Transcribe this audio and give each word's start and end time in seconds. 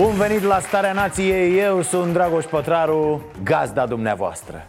Bun 0.00 0.14
venit 0.14 0.42
la 0.42 0.58
Starea 0.58 0.92
Nației, 0.92 1.58
eu 1.58 1.82
sunt 1.82 2.12
Dragoș 2.12 2.44
Pătraru, 2.44 3.22
gazda 3.42 3.86
dumneavoastră. 3.86 4.66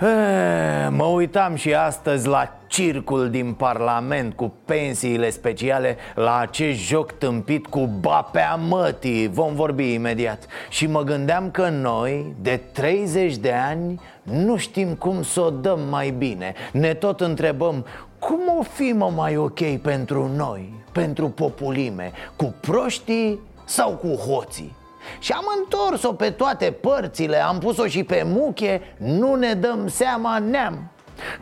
E, 0.00 0.88
Mă 0.88 1.04
uitam 1.04 1.54
și 1.54 1.74
astăzi 1.74 2.26
la 2.26 2.56
circul 2.66 3.30
din 3.30 3.52
Parlament 3.52 4.34
cu 4.34 4.54
pensiile 4.64 5.30
speciale 5.30 5.96
La 6.14 6.38
acest 6.38 6.78
joc 6.78 7.12
tâmpit 7.12 7.66
cu 7.66 7.90
bapea 8.00 8.54
mătii. 8.54 9.28
Vom 9.28 9.54
vorbi 9.54 9.92
imediat. 9.92 10.46
Și 10.68 10.86
mă 10.86 11.02
gândeam 11.02 11.50
că 11.50 11.68
noi, 11.68 12.34
de 12.40 12.60
30 12.72 13.36
de 13.36 13.52
ani, 13.52 14.00
nu 14.22 14.56
știm 14.56 14.94
cum 14.94 15.22
să 15.22 15.40
o 15.40 15.50
dăm 15.50 15.80
mai 15.90 16.10
bine. 16.10 16.54
Ne 16.72 16.94
tot 16.94 17.20
întrebăm 17.20 17.86
cum 18.18 18.40
o 18.58 18.62
fi 18.62 18.92
mă 18.96 19.10
mai 19.14 19.36
ok 19.36 19.76
pentru 19.82 20.30
noi, 20.36 20.72
pentru 20.92 21.28
populime? 21.28 22.12
Cu 22.36 22.54
proștii 22.60 23.40
sau 23.66 23.90
cu 23.90 24.14
hoții? 24.14 24.74
Și 25.18 25.32
am 25.32 25.44
întors-o 25.58 26.12
pe 26.12 26.30
toate 26.30 26.70
părțile, 26.70 27.36
am 27.36 27.58
pus-o 27.58 27.86
și 27.86 28.04
pe 28.04 28.22
muche, 28.24 28.80
nu 28.96 29.34
ne 29.34 29.54
dăm 29.54 29.88
seama 29.88 30.38
neam 30.38 30.90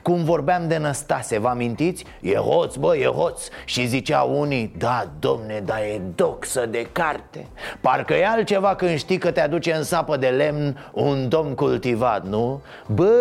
cum 0.02 0.24
vorbeam 0.24 0.68
de 0.68 0.78
Năstase, 0.78 1.38
vă 1.38 1.48
amintiți? 1.48 2.04
E 2.20 2.34
hoț, 2.34 2.74
bă, 2.74 2.96
e 2.96 3.06
hoț 3.06 3.42
Și 3.64 3.86
zicea 3.86 4.20
unii, 4.20 4.74
da, 4.78 5.06
domne, 5.18 5.62
da, 5.64 5.86
e 5.86 6.00
doxă 6.14 6.66
de 6.66 6.86
carte 6.92 7.46
Parcă 7.80 8.14
e 8.14 8.26
altceva 8.26 8.74
când 8.74 8.96
știi 8.96 9.18
că 9.18 9.30
te 9.30 9.40
aduce 9.40 9.72
în 9.72 9.82
sapă 9.82 10.16
de 10.16 10.26
lemn 10.26 10.90
un 10.92 11.28
domn 11.28 11.54
cultivat, 11.54 12.26
nu? 12.26 12.60
Bă, 12.86 13.12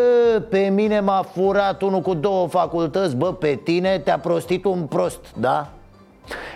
pe 0.50 0.60
mine 0.60 1.00
m-a 1.00 1.26
furat 1.34 1.82
unul 1.82 2.02
cu 2.02 2.14
două 2.14 2.48
facultăți 2.48 3.16
Bă, 3.16 3.34
pe 3.34 3.60
tine 3.64 4.00
te-a 4.00 4.20
prostit 4.20 4.66
un 4.66 4.82
prost, 4.82 5.26
da? 5.38 5.72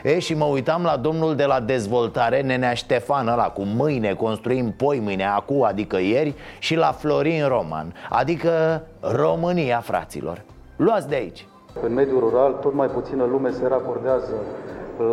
E, 0.04 0.20
și 0.20 0.34
mă 0.34 0.46
uitam 0.46 0.84
la 0.84 0.98
domnul 0.98 1.36
de 1.36 1.46
la 1.46 1.60
dezvoltare, 1.60 2.42
nenea 2.42 2.73
Ștefan 2.73 3.28
ăla, 3.28 3.50
cu 3.50 3.62
mâine 3.62 4.14
construim 4.14 4.73
poi 4.78 5.00
mâine, 5.00 5.26
acu, 5.26 5.64
adică 5.64 5.98
ieri 5.98 6.34
Și 6.60 6.76
la 6.76 6.92
Florin 6.92 7.48
Roman, 7.48 7.94
adică 8.10 8.84
România, 9.00 9.80
fraților 9.80 10.42
Luați 10.76 11.10
de 11.10 11.16
aici 11.16 11.48
În 11.86 11.94
mediul 11.94 12.20
rural, 12.20 12.52
tot 12.52 12.73
mai 12.73 12.88
puțină 12.88 13.23
lume 13.23 13.52
se 13.52 13.68
racordează 13.68 14.34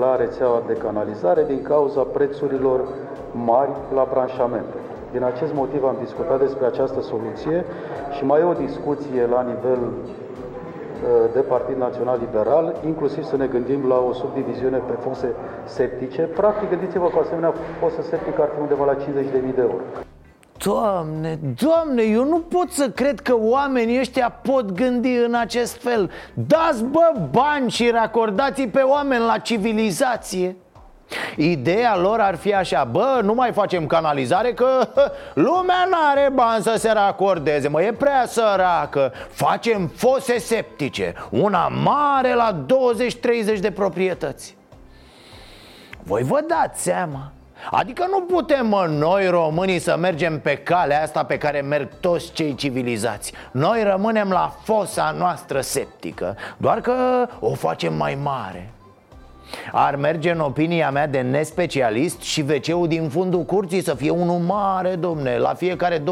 la 0.00 0.16
rețeaua 0.16 0.62
de 0.66 0.72
canalizare 0.72 1.44
din 1.46 1.62
cauza 1.62 2.00
prețurilor 2.00 2.80
mari 3.32 3.70
la 3.94 4.08
branșamente. 4.10 4.76
Din 5.12 5.22
acest 5.22 5.54
motiv 5.54 5.84
am 5.84 5.96
discutat 6.00 6.38
despre 6.40 6.66
această 6.66 7.00
soluție 7.02 7.64
și 8.16 8.24
mai 8.24 8.40
e 8.40 8.44
o 8.44 8.52
discuție 8.52 9.26
la 9.26 9.42
nivel 9.42 9.78
uh, 9.82 10.23
de 11.32 11.40
Partid 11.40 11.76
Național 11.76 12.18
Liberal, 12.20 12.74
inclusiv 12.86 13.24
să 13.24 13.36
ne 13.36 13.46
gândim 13.46 13.88
la 13.88 13.98
o 14.08 14.12
subdiviziune 14.12 14.76
pe 14.76 14.92
fose 14.92 15.34
septice. 15.64 16.22
Practic, 16.22 16.68
gândiți-vă 16.68 17.08
că 17.08 17.16
o 17.16 17.20
asemenea 17.20 17.54
fosă 17.80 18.02
septică 18.02 18.42
ar 18.42 18.48
fi 18.54 18.60
undeva 18.60 18.84
la 18.84 18.94
50.000 18.94 19.54
de 19.54 19.60
euro. 19.60 19.80
Doamne, 20.64 21.38
doamne, 21.62 22.02
eu 22.02 22.24
nu 22.24 22.38
pot 22.38 22.70
să 22.70 22.90
cred 22.90 23.20
că 23.20 23.36
oamenii 23.38 23.98
ăștia 23.98 24.38
pot 24.42 24.72
gândi 24.72 25.16
în 25.26 25.34
acest 25.34 25.82
fel 25.82 26.10
Dați 26.34 26.84
bă 26.84 27.12
bani 27.30 27.70
și 27.70 27.90
racordați 27.90 28.62
pe 28.62 28.80
oameni 28.80 29.24
la 29.24 29.38
civilizație 29.38 30.56
Ideea 31.36 31.96
lor 31.96 32.20
ar 32.20 32.36
fi 32.36 32.54
așa, 32.54 32.84
bă, 32.84 33.20
nu 33.22 33.34
mai 33.34 33.52
facem 33.52 33.86
canalizare 33.86 34.52
că 34.52 34.88
hă, 34.94 35.12
lumea 35.34 35.88
n-are 35.90 36.30
bani 36.34 36.62
să 36.62 36.74
se 36.76 36.92
racordeze, 36.92 37.68
mă, 37.68 37.82
e 37.82 37.92
prea 37.92 38.24
săracă. 38.26 39.12
Facem 39.28 39.86
fose 39.86 40.38
septice, 40.38 41.14
una 41.30 41.68
mare 41.68 42.34
la 42.34 42.64
20-30 43.56 43.58
de 43.60 43.70
proprietăți. 43.70 44.56
Voi 46.02 46.22
vă 46.22 46.40
dați 46.48 46.82
seama? 46.82 47.32
Adică 47.70 48.06
nu 48.10 48.20
putem 48.20 48.66
mă, 48.66 48.86
noi 48.88 49.26
românii 49.28 49.78
să 49.78 49.96
mergem 49.96 50.40
pe 50.40 50.56
calea 50.56 51.02
asta 51.02 51.24
pe 51.24 51.38
care 51.38 51.60
merg 51.60 51.88
toți 52.00 52.32
cei 52.32 52.54
civilizați. 52.54 53.32
Noi 53.50 53.82
rămânem 53.82 54.30
la 54.30 54.54
fosa 54.62 55.14
noastră 55.18 55.60
septică 55.60 56.36
Doar 56.56 56.80
că 56.80 57.26
o 57.40 57.54
facem 57.54 57.94
mai 57.94 58.18
mare 58.22 58.73
ar 59.72 59.96
merge 59.96 60.30
în 60.30 60.40
opinia 60.40 60.90
mea 60.90 61.06
de 61.06 61.20
nespecialist 61.20 62.20
și 62.20 62.44
wc 62.48 62.88
din 62.88 63.08
fundul 63.08 63.42
curții 63.42 63.82
să 63.82 63.94
fie 63.94 64.10
unul 64.10 64.38
mare, 64.38 64.94
domne, 64.94 65.38
la 65.38 65.54
fiecare 65.54 65.98
20-30 65.98 66.02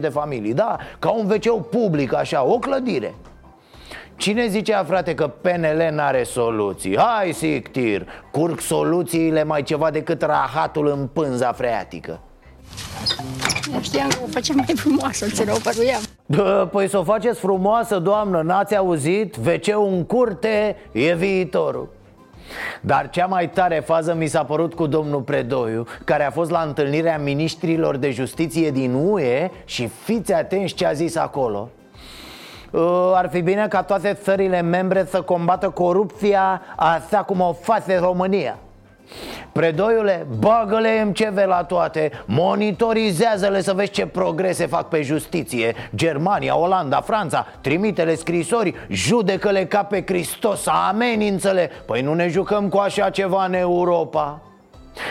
de 0.00 0.08
familii 0.08 0.54
Da, 0.54 0.76
ca 0.98 1.10
un 1.10 1.30
wc 1.30 1.68
public, 1.68 2.14
așa, 2.14 2.44
o 2.44 2.58
clădire 2.58 3.14
Cine 4.16 4.46
zicea, 4.46 4.84
frate, 4.84 5.14
că 5.14 5.26
PNL 5.26 5.88
n-are 5.92 6.22
soluții? 6.22 6.98
Hai, 6.98 7.32
Sictir, 7.32 8.06
curg 8.30 8.60
soluțiile 8.60 9.44
mai 9.44 9.62
ceva 9.62 9.90
decât 9.90 10.22
rahatul 10.22 10.86
în 10.86 11.08
pânza 11.12 11.52
freatică 11.52 12.20
Nu 13.72 13.80
știam 13.80 14.08
că 14.08 14.18
o 14.24 14.26
facem 14.30 14.56
mai 14.56 14.76
frumoasă, 14.76 15.26
ți 15.26 15.48
o 15.48 15.56
păruiam. 15.62 16.00
Bă, 16.26 16.68
Păi 16.72 16.88
să 16.88 16.98
o 16.98 17.02
faceți 17.02 17.38
frumoasă, 17.38 17.98
doamnă, 17.98 18.42
n-ați 18.42 18.76
auzit? 18.76 19.36
wc 19.36 19.66
în 19.88 20.04
curte 20.04 20.76
e 20.92 21.14
viitorul 21.14 21.95
dar 22.80 23.10
cea 23.10 23.26
mai 23.26 23.50
tare 23.50 23.80
fază 23.80 24.14
mi 24.14 24.26
s-a 24.26 24.44
părut 24.44 24.74
cu 24.74 24.86
domnul 24.86 25.20
Predoiu 25.20 25.86
Care 26.04 26.24
a 26.24 26.30
fost 26.30 26.50
la 26.50 26.60
întâlnirea 26.60 27.18
ministrilor 27.18 27.96
de 27.96 28.10
justiție 28.10 28.70
din 28.70 28.94
UE 28.94 29.50
Și 29.64 29.86
fiți 29.86 30.32
atenți 30.32 30.74
ce 30.74 30.86
a 30.86 30.92
zis 30.92 31.16
acolo. 31.16 31.68
Uh, 32.70 33.12
ar 33.14 33.28
fi 33.28 33.40
bine 33.40 33.68
ca 33.68 33.82
toate 33.82 34.12
țările 34.22 34.60
membre 34.60 35.04
să 35.04 35.22
combată 35.22 35.70
corupția 35.70 36.62
așa 36.76 37.22
cum 37.22 37.40
o 37.40 37.52
face 37.52 37.98
România 37.98 38.58
Predoiule, 39.52 40.26
bagă-le 40.38 41.04
MCV 41.04 41.36
la 41.46 41.64
toate 41.64 42.10
Monitorizează-le 42.24 43.60
să 43.60 43.72
vezi 43.72 43.90
ce 43.90 44.06
progrese 44.06 44.66
fac 44.66 44.88
pe 44.88 45.02
justiție. 45.02 45.74
Germania, 45.94 46.56
Olanda, 46.56 47.00
Franța 47.00 47.46
Trimite-le 47.60 48.14
scrisori 48.14 48.74
Judecă-le 48.88 49.66
ca 49.66 49.82
pe 49.82 50.02
Hristos 50.06 50.66
Amenință-le. 50.88 51.70
Păi 51.86 52.02
nu 52.02 52.14
ne 52.14 52.28
jucăm 52.28 52.68
cu 52.68 52.76
așa 52.78 53.10
ceva 53.10 53.44
în 53.44 53.54
Europa. 53.54 54.40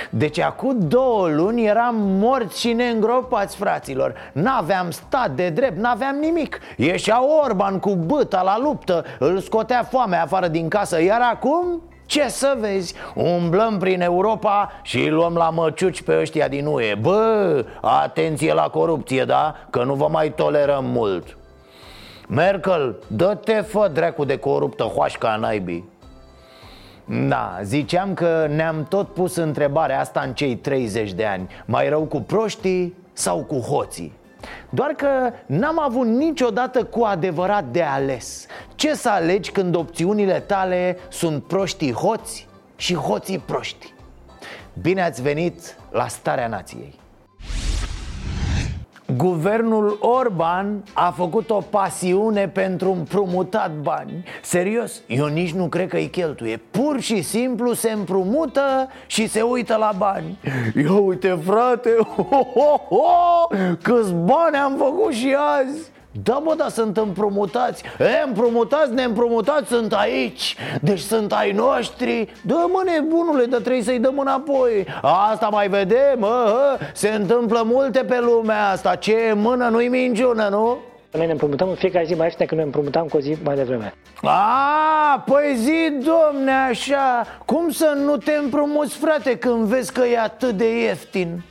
Deci 0.09 0.39
acum 0.39 0.88
două 0.88 1.27
luni 1.27 1.66
eram 1.66 1.95
morți 1.97 2.59
și 2.59 2.73
neîngropați, 2.73 3.56
fraților. 3.56 4.13
N-aveam 4.33 4.91
stat 4.91 5.31
de 5.31 5.50
drept, 5.50 5.77
n-aveam 5.77 6.16
nimic. 6.16 6.59
Ieșea 6.77 7.22
Orban 7.44 7.79
cu 7.79 7.95
băta 7.95 8.41
la 8.41 8.59
luptă 8.59 9.06
Îl 9.19 9.39
scotea 9.39 9.83
foamea 9.83 10.23
afară 10.23 10.47
din 10.47 10.67
casă. 10.67 11.01
Iar 11.01 11.22
acum 11.33 11.81
ce 12.06 12.28
să 12.28 12.56
vezi? 12.60 12.94
Umblăm 13.16 13.78
prin 13.78 14.02
Europa 14.02 14.72
și 14.82 14.98
îi 14.98 15.10
luăm 15.10 15.36
la 15.36 15.50
măciuci 15.50 16.02
pe 16.02 16.18
ăștia 16.20 16.48
din 16.48 16.66
UE 16.66 16.96
Bă, 16.96 17.66
atenție 17.82 18.54
la 18.54 18.68
corupție, 18.68 19.26
da? 19.26 19.56
Că 19.70 19.84
nu 19.84 19.94
vă 19.94 20.08
mai 20.12 20.34
tolerăm 20.34 20.86
mult 20.86 21.38
Merkel, 22.28 22.96
dă-te 23.08 23.62
fă 23.62 23.90
dracu 23.94 24.26
de 24.26 24.38
coruptă 24.38 24.84
hoașca 24.84 25.36
naibii 25.36 25.94
da, 27.28 27.60
ziceam 27.63 28.13
că 28.13 28.48
ne-am 28.50 28.86
tot 28.90 29.08
pus 29.08 29.36
întrebarea 29.36 30.00
asta 30.00 30.19
în 30.19 30.34
cei 30.34 30.56
30 30.56 31.13
de 31.13 31.25
ani 31.25 31.50
Mai 31.66 31.90
rău 31.90 32.01
cu 32.01 32.22
proștii 32.22 32.96
sau 33.13 33.44
cu 33.44 33.56
hoții? 33.56 34.13
Doar 34.70 34.92
că 34.92 35.32
n-am 35.46 35.80
avut 35.80 36.08
niciodată 36.08 36.84
cu 36.84 37.04
adevărat 37.04 37.66
de 37.66 37.82
ales 37.82 38.46
Ce 38.76 38.94
să 38.94 39.10
alegi 39.10 39.52
când 39.52 39.76
opțiunile 39.76 40.40
tale 40.40 40.98
sunt 41.10 41.44
proștii 41.44 41.94
hoți 41.94 42.48
și 42.76 42.96
hoții 42.96 43.40
proști? 43.40 43.94
Bine 44.82 45.02
ați 45.02 45.22
venit 45.22 45.78
la 45.92 46.08
Starea 46.08 46.48
Nației 46.48 47.00
Guvernul 49.17 49.97
Orban 50.01 50.83
a 50.94 51.12
făcut 51.12 51.50
o 51.50 51.62
pasiune 51.69 52.47
pentru 52.47 52.91
împrumutat 52.91 53.71
bani. 53.81 54.23
Serios, 54.41 55.01
eu 55.07 55.25
nici 55.25 55.51
nu 55.51 55.67
cred 55.67 55.89
că 55.89 55.95
îi 55.95 56.09
cheltuie. 56.09 56.62
Pur 56.71 57.00
și 57.00 57.21
simplu 57.21 57.73
se 57.73 57.91
împrumută 57.91 58.89
și 59.06 59.27
se 59.27 59.41
uită 59.41 59.75
la 59.75 59.91
bani. 59.97 60.39
Ia 60.75 60.94
uite 60.94 61.39
frate, 61.44 61.89
ho, 62.15 62.23
ho, 62.53 62.77
ho, 62.89 63.47
câți 63.81 64.13
bani 64.13 64.56
am 64.56 64.75
făcut 64.77 65.13
și 65.13 65.35
azi 65.57 65.94
Da, 66.23 66.41
bă, 66.44 66.53
dar 66.57 66.69
sunt 66.69 66.97
împrumutați. 66.97 67.83
E, 68.00 68.27
împrumutați, 68.27 68.94
neîmprumutați, 68.94 69.67
sunt 69.67 69.94
aici. 69.94 70.56
Deci 70.81 71.00
sunt 71.00 71.33
ai 71.33 71.51
noștri. 71.51 72.33
Dă 72.41 72.65
mă, 72.71 72.81
nebunule, 72.85 73.45
dar 73.45 73.59
trebuie 73.59 73.83
să-i 73.83 74.00
dăm 74.00 74.19
înapoi. 74.19 74.88
Asta 75.01 75.47
mai 75.47 75.67
vedem, 75.67 76.15
mă, 76.17 76.77
se 76.94 77.09
întâmplă 77.09 77.62
multe 77.65 78.00
pe 78.00 78.19
lumea 78.19 78.69
asta. 78.69 78.95
Ce 78.95 79.15
e 79.15 79.33
mână 79.33 79.67
nu-i 79.67 79.88
minciună, 79.88 80.47
nu? 80.50 80.77
Noi 81.12 81.25
ne 81.25 81.31
împrumutăm 81.31 81.69
în 81.69 81.75
fiecare 81.75 82.06
zi 82.06 82.13
mai 82.13 82.25
ieftin 82.25 82.45
decât 82.45 82.57
ne 82.57 82.63
împrumutam 82.63 83.07
cu 83.07 83.17
o 83.17 83.19
zi 83.19 83.38
mai 83.44 83.56
devreme. 83.56 83.94
A, 84.21 85.23
păi 85.25 85.56
zi, 85.56 86.06
domne, 86.06 86.51
așa. 86.69 87.25
Cum 87.45 87.69
să 87.69 87.97
nu 88.03 88.17
te 88.17 88.31
împrumuți, 88.31 88.97
frate, 88.97 89.38
când 89.38 89.65
vezi 89.65 89.94
că 89.94 90.06
e 90.06 90.19
atât 90.19 90.51
de 90.51 90.79
ieftin? 90.79 91.41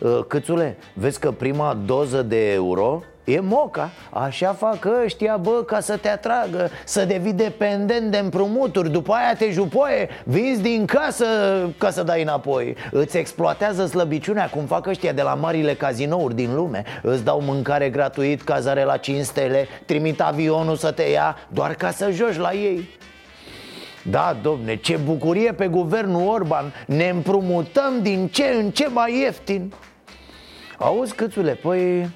Uh, 0.00 0.18
Câțule, 0.28 0.76
vezi 0.92 1.20
că 1.20 1.30
prima 1.30 1.76
doză 1.86 2.22
de 2.22 2.52
euro 2.52 3.02
E 3.28 3.40
moca, 3.40 3.90
așa 4.10 4.52
fac 4.52 4.86
ăștia, 5.04 5.36
bă, 5.36 5.62
ca 5.66 5.80
să 5.80 5.96
te 5.96 6.08
atragă 6.08 6.70
Să 6.84 7.04
devii 7.04 7.32
dependent 7.32 8.10
de 8.10 8.18
împrumuturi. 8.18 8.90
După 8.90 9.12
aia 9.12 9.34
te 9.34 9.50
jupoie, 9.50 10.08
vinzi 10.24 10.62
din 10.62 10.84
casă 10.84 11.26
ca 11.78 11.90
să 11.90 12.02
dai 12.02 12.22
înapoi. 12.22 12.76
Îți 12.90 13.16
exploatează 13.16 13.86
slăbiciunea 13.86 14.48
cum 14.48 14.64
fac 14.64 14.86
ăștia 14.86 15.12
de 15.12 15.22
la 15.22 15.34
marile 15.34 15.74
cazinouri 15.74 16.34
din 16.34 16.54
lume. 16.54 16.82
Îți 17.02 17.24
dau 17.24 17.40
mâncare 17.40 17.90
gratuit, 17.90 18.42
cazare 18.42 18.84
la 18.84 18.96
5 18.96 19.24
stele 19.24 19.68
Trimit 19.86 20.20
avionul 20.20 20.76
să 20.76 20.90
te 20.90 21.02
ia 21.02 21.36
doar 21.48 21.74
ca 21.74 21.90
să 21.90 22.10
joci 22.10 22.36
la 22.36 22.52
ei. 22.52 22.88
Da, 24.02 24.36
domne, 24.42 24.76
ce 24.76 24.96
bucurie 24.96 25.52
pe 25.52 25.66
guvernul 25.66 26.28
Orban. 26.28 26.72
Ne 26.86 27.08
împrumutăm 27.08 28.02
din 28.02 28.28
ce 28.28 28.44
în 28.44 28.70
ce 28.70 28.88
mai 28.88 29.18
ieftin. 29.20 29.72
Auzi, 30.78 31.14
câțule, 31.14 31.52
păi 31.52 32.08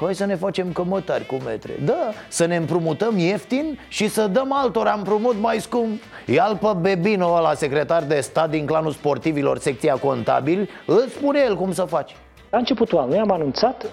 Hai 0.00 0.14
să 0.14 0.24
ne 0.24 0.34
facem 0.34 0.72
cămătari 0.72 1.26
cu 1.26 1.34
metre 1.34 1.72
Da, 1.84 2.12
să 2.28 2.46
ne 2.46 2.56
împrumutăm 2.56 3.18
ieftin 3.18 3.78
și 3.88 4.08
să 4.08 4.26
dăm 4.26 4.52
altora 4.52 4.92
împrumut 4.92 5.36
mai 5.40 5.58
scump 5.58 6.02
Ia-l 6.26 6.56
pe 6.56 6.66
Bebino 6.80 7.34
ăla, 7.34 7.54
secretar 7.54 8.02
de 8.02 8.20
stat 8.20 8.50
din 8.50 8.66
clanul 8.66 8.90
sportivilor, 8.92 9.58
secția 9.58 9.94
contabil 9.94 10.68
Îți 10.86 11.12
spune 11.12 11.40
el 11.46 11.56
cum 11.56 11.72
să 11.72 11.82
faci 11.82 12.16
La 12.50 12.58
începutul 12.58 12.98
anului 12.98 13.18
am 13.18 13.30
anunțat 13.30 13.86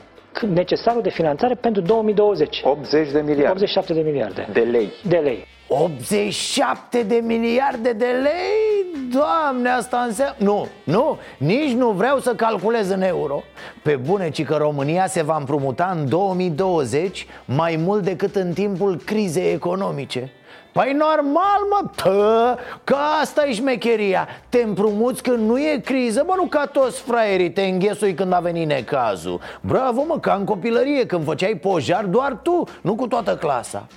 necesarul 0.54 1.02
de 1.02 1.10
finanțare 1.10 1.54
pentru 1.56 1.82
2020. 1.82 2.62
80 2.64 3.12
de 3.12 3.20
miliarde 3.20 3.48
87 3.50 3.94
de 3.94 4.02
miliarde 4.02 4.48
de 4.54 4.60
lei. 4.60 4.90
de 5.08 5.18
lei. 5.18 5.46
87 5.68 7.04
de 7.04 7.22
miliarde 7.24 7.92
de 7.92 8.06
lei? 8.06 9.02
Doamne, 9.12 9.70
asta 9.70 9.98
înseamnă... 9.98 10.36
Nu, 10.38 10.68
nu, 10.84 11.18
nici 11.38 11.72
nu 11.72 11.90
vreau 11.90 12.20
să 12.20 12.36
calculez 12.36 12.90
în 12.90 13.02
euro. 13.02 13.44
Pe 13.84 13.96
bune, 13.96 14.30
ci 14.30 14.44
că 14.44 14.56
România 14.56 15.08
se 15.08 15.24
va 15.24 15.38
împrumuta 15.38 15.96
în 15.98 16.10
2020 16.10 17.28
mai 17.46 17.76
mult 17.76 18.04
decât 18.04 18.36
în 18.36 18.54
timpul 18.54 19.02
crizei 19.06 19.54
economice. 19.54 20.32
Păi 20.72 20.92
normal, 20.92 21.60
mă, 21.70 21.90
tă, 21.96 22.60
că 22.84 22.96
asta 23.22 23.46
e 23.46 23.54
șmecheria. 23.54 24.28
Te 24.50 24.62
împrumuți 24.62 25.24
când 25.24 25.50
nu 25.50 25.60
e 25.60 25.82
criză, 25.86 26.24
bă, 26.26 26.34
nu 26.36 26.46
ca 26.46 26.66
toți 26.66 27.02
fraierii 27.02 27.52
Te 27.52 27.62
înghesui 27.62 28.14
când 28.14 28.34
a 28.34 28.40
venit 28.40 28.68
necazul. 28.68 29.40
Bravo, 29.62 30.04
mă, 30.08 30.20
ca 30.20 30.34
în 30.34 30.44
copilărie, 30.44 31.06
când 31.06 31.24
făceai 31.24 31.56
pojar 31.56 32.06
doar 32.06 32.40
tu, 32.44 32.64
nu 32.82 32.96
cu 32.96 33.08
toată 33.08 33.36
clasa 33.36 33.88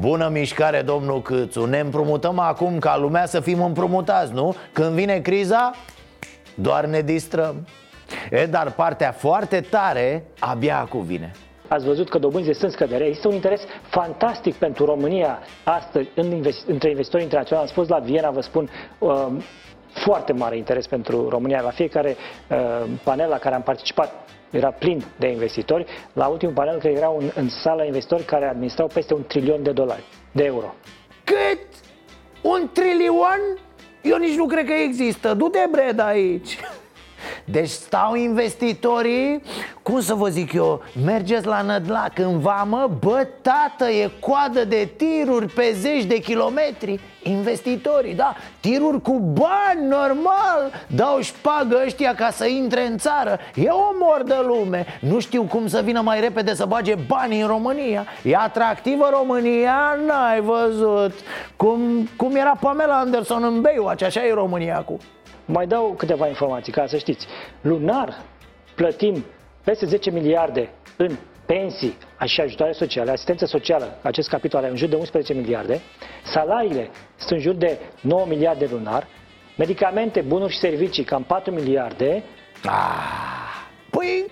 Bună 0.00 0.28
mișcare, 0.28 0.82
domnul 0.82 1.22
Câțu 1.22 1.64
Ne 1.64 1.78
împrumutăm 1.78 2.38
acum 2.38 2.78
ca 2.78 2.96
lumea 2.98 3.26
să 3.26 3.40
fim 3.40 3.62
împrumutați, 3.62 4.32
nu? 4.32 4.54
Când 4.72 4.88
vine 4.88 5.18
criza, 5.18 5.70
doar 6.54 6.84
ne 6.84 7.00
distrăm 7.00 7.66
E, 8.30 8.46
dar 8.46 8.72
partea 8.72 9.12
foarte 9.12 9.60
tare 9.60 10.24
abia 10.38 10.78
acum 10.78 11.02
vine 11.02 11.32
Ați 11.68 11.84
văzut 11.84 12.08
că 12.08 12.18
dobânzile 12.18 12.52
sunt 12.52 12.72
scădere. 12.72 13.04
Există 13.04 13.28
un 13.28 13.34
interes 13.34 13.60
fantastic 13.82 14.54
pentru 14.54 14.84
România 14.84 15.38
astăzi 15.64 16.08
în 16.14 16.30
investi- 16.30 16.66
între 16.66 16.88
investitori 16.88 17.22
internaționali. 17.22 17.66
Am 17.66 17.72
spus 17.72 17.88
la 17.88 17.98
Viena, 17.98 18.30
vă 18.30 18.40
spun, 18.40 18.70
uh, 18.98 19.26
foarte 19.92 20.32
mare 20.32 20.56
interes 20.56 20.86
pentru 20.86 21.28
România. 21.28 21.60
La 21.60 21.70
fiecare 21.70 22.16
uh, 22.50 22.90
panel 23.04 23.28
la 23.28 23.38
care 23.38 23.54
am 23.54 23.62
participat 23.62 24.12
era 24.50 24.70
plin 24.70 25.04
de 25.18 25.28
investitori. 25.28 25.86
La 26.12 26.26
ultimul 26.26 26.54
panel 26.54 26.78
că 26.78 26.88
erau 26.88 27.18
în, 27.18 27.30
în 27.34 27.48
sală 27.48 27.84
investitori 27.84 28.22
care 28.22 28.48
administrau 28.48 28.86
peste 28.86 29.14
un 29.14 29.24
trilion 29.26 29.62
de 29.62 29.72
dolari, 29.72 30.04
de 30.32 30.44
euro. 30.44 30.74
Cât? 31.24 31.58
Un 32.42 32.68
trilion? 32.72 33.58
Eu 34.02 34.16
nici 34.16 34.36
nu 34.36 34.46
cred 34.46 34.66
că 34.66 34.72
există 34.72 35.34
Du-te 35.34 35.66
bred 35.70 36.00
aici 36.00 36.58
Deci 37.50 37.68
stau 37.68 38.14
investitorii, 38.14 39.42
cum 39.82 40.00
să 40.00 40.14
vă 40.14 40.28
zic 40.28 40.52
eu, 40.52 40.82
mergeți 41.04 41.46
la 41.46 41.62
Nădlac 41.62 42.18
în 42.18 42.38
vamă, 42.38 42.90
bă, 43.00 43.26
tată, 43.42 43.90
e 43.90 44.10
coadă 44.20 44.64
de 44.64 44.88
tiruri 44.96 45.46
pe 45.46 45.74
zeci 45.80 46.04
de 46.04 46.20
kilometri. 46.20 47.00
Investitorii, 47.22 48.14
da, 48.14 48.34
tiruri 48.60 49.02
cu 49.02 49.18
bani, 49.18 49.88
normal. 49.88 50.72
Dau 50.86 51.20
șpagă 51.20 51.82
ăștia 51.84 52.14
ca 52.14 52.30
să 52.30 52.46
intre 52.46 52.86
în 52.86 52.98
țară. 52.98 53.38
E 53.54 53.68
o 53.68 53.90
mor 54.00 54.22
de 54.26 54.36
lume. 54.46 54.86
Nu 55.00 55.20
știu 55.20 55.42
cum 55.42 55.68
să 55.68 55.80
vină 55.84 56.00
mai 56.00 56.20
repede 56.20 56.54
să 56.54 56.64
bage 56.64 56.94
bani 56.94 57.40
în 57.40 57.46
România. 57.46 58.06
E 58.22 58.36
atractivă 58.36 59.08
România? 59.12 59.98
N-ai 60.06 60.40
văzut. 60.40 61.12
Cum, 61.56 62.08
cum 62.16 62.34
era 62.36 62.56
Pamela 62.60 62.98
Anderson 62.98 63.44
în 63.44 63.60
Baywatch, 63.60 64.04
așa 64.04 64.24
e 64.24 64.32
România 64.32 64.76
acum 64.76 64.98
Mai 65.50 65.66
dau 65.66 65.94
câteva 65.96 66.28
informații 66.28 66.72
ca 66.72 66.86
să 66.86 66.96
știți. 66.96 67.26
Lunar 67.60 68.22
plătim 68.74 69.24
peste 69.64 69.86
10 69.86 70.10
miliarde 70.10 70.70
în 70.96 71.16
pensii 71.46 71.96
și 72.24 72.40
ajutoare 72.40 72.72
sociale, 72.72 73.10
asistență 73.10 73.46
socială, 73.46 73.98
acest 74.02 74.28
capitol 74.28 74.60
are 74.60 74.70
în 74.70 74.76
jur 74.76 74.88
de 74.88 74.96
11 74.96 75.32
miliarde, 75.32 75.80
salariile 76.24 76.90
sunt 77.16 77.30
în 77.30 77.38
jur 77.38 77.54
de 77.54 77.78
9 78.00 78.26
miliarde 78.26 78.68
lunar, 78.70 79.06
medicamente, 79.56 80.20
bunuri 80.20 80.52
și 80.52 80.58
servicii 80.58 81.04
cam 81.04 81.22
4 81.22 81.52
miliarde, 81.52 82.22
Păi, 83.90 84.26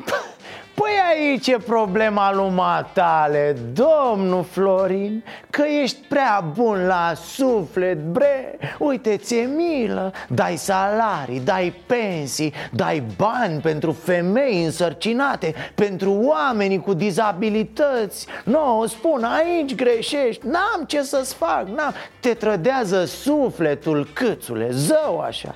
păi 0.76 0.92
aici 1.10 1.46
e 1.46 1.56
problema 1.58 2.34
lui 2.34 2.50
Matale, 2.50 3.56
domnul 3.72 4.44
Florin 4.44 5.24
Că 5.50 5.62
ești 5.82 5.98
prea 6.08 6.44
bun 6.54 6.86
la 6.86 7.12
suflet, 7.14 7.98
bre. 7.98 8.58
Uite, 8.78 9.16
ți-e 9.16 9.48
milă. 9.56 10.12
Dai 10.28 10.56
salarii, 10.56 11.40
dai 11.40 11.74
pensii, 11.86 12.52
dai 12.72 13.02
bani 13.16 13.60
pentru 13.60 13.92
femei 13.92 14.64
însărcinate 14.64 15.54
Pentru 15.74 16.12
oamenii 16.12 16.80
cu 16.80 16.94
dizabilități. 16.94 18.26
Nu, 18.44 18.84
spun, 18.88 19.24
aici 19.24 19.74
greșești. 19.74 20.46
N-am 20.46 20.84
ce 20.86 21.02
să-ți 21.02 21.34
fac, 21.34 21.66
n-am. 21.66 21.94
Te 22.20 22.34
trădează 22.34 23.04
sufletul, 23.04 24.08
câțule, 24.12 24.68
zău 24.70 25.20
așa 25.20 25.54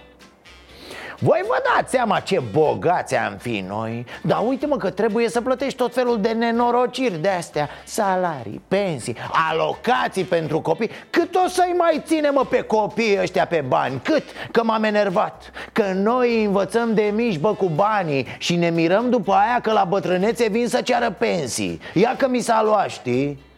voi 1.23 1.45
vă 1.47 1.63
dați 1.75 1.91
seama 1.91 2.21
ce 2.21 2.43
bogați 2.53 3.17
am 3.17 3.37
fi 3.37 3.65
noi 3.69 4.07
Dar 4.23 4.43
uite 4.47 4.67
mă 4.67 4.77
că 4.77 4.91
trebuie 4.91 5.29
să 5.29 5.41
plătești 5.41 5.79
tot 5.79 5.95
felul 5.95 6.21
de 6.21 6.29
nenorociri 6.29 7.19
de 7.19 7.29
astea 7.29 7.69
Salarii, 7.85 8.61
pensii, 8.69 9.17
alocații 9.51 10.25
pentru 10.25 10.61
copii 10.61 10.91
Cât 11.11 11.35
o 11.35 11.49
să-i 11.49 11.75
mai 11.79 12.03
ține 12.07 12.31
mă 12.31 12.45
pe 12.45 12.61
copii 12.61 13.19
ăștia 13.21 13.47
pe 13.47 13.65
bani? 13.69 14.01
Cât? 14.03 14.25
Că 14.51 14.65
m-am 14.65 14.85
enervat 14.85 15.51
Că 15.73 15.93
noi 15.95 16.37
îi 16.37 16.45
învățăm 16.45 16.95
de 16.95 17.13
mici 17.15 17.39
bă 17.39 17.55
cu 17.55 17.67
banii 17.67 18.27
Și 18.39 18.57
ne 18.57 18.71
mirăm 18.71 19.11
după 19.11 19.33
aia 19.33 19.61
că 19.63 19.73
la 19.73 19.85
bătrânețe 19.85 20.49
vin 20.49 20.69
să 20.69 20.81
ceară 20.81 21.11
pensii 21.19 21.81
Ia 21.95 22.15
că 22.17 22.29
mi 22.29 22.41
s-a 22.41 22.63
luat, 22.63 22.89
știi? 22.91 23.49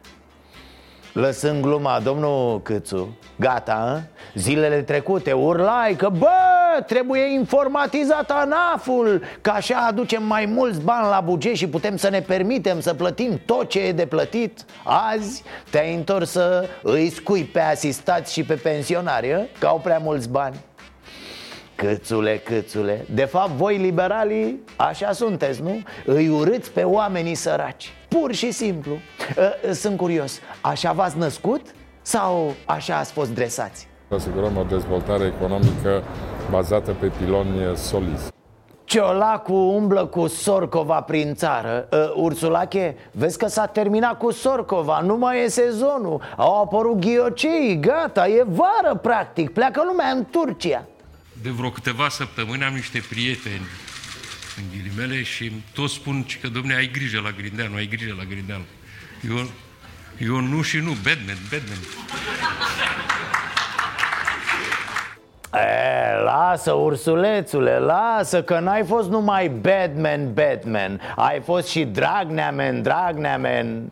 Lăsând 1.13 1.63
gluma, 1.63 2.01
domnul 2.01 2.63
Câțu 2.63 3.17
Gata, 3.37 3.73
a? 3.73 4.01
Zilele 4.35 4.83
trecute 4.83 5.33
urlai 5.33 5.95
că 5.97 6.09
bă, 6.09 6.83
trebuie 6.87 7.33
informatizat 7.33 8.31
ANAF-ul 8.31 9.23
Că 9.41 9.51
așa 9.51 9.87
aducem 9.89 10.23
mai 10.23 10.47
mulți 10.47 10.81
bani 10.81 11.09
la 11.09 11.21
buget 11.21 11.55
și 11.55 11.69
putem 11.69 11.97
să 11.97 12.09
ne 12.09 12.21
permitem 12.21 12.81
să 12.81 12.95
plătim 12.95 13.41
tot 13.47 13.69
ce 13.69 13.81
e 13.81 13.93
de 13.93 14.07
plătit 14.07 14.65
Azi 14.85 15.43
te-ai 15.71 15.95
întors 15.95 16.31
să 16.31 16.69
îi 16.83 17.11
scui 17.11 17.45
pe 17.45 17.61
asistați 17.61 18.33
și 18.33 18.45
pe 18.45 18.55
pensionari, 18.55 19.33
a? 19.33 19.41
că 19.59 19.67
au 19.67 19.79
prea 19.79 19.99
mulți 19.99 20.29
bani 20.29 20.57
Câțule, 21.75 22.39
câțule 22.45 23.05
De 23.15 23.25
fapt, 23.25 23.51
voi 23.51 23.77
liberalii 23.77 24.61
așa 24.77 25.13
sunteți, 25.13 25.63
nu? 25.63 25.83
Îi 26.07 26.29
urâți 26.29 26.71
pe 26.71 26.83
oamenii 26.83 27.35
săraci 27.35 27.93
Pur 28.09 28.33
și 28.33 28.51
simplu 28.51 28.93
Uh, 29.39 29.71
Sunt 29.73 29.97
curios, 29.97 30.41
așa 30.61 30.93
v-ați 30.93 31.19
născut? 31.19 31.61
Sau 32.03 32.53
așa 32.67 32.97
ați 32.97 33.13
fost 33.13 33.35
dresați? 33.35 33.89
asigurăm 34.15 34.57
o 34.57 34.63
dezvoltare 34.63 35.25
economică 35.37 36.03
bazată 36.51 36.97
pe 37.01 37.07
piloni 37.19 37.77
solizi. 37.77 38.31
Ciolacu 38.85 39.53
umblă 39.55 40.07
cu 40.07 40.27
Sorcova 40.27 41.01
prin 41.01 41.35
țară 41.35 41.89
uh, 41.93 42.13
Ursulache, 42.17 42.97
vezi 43.13 43.39
că 43.39 43.47
s-a 43.47 43.67
terminat 43.67 44.19
cu 44.19 44.31
Sorcova 44.31 45.01
Nu 45.01 45.17
mai 45.17 45.45
e 45.45 45.49
sezonul 45.49 46.21
Au 46.37 46.63
apărut 46.63 47.01
ghiocei, 47.01 47.79
gata, 47.81 48.29
e 48.29 48.45
vară 48.47 48.99
practic 49.03 49.53
Pleacă 49.53 49.83
lumea 49.87 50.09
în 50.09 50.25
Turcia 50.31 50.85
de 51.43 51.51
vreo 51.51 51.71
câteva 51.71 52.09
săptămâni 52.09 52.65
am 52.65 52.75
niște 52.75 53.05
prieteni, 53.09 53.67
în 54.57 54.65
ghilimele, 54.71 55.23
și 55.23 55.53
toți 55.75 55.95
spun 55.95 56.27
că, 56.41 56.49
domne, 56.49 56.75
ai 56.75 56.91
grijă 56.93 57.21
la 57.21 57.31
Grindeanu, 57.31 57.75
ai 57.75 57.87
grijă 57.87 58.15
la 58.19 58.25
Grindeanu. 58.25 58.65
Eu, 59.29 59.51
eu 60.19 60.41
nu 60.41 60.63
și 60.63 60.77
nu, 60.77 60.97
Batman, 61.03 61.39
Batman. 61.51 61.79
E, 65.55 66.23
lasă, 66.25 66.73
ursulețule, 66.73 67.79
lasă 67.79 68.43
Că 68.43 68.59
n-ai 68.59 68.85
fost 68.85 69.09
numai 69.09 69.49
Batman, 69.49 70.33
Batman 70.33 71.01
Ai 71.17 71.41
fost 71.41 71.69
și 71.69 71.85
Dragnea 71.85 72.51
man, 72.51 72.83
Dragnea 72.83 73.39
man 73.39 73.91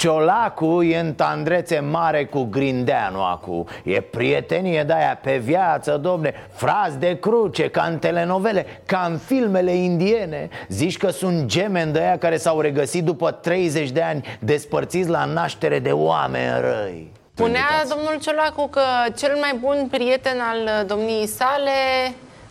Ciolacu 0.00 0.82
e 0.82 0.98
în 0.98 1.14
tandrețe 1.14 1.80
mare 1.80 2.24
cu 2.24 2.42
Grindeanu 2.42 3.22
acu 3.22 3.64
E 3.82 4.00
prietenie 4.00 4.82
de-aia 4.82 5.18
pe 5.22 5.36
viață, 5.36 5.96
domne 5.96 6.34
Fraz 6.52 6.96
de 6.98 7.18
cruce, 7.18 7.68
ca 7.68 7.82
în 7.82 7.98
telenovele 7.98 8.66
Ca 8.86 9.06
în 9.10 9.18
filmele 9.18 9.72
indiene 9.72 10.48
Zici 10.68 10.96
că 10.96 11.10
sunt 11.10 11.46
gemeni 11.46 11.92
de 11.92 11.98
aia 11.98 12.18
care 12.18 12.36
s-au 12.36 12.60
regăsit 12.60 13.04
după 13.04 13.30
30 13.30 13.90
de 13.90 14.02
ani 14.02 14.38
Despărțiți 14.38 15.08
la 15.08 15.24
naștere 15.24 15.78
de 15.78 15.92
oameni 15.92 16.60
răi 16.60 17.12
Spunea 17.34 17.84
domnul 17.88 18.18
Ciolacu 18.20 18.68
că 18.68 18.82
cel 19.16 19.36
mai 19.40 19.58
bun 19.60 19.88
prieten 19.90 20.40
al 20.40 20.86
domniei 20.86 21.26
sale, 21.26 21.70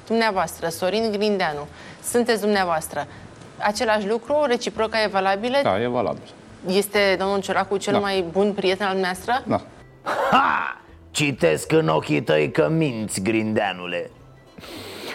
dumneavoastră, 0.08 0.68
Sorin 0.68 1.12
Grindeanu. 1.12 1.68
Sunteți 2.04 2.42
dumneavoastră. 2.42 3.08
Același 3.58 4.08
lucru, 4.08 4.46
reciproca 4.48 5.02
e 5.04 5.08
valabilă? 5.08 5.58
Da, 5.64 5.82
e 5.82 5.88
valabil. 5.88 6.34
Este 6.68 7.16
domnul 7.20 7.42
Ciolacu 7.42 7.78
cel 7.78 7.94
Da. 7.94 8.00
mai 8.00 8.26
bun 8.32 8.54
prieten 8.54 8.86
al 8.86 8.92
dumneavoastră? 8.94 9.44
Da. 9.48 9.62
Ha! 10.32 10.82
Citesc 11.12 11.72
în 11.72 11.88
ochii 11.88 12.22
tăi 12.22 12.52
că 12.52 12.70
minți, 12.70 13.22
grindeanule 13.22 14.10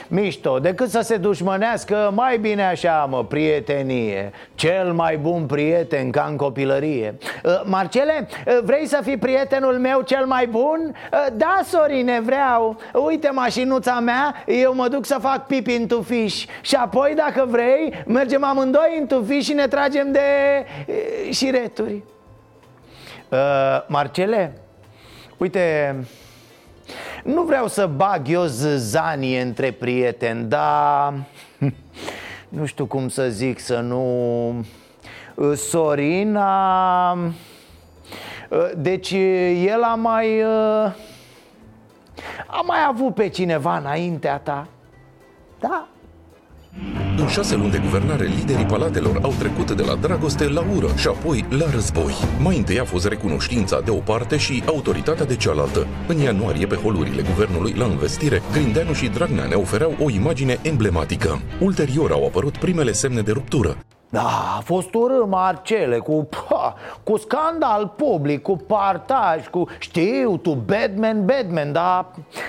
Mișto, 0.09 0.59
decât 0.59 0.91
să 0.91 1.01
se 1.01 1.17
dușmănească, 1.17 2.11
mai 2.15 2.39
bine 2.39 2.67
așa, 2.67 3.07
mă, 3.11 3.25
prietenie. 3.25 4.33
Cel 4.55 4.93
mai 4.93 5.17
bun 5.17 5.47
prieten 5.47 6.11
ca 6.11 6.27
în 6.31 6.37
copilărie. 6.37 7.15
Uh, 7.45 7.61
Marcele, 7.65 8.29
uh, 8.47 8.59
vrei 8.63 8.87
să 8.87 9.01
fii 9.03 9.17
prietenul 9.17 9.79
meu 9.79 10.01
cel 10.01 10.27
mai 10.27 10.47
bun? 10.47 10.95
Uh, 11.13 11.27
Da, 11.37 11.61
Sorine, 11.65 12.21
vreau. 12.21 12.77
Uite 13.07 13.31
mașinuța 13.33 14.01
mea, 14.01 14.35
eu 14.47 14.75
mă 14.75 14.89
duc 14.89 15.07
să 15.07 15.19
fac 15.21 15.47
pipi 15.47 15.75
în 15.75 15.87
tufiș. 15.87 16.45
Și 16.61 16.75
apoi, 16.75 17.15
dacă 17.17 17.47
vrei, 17.49 18.03
mergem 18.07 18.45
amândoi 18.45 18.97
în 19.01 19.07
tufiș 19.07 19.45
și 19.45 19.53
ne 19.53 19.67
tragem 19.67 20.13
de 20.13 20.21
uh, 20.87 20.95
șireturi. 21.35 22.03
Uh, 23.29 23.39
Marcele, 23.87 24.59
uite, 25.37 25.97
nu 27.25 27.43
vreau 27.43 27.69
să 27.69 27.87
bag 27.87 28.29
eu 28.29 28.45
zâzanie 28.45 29.41
între 29.41 29.71
prieteni, 29.71 30.45
dar 30.45 31.15
nu 32.49 32.67
știu 32.67 32.87
cum 32.87 33.09
să 33.09 33.29
zic 33.29 33.59
să 33.59 33.81
nu... 33.81 34.65
Sorin 35.55 36.37
a... 36.37 37.19
Deci 38.77 39.11
el 39.67 39.83
a 39.83 39.95
mai... 39.95 40.43
A 42.47 42.61
mai 42.67 42.79
avut 42.89 43.15
pe 43.15 43.29
cineva 43.29 43.77
înaintea 43.77 44.39
ta 44.39 44.67
Da? 45.59 45.89
În 47.17 47.29
șase 47.29 47.57
luni 47.57 47.71
de 47.71 47.79
guvernare, 47.79 48.25
liderii 48.25 48.65
palatelor 48.65 49.19
au 49.23 49.35
trecut 49.39 49.73
de 49.73 49.83
la 49.83 49.95
dragoste 49.95 50.49
la 50.49 50.65
ură 50.77 50.89
și 50.97 51.07
apoi 51.07 51.45
la 51.51 51.71
război. 51.71 52.15
Mai 52.43 52.57
întâi 52.57 52.81
a 52.81 52.85
fost 52.85 53.07
recunoștința 53.07 53.81
de 53.81 53.91
o 53.91 53.97
parte 53.97 54.37
și 54.37 54.63
autoritatea 54.67 55.25
de 55.25 55.37
cealaltă. 55.37 55.87
În 56.09 56.19
ianuarie, 56.19 56.67
pe 56.67 56.75
holurile 56.75 57.23
guvernului 57.23 57.73
la 57.73 57.87
investire, 57.87 58.43
Grindeanu 58.53 58.93
și 58.93 59.09
Dragnea 59.09 59.45
ne 59.45 59.55
ofereau 59.55 59.97
o 60.01 60.11
imagine 60.11 60.59
emblematică. 60.63 61.41
Ulterior 61.61 62.11
au 62.11 62.27
apărut 62.27 62.57
primele 62.57 62.93
semne 62.93 63.21
de 63.21 63.33
ruptură. 63.33 63.77
Da, 64.15 64.55
a 64.57 64.61
fost 64.61 64.95
urât 64.95 65.27
Marcele 65.27 65.99
cu, 65.99 66.29
pa, 66.49 66.75
cu 67.03 67.17
scandal 67.17 67.93
public, 67.97 68.43
cu 68.43 68.57
partaj, 68.57 69.47
cu 69.47 69.67
știu 69.79 70.37
tu, 70.37 70.51
Batman, 70.51 71.25
Batman 71.25 71.73
Dar 71.73 72.07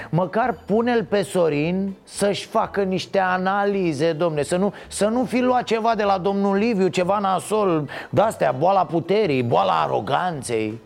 măcar 0.09 0.57
pune-l 0.65 1.03
pe 1.03 1.21
Sorin 1.21 1.95
să-și 2.03 2.45
facă 2.45 2.81
niște 2.81 3.19
analize, 3.19 4.13
domne 4.13 4.41
Să 4.41 4.57
nu, 4.57 4.73
să 4.87 5.07
nu 5.07 5.23
fi 5.23 5.39
luat 5.39 5.63
ceva 5.63 5.95
de 5.95 6.03
la 6.03 6.17
domnul 6.17 6.55
Liviu, 6.55 6.87
ceva 6.87 7.19
nasol 7.19 7.89
De-astea, 8.09 8.51
boala 8.51 8.85
puterii, 8.85 9.43
boala 9.43 9.81
aroganței 9.81 10.79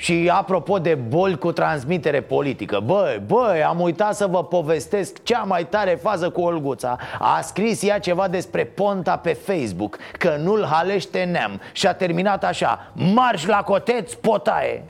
și 0.00 0.30
apropo 0.32 0.78
de 0.78 0.94
boli 0.94 1.38
cu 1.38 1.52
transmitere 1.52 2.20
politică 2.20 2.80
Băi, 2.84 3.22
băi, 3.26 3.62
am 3.62 3.80
uitat 3.80 4.14
să 4.14 4.26
vă 4.26 4.44
povestesc 4.44 5.22
cea 5.22 5.42
mai 5.42 5.66
tare 5.66 5.98
fază 6.02 6.30
cu 6.30 6.40
Olguța. 6.40 6.96
A 7.18 7.40
scris 7.40 7.82
ea 7.82 7.98
ceva 7.98 8.28
despre 8.28 8.64
Ponta 8.64 9.16
pe 9.16 9.32
Facebook 9.32 9.98
Că 10.18 10.36
nu-l 10.42 10.66
halește 10.70 11.24
neam. 11.24 11.60
Și 11.72 11.86
a 11.86 11.94
terminat 11.94 12.44
așa 12.44 12.92
Marș 12.92 13.46
la 13.46 13.62
coteț, 13.62 14.12
potaie. 14.12 14.84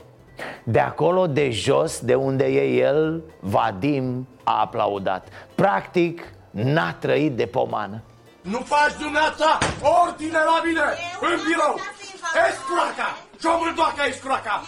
De 0.63 0.79
acolo, 0.79 1.27
de 1.27 1.49
jos, 1.49 1.99
de 1.99 2.15
unde 2.15 2.45
e 2.45 2.81
el, 2.81 3.23
Vadim 3.39 4.27
a 4.43 4.59
aplaudat. 4.61 5.27
Practic, 5.55 6.33
n-a 6.51 6.93
trăit 6.93 7.35
de 7.35 7.45
pomană. 7.45 8.01
Nu 8.41 8.59
faci 8.59 8.97
dumneata 8.99 9.57
ordine 10.05 10.37
la 10.37 10.61
mine. 10.65 10.87
În 11.21 11.39
birou! 11.47 11.75
Ești 12.47 12.61
curaca! 12.67 13.17
Ce-o 13.39 13.57
mândoacă 13.63 14.01
ești 14.07 14.21
curaca! 14.21 14.61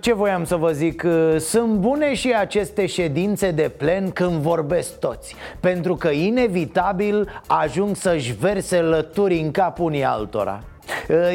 Ce 0.00 0.12
voiam 0.12 0.44
să 0.44 0.56
vă 0.56 0.72
zic? 0.72 1.04
Sunt 1.38 1.74
bune 1.74 2.14
și 2.14 2.34
aceste 2.34 2.86
ședințe 2.86 3.50
de 3.50 3.70
plen 3.76 4.10
când 4.10 4.32
vorbesc 4.32 4.98
toți 4.98 5.34
Pentru 5.60 5.94
că 5.94 6.08
inevitabil 6.08 7.42
ajung 7.46 7.96
să-și 7.96 8.32
verse 8.32 8.80
lături 8.80 9.38
în 9.38 9.50
cap 9.50 9.78
unii 9.78 10.04
altora 10.04 10.62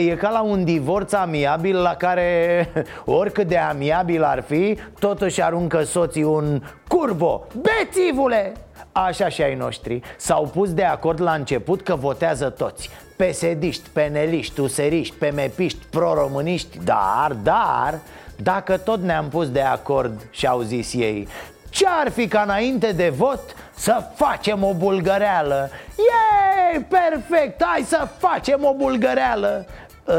E 0.08 0.16
ca 0.16 0.30
la 0.30 0.42
un 0.42 0.64
divorț 0.64 1.14
amiabil 1.14 1.82
la 1.82 1.96
care, 1.96 2.70
oricât 3.06 3.48
de 3.48 3.58
amiabil 3.58 4.24
ar 4.24 4.44
fi, 4.48 4.78
totuși 5.00 5.42
aruncă 5.42 5.84
soții 5.84 6.24
un 6.24 6.62
curvo 6.88 7.48
Bețivule! 7.62 8.54
Așa 8.92 9.30
și 9.30 9.42
ai 9.42 9.56
noștri 9.56 10.02
S-au 10.18 10.44
pus 10.54 10.74
de 10.74 10.84
acord 10.84 11.22
la 11.22 11.34
început 11.34 11.82
că 11.82 11.96
votează 11.96 12.50
toți 12.50 12.90
Pesediști, 13.18 13.90
peneliști, 13.94 14.60
useriști, 14.60 15.16
pemepiști, 15.16 15.86
proromâniști 15.90 16.80
Dar, 16.84 17.38
dar, 17.44 18.00
dacă 18.44 18.78
tot 18.78 19.02
ne-am 19.02 19.28
pus 19.30 19.50
de 19.50 19.62
acord 19.62 20.22
și 20.30 20.48
au 20.48 20.62
zis 20.62 20.94
ei 20.94 21.28
Ce-ar 21.70 22.10
fi 22.10 22.28
ca 22.28 22.42
înainte 22.42 22.92
de 22.92 23.10
vot 23.10 23.40
să 23.76 24.04
facem 24.16 24.64
o 24.64 24.74
bulgăreală? 24.74 25.70
Ei, 25.98 26.80
perfect, 26.80 27.64
hai 27.64 27.84
să 27.88 28.08
facem 28.18 28.64
o 28.64 28.74
bulgăreală 28.74 29.66
Uh, 30.06 30.16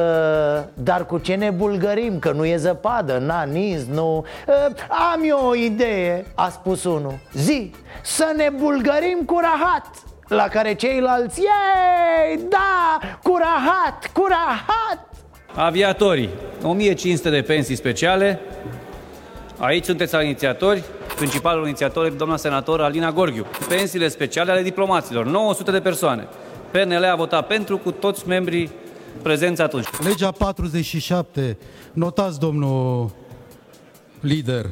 dar 0.74 1.06
cu 1.06 1.18
ce 1.18 1.34
ne 1.34 1.50
bulgărim? 1.50 2.18
Că 2.18 2.32
nu 2.32 2.44
e 2.44 2.56
zăpadă, 2.56 3.18
n-a 3.18 3.42
nins, 3.42 3.84
nu 3.86 4.24
uh, 4.46 4.54
Am 5.12 5.22
eu 5.24 5.46
o 5.48 5.54
idee, 5.54 6.26
a 6.34 6.48
spus 6.48 6.84
unul 6.84 7.18
Zi, 7.32 7.74
să 8.02 8.32
ne 8.36 8.48
bulgărim 8.48 9.18
cu 9.26 9.38
rahat 9.40 9.86
La 10.28 10.48
care 10.48 10.74
ceilalți, 10.74 11.40
ei, 11.40 12.40
da, 12.48 12.98
cu 13.22 13.36
rahat, 13.36 14.10
cu 14.12 14.26
rahat 14.28 15.11
Aviatorii, 15.54 16.28
1500 16.62 17.30
de 17.30 17.42
pensii 17.42 17.74
speciale. 17.74 18.40
Aici 19.58 19.84
sunteți 19.84 20.14
inițiatori. 20.22 20.82
Principalul 21.16 21.66
inițiator 21.66 22.06
e 22.06 22.08
doamna 22.08 22.36
senator 22.36 22.80
Alina 22.80 23.12
Gorghiu. 23.12 23.46
Pensiile 23.68 24.08
speciale 24.08 24.50
ale 24.50 24.62
diplomaților, 24.62 25.26
900 25.26 25.70
de 25.70 25.80
persoane. 25.80 26.28
PNL 26.70 27.04
a 27.04 27.16
votat 27.16 27.46
pentru 27.46 27.78
cu 27.78 27.90
toți 27.90 28.28
membrii 28.28 28.70
prezenți 29.22 29.62
atunci. 29.62 29.86
Legea 30.04 30.30
47, 30.30 31.58
notați 31.92 32.38
domnul 32.38 33.10
lider, 34.20 34.66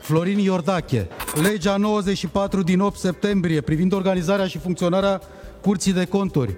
Florin 0.00 0.38
Iordache. 0.38 1.08
Legea 1.42 1.76
94 1.76 2.62
din 2.62 2.80
8 2.80 2.98
septembrie 2.98 3.60
privind 3.60 3.92
organizarea 3.92 4.46
și 4.46 4.58
funcționarea 4.58 5.20
Curții 5.60 5.92
de 5.92 6.04
Conturi. 6.04 6.56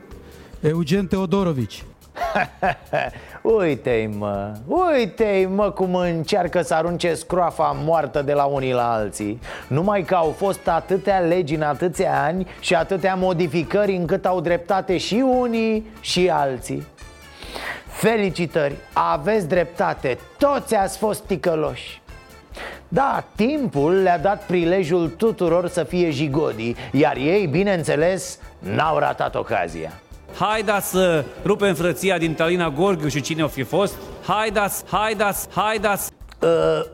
Eugen 0.61 1.07
Teodorovici. 1.07 1.85
Uite-i 3.43 4.07
mă, 4.07 4.53
uite-i 4.67 5.47
mă 5.47 5.71
cum 5.71 5.95
încearcă 5.95 6.63
să 6.63 6.75
arunce 6.75 7.15
scroafa 7.15 7.77
moartă 7.85 8.23
de 8.23 8.33
la 8.33 8.45
unii 8.45 8.73
la 8.73 8.93
alții. 8.93 9.41
Numai 9.67 10.03
că 10.03 10.15
au 10.15 10.35
fost 10.37 10.69
atâtea 10.69 11.19
legi 11.19 11.55
în 11.55 11.63
atâția 11.63 12.23
ani 12.23 12.47
și 12.61 12.75
atâtea 12.75 13.15
modificări 13.15 13.97
încât 13.97 14.27
au 14.27 14.41
dreptate 14.41 14.97
și 14.97 15.15
unii 15.15 15.87
și 16.01 16.31
alții. 16.31 16.87
Felicitări, 17.87 18.75
aveți 18.93 19.49
dreptate, 19.49 20.19
toți 20.39 20.75
ați 20.75 20.99
fost 20.99 21.23
ticăloși. 21.23 22.03
Da, 22.89 23.25
timpul 23.37 24.03
le-a 24.03 24.19
dat 24.19 24.43
prilejul 24.43 25.09
tuturor 25.09 25.69
să 25.69 25.83
fie 25.85 26.11
jigodii 26.11 26.77
Iar 26.93 27.17
ei, 27.17 27.47
bineînțeles, 27.47 28.39
n-au 28.59 28.99
ratat 28.99 29.35
ocazia 29.35 29.93
Haideți 30.39 30.89
să 30.91 31.25
rupem 31.45 31.75
frăția 31.75 32.19
din 32.19 32.35
Talina 32.35 32.69
Gorghiu 32.69 33.09
și 33.09 33.21
cine 33.21 33.43
o 33.43 33.49
fi 33.49 33.63
fost. 33.63 33.95
Haideți, 34.27 34.85
haideți, 34.87 35.49
haideți. 35.55 36.11
uh, 36.43 36.49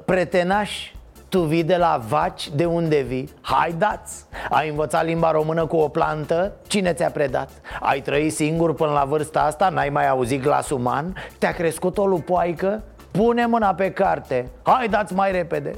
Pretenaș, 0.05 0.91
Tu 1.29 1.41
vii 1.41 1.65
de 1.65 1.77
la 1.77 2.01
vaci, 2.09 2.51
de 2.55 2.65
unde 2.65 3.01
vii? 3.01 3.29
Hai 3.41 3.75
dați! 3.79 4.25
Ai 4.51 4.69
învățat 4.69 5.05
limba 5.05 5.31
română 5.31 5.67
cu 5.67 5.77
o 5.77 5.89
plantă? 5.89 6.53
Cine 6.67 6.93
ți-a 6.93 7.11
predat? 7.11 7.51
Ai 7.81 8.01
trăit 8.01 8.33
singur 8.33 8.75
până 8.75 8.91
la 8.93 9.05
vârsta 9.05 9.41
asta? 9.41 9.69
N-ai 9.69 9.89
mai 9.89 10.09
auzit 10.09 10.43
glas 10.43 10.71
uman? 10.71 11.15
Te-a 11.39 11.53
crescut 11.53 11.99
o 11.99 12.07
lupoaică? 12.07 12.83
Pune 13.11 13.47
mâna 13.47 13.75
pe 13.75 13.91
carte 13.91 14.51
Hai 14.63 14.89
dați 14.89 15.15
mai 15.15 15.33
repede 15.33 15.75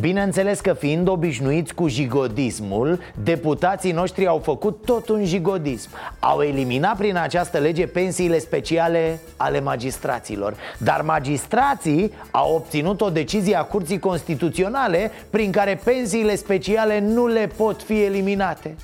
Bineînțeles 0.00 0.60
că 0.60 0.72
fiind 0.72 1.08
obișnuiți 1.08 1.74
cu 1.74 1.88
jigodismul 1.88 3.00
Deputații 3.22 3.92
noștri 3.92 4.26
au 4.26 4.38
făcut 4.38 4.84
tot 4.84 5.08
un 5.08 5.24
jigodism. 5.24 5.90
Au 6.18 6.40
eliminat 6.40 6.96
prin 6.96 7.16
această 7.16 7.58
lege 7.58 7.86
pensiile 7.86 8.38
speciale 8.38 9.20
ale 9.36 9.60
magistraților. 9.60 10.54
Dar 10.78 11.02
magistrații 11.02 12.12
au 12.30 12.54
obținut 12.54 13.00
o 13.00 13.10
decizie 13.10 13.56
a 13.56 13.62
Curții 13.62 13.98
Constituționale 13.98 15.10
Prin 15.30 15.50
care 15.50 15.80
pensiile 15.84 16.34
speciale 16.34 17.00
nu 17.00 17.26
le 17.26 17.50
pot 17.56 17.82
fi 17.82 18.02
eliminate. 18.02 18.74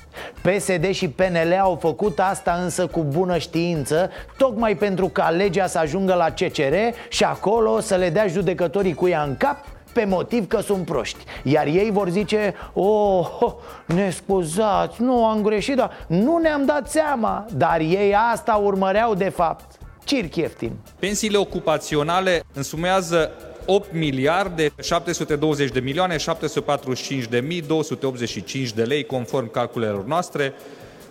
PSD 0.41 0.91
și 0.91 1.09
PNL 1.09 1.57
au 1.61 1.77
făcut 1.81 2.19
asta 2.19 2.59
însă 2.63 2.87
cu 2.87 3.03
bună 3.09 3.37
știință 3.37 4.09
Tocmai 4.37 4.75
pentru 4.75 5.07
ca 5.07 5.29
legea 5.29 5.67
să 5.67 5.77
ajungă 5.77 6.13
la 6.13 6.29
CCR 6.29 6.75
Și 7.09 7.23
acolo 7.23 7.79
să 7.79 7.95
le 7.95 8.09
dea 8.09 8.27
judecătorii 8.27 8.93
cu 8.93 9.07
ea 9.07 9.23
în 9.23 9.35
cap 9.37 9.57
pe 9.95 10.05
motiv 10.05 10.47
că 10.47 10.61
sunt 10.61 10.85
proști 10.85 11.23
Iar 11.43 11.65
ei 11.65 11.91
vor 11.91 12.09
zice, 12.09 12.53
oh, 12.73 13.37
oh 13.39 13.53
ne 13.85 14.09
scuzați, 14.09 15.01
nu 15.01 15.25
am 15.25 15.41
greșit, 15.41 15.75
dar 15.75 15.91
nu 16.07 16.37
ne-am 16.37 16.65
dat 16.65 16.89
seama 16.89 17.45
Dar 17.53 17.79
ei 17.79 18.15
asta 18.31 18.53
urmăreau 18.53 19.15
de 19.15 19.29
fapt 19.29 19.77
Circ 20.03 20.35
ieftin 20.35 20.71
Pensiile 20.99 21.37
ocupaționale 21.37 22.43
însumează 22.53 23.31
8 23.65 23.93
miliarde 23.93 24.71
720 24.81 25.71
de 25.71 25.79
milioane 25.79 26.17
745 26.17 27.25
de 27.25 27.39
mii 27.39 27.61
285 27.61 28.71
de 28.71 28.83
lei 28.83 29.05
conform 29.05 29.51
calculelor 29.51 30.05
noastre 30.05 30.53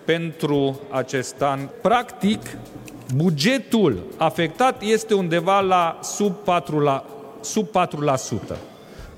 pentru 0.04 0.80
acest 0.90 1.42
an. 1.42 1.68
Practic, 1.82 2.40
bugetul 3.14 4.02
afectat 4.16 4.82
este 4.82 5.14
undeva 5.14 5.60
la 5.60 5.98
sub 6.02 6.34
4%. 6.42 6.82
La, 6.82 7.04
sub 7.40 7.68
4%. 8.52 8.73
96% 9.14 9.16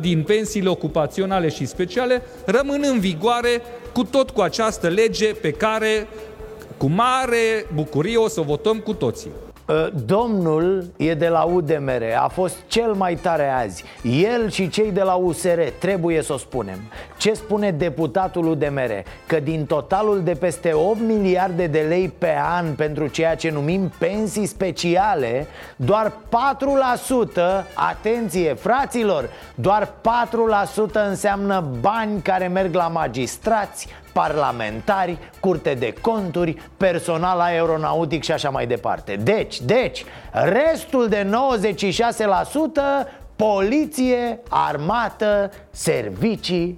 din 0.00 0.22
pensiile 0.22 0.68
ocupaționale 0.68 1.48
și 1.48 1.66
speciale 1.66 2.22
rămân 2.44 2.82
în 2.84 3.00
vigoare 3.00 3.62
cu 3.92 4.04
tot 4.04 4.30
cu 4.30 4.40
această 4.40 4.88
lege 4.88 5.26
pe 5.26 5.50
care 5.50 6.08
cu 6.76 6.86
mare 6.86 7.66
bucurie 7.74 8.16
o 8.16 8.28
să 8.28 8.40
o 8.40 8.42
votăm 8.42 8.78
cu 8.78 8.94
toții. 8.94 9.30
Ă, 9.68 9.90
domnul 10.04 10.84
e 10.96 11.14
de 11.14 11.28
la 11.28 11.42
UDMR, 11.42 12.02
a 12.22 12.28
fost 12.28 12.56
cel 12.66 12.92
mai 12.92 13.14
tare 13.14 13.48
azi 13.48 13.84
El 14.02 14.50
și 14.50 14.68
cei 14.68 14.90
de 14.90 15.02
la 15.02 15.14
USR, 15.14 15.60
trebuie 15.78 16.22
să 16.22 16.32
o 16.32 16.36
spunem 16.36 16.78
Ce 17.16 17.32
spune 17.32 17.70
deputatul 17.70 18.46
UDMR? 18.46 18.90
Că 19.26 19.40
din 19.40 19.66
totalul 19.66 20.22
de 20.22 20.32
peste 20.32 20.72
8 20.72 21.00
miliarde 21.00 21.66
de 21.66 21.84
lei 21.88 22.12
pe 22.18 22.34
an 22.58 22.74
pentru 22.74 23.06
ceea 23.06 23.34
ce 23.34 23.50
numim 23.50 23.92
pensii 23.98 24.46
speciale 24.46 25.46
Doar 25.76 26.12
4%, 26.12 26.14
atenție 27.74 28.54
fraților, 28.54 29.30
doar 29.54 29.88
4% 29.88 30.92
înseamnă 30.92 31.64
bani 31.80 32.22
care 32.22 32.46
merg 32.46 32.74
la 32.74 32.88
magistrați, 32.88 33.88
parlamentari, 34.12 35.18
curte 35.40 35.74
de 35.74 35.94
conturi, 36.00 36.56
personal 36.76 37.40
aeronautic 37.40 38.22
și 38.22 38.32
așa 38.32 38.50
mai 38.50 38.66
departe. 38.66 39.16
Deci, 39.16 39.60
deci, 39.60 40.04
restul 40.32 41.08
de 41.08 41.30
96% 43.06 43.08
poliție, 43.36 44.40
armată, 44.48 45.50
servicii. 45.70 46.76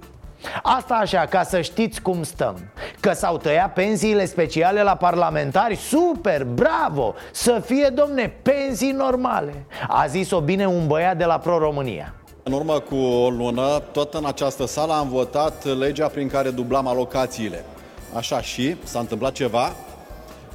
Asta 0.63 0.93
așa, 0.93 1.25
ca 1.25 1.43
să 1.43 1.61
știți 1.61 2.01
cum 2.01 2.23
stăm. 2.23 2.55
Că 2.99 3.13
s-au 3.13 3.37
tăiat 3.37 3.73
pensiile 3.73 4.25
speciale 4.25 4.83
la 4.83 4.95
parlamentari 4.95 5.75
Super, 5.75 6.43
bravo! 6.43 7.13
Să 7.31 7.61
fie, 7.65 7.87
domne, 7.87 8.33
pensii 8.41 8.91
normale! 8.91 9.53
A 9.87 10.05
zis-o 10.07 10.41
bine 10.41 10.65
un 10.65 10.87
băiat 10.87 11.17
de 11.17 11.25
la 11.25 11.37
Pro-România 11.37 12.13
în 12.43 12.53
urmă 12.53 12.79
cu 12.79 12.95
o 12.95 13.29
lună, 13.29 13.81
tot 13.91 14.13
în 14.13 14.25
această 14.25 14.65
sală 14.65 14.93
am 14.93 15.09
votat 15.09 15.77
legea 15.77 16.07
prin 16.07 16.27
care 16.27 16.49
dublam 16.49 16.87
alocațiile. 16.87 17.65
Așa 18.13 18.41
și 18.41 18.75
s-a 18.83 18.99
întâmplat 18.99 19.31
ceva. 19.31 19.75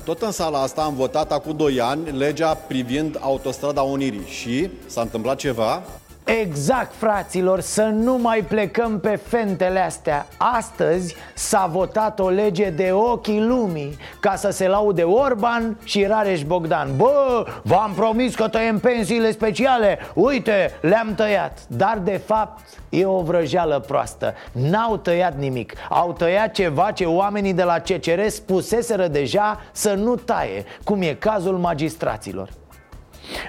Tot 0.04 0.22
în 0.22 0.30
sala 0.30 0.62
asta 0.62 0.82
am 0.82 0.94
votat 0.94 1.32
acum 1.32 1.56
2 1.56 1.80
ani 1.80 2.18
legea 2.18 2.54
privind 2.54 3.18
autostrada 3.20 3.82
Unirii 3.82 4.26
și 4.26 4.70
s-a 4.86 5.00
întâmplat 5.00 5.36
ceva. 5.36 5.82
Exact, 6.36 6.94
fraților, 6.94 7.60
să 7.60 7.82
nu 7.82 8.18
mai 8.18 8.44
plecăm 8.48 9.00
pe 9.00 9.16
fentele 9.16 9.80
astea. 9.80 10.26
Astăzi 10.36 11.14
s-a 11.34 11.66
votat 11.72 12.20
o 12.20 12.28
lege 12.28 12.70
de 12.70 12.90
ochii 12.92 13.40
lumii 13.40 13.96
Ca 14.20 14.36
să 14.36 14.50
se 14.50 14.68
laude 14.68 15.02
Orban 15.02 15.78
și 15.84 16.04
Rareș 16.04 16.42
Bogdan. 16.42 16.96
Bă, 16.96 17.46
v-am 17.62 17.92
promis 17.92 18.34
că 18.34 18.48
tăiem 18.48 18.78
pensiile 18.78 19.30
speciale. 19.30 19.98
Uite, 20.14 20.70
le-am 20.80 21.14
tăiat. 21.14 21.58
Dar 21.66 21.98
de 22.04 22.20
fapt 22.24 22.60
e 22.88 23.06
o 23.06 23.22
vrăjeală 23.22 23.78
proastă. 23.86 24.34
N-au 24.52 24.96
tăiat 24.96 25.36
nimic. 25.38 25.72
Au 25.88 26.12
tăiat 26.12 26.52
ceva 26.52 26.90
ce 26.90 27.04
oamenii 27.04 27.54
de 27.54 27.62
la 27.62 27.78
CCR 27.78 28.26
spuseseră 28.26 29.06
deja 29.06 29.60
să 29.72 29.94
nu 29.94 30.14
taie 30.14 30.64
Cum 30.84 31.02
e 31.02 31.14
cazul 31.14 31.56
magistraților 31.56 32.48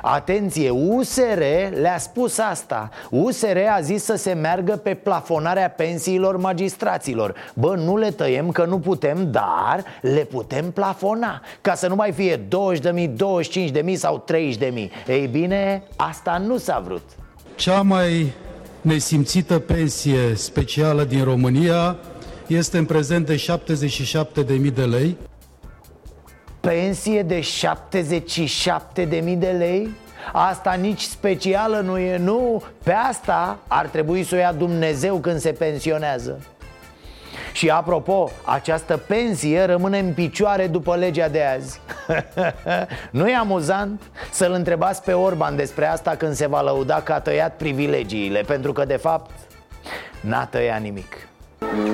Atenție, 0.01 0.69
USR 0.69 1.41
le-a 1.79 1.97
spus 1.97 2.37
asta. 2.37 2.89
USR 3.09 3.57
a 3.77 3.81
zis 3.81 4.03
să 4.03 4.15
se 4.15 4.33
meargă 4.33 4.75
pe 4.75 4.93
plafonarea 4.93 5.69
pensiilor 5.69 6.37
magistraților. 6.37 7.35
Bă, 7.53 7.75
nu 7.75 7.97
le 7.97 8.11
tăiem 8.11 8.51
că 8.51 8.65
nu 8.65 8.79
putem, 8.79 9.31
dar 9.31 9.83
le 10.01 10.21
putem 10.21 10.71
plafona. 10.71 11.41
Ca 11.61 11.75
să 11.75 11.87
nu 11.87 11.95
mai 11.95 12.11
fie 12.11 12.37
20.000, 12.37 13.09
25.000 13.83 13.93
sau 13.93 14.25
30.000 14.59 14.89
Ei 15.07 15.27
bine, 15.27 15.83
asta 15.95 16.37
nu 16.45 16.57
s-a 16.57 16.81
vrut. 16.85 17.03
Cea 17.55 17.81
mai 17.81 18.33
nesimțită 18.81 19.59
pensie 19.59 20.35
specială 20.35 21.03
din 21.03 21.23
România 21.23 21.95
este 22.47 22.77
în 22.77 22.85
prezent 22.85 23.25
de 23.25 23.43
77.000 24.45 24.73
de 24.73 24.83
lei 24.83 25.17
pensie 26.59 27.23
de 27.23 27.39
77.000 27.39 29.37
de 29.37 29.55
lei? 29.57 29.89
Asta 30.33 30.73
nici 30.73 31.01
specială 31.01 31.79
nu 31.79 31.97
e, 31.97 32.17
nu. 32.17 32.63
Pe 32.83 32.91
asta 32.91 33.57
ar 33.67 33.85
trebui 33.85 34.23
să 34.23 34.35
o 34.35 34.37
ia 34.37 34.51
Dumnezeu 34.51 35.15
când 35.15 35.39
se 35.39 35.51
pensionează. 35.51 36.39
Și 37.53 37.69
apropo, 37.69 38.29
această 38.43 38.97
pensie 38.97 39.63
rămâne 39.63 39.99
în 39.99 40.13
picioare 40.13 40.67
după 40.67 40.95
legea 40.95 41.27
de 41.27 41.43
azi. 41.43 41.79
Nu 43.11 43.29
e 43.29 43.35
amuzant 43.35 44.01
să-l 44.31 44.51
întrebați 44.51 45.03
pe 45.03 45.13
Orban 45.13 45.55
despre 45.55 45.85
asta 45.85 46.15
când 46.15 46.33
se 46.33 46.47
va 46.47 46.61
lăuda 46.61 47.01
că 47.01 47.13
a 47.13 47.19
tăiat 47.19 47.55
privilegiile 47.55 48.41
Pentru 48.41 48.73
că 48.73 48.85
de 48.85 48.95
fapt 48.95 49.31
n-a 50.21 50.45
tăiat 50.45 50.81
nimic. 50.81 51.27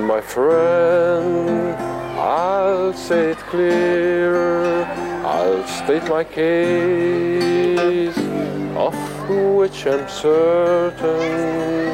My 0.07 0.19
friend 0.21 2.04
I'll 2.25 2.91
say 2.93 3.31
it 3.31 3.37
clear, 3.51 4.83
I'll 5.23 5.63
state 5.67 6.09
my 6.09 6.23
case, 6.23 8.17
of 8.75 8.95
which 9.29 9.85
I'm 9.85 10.07
certain. 10.21 11.85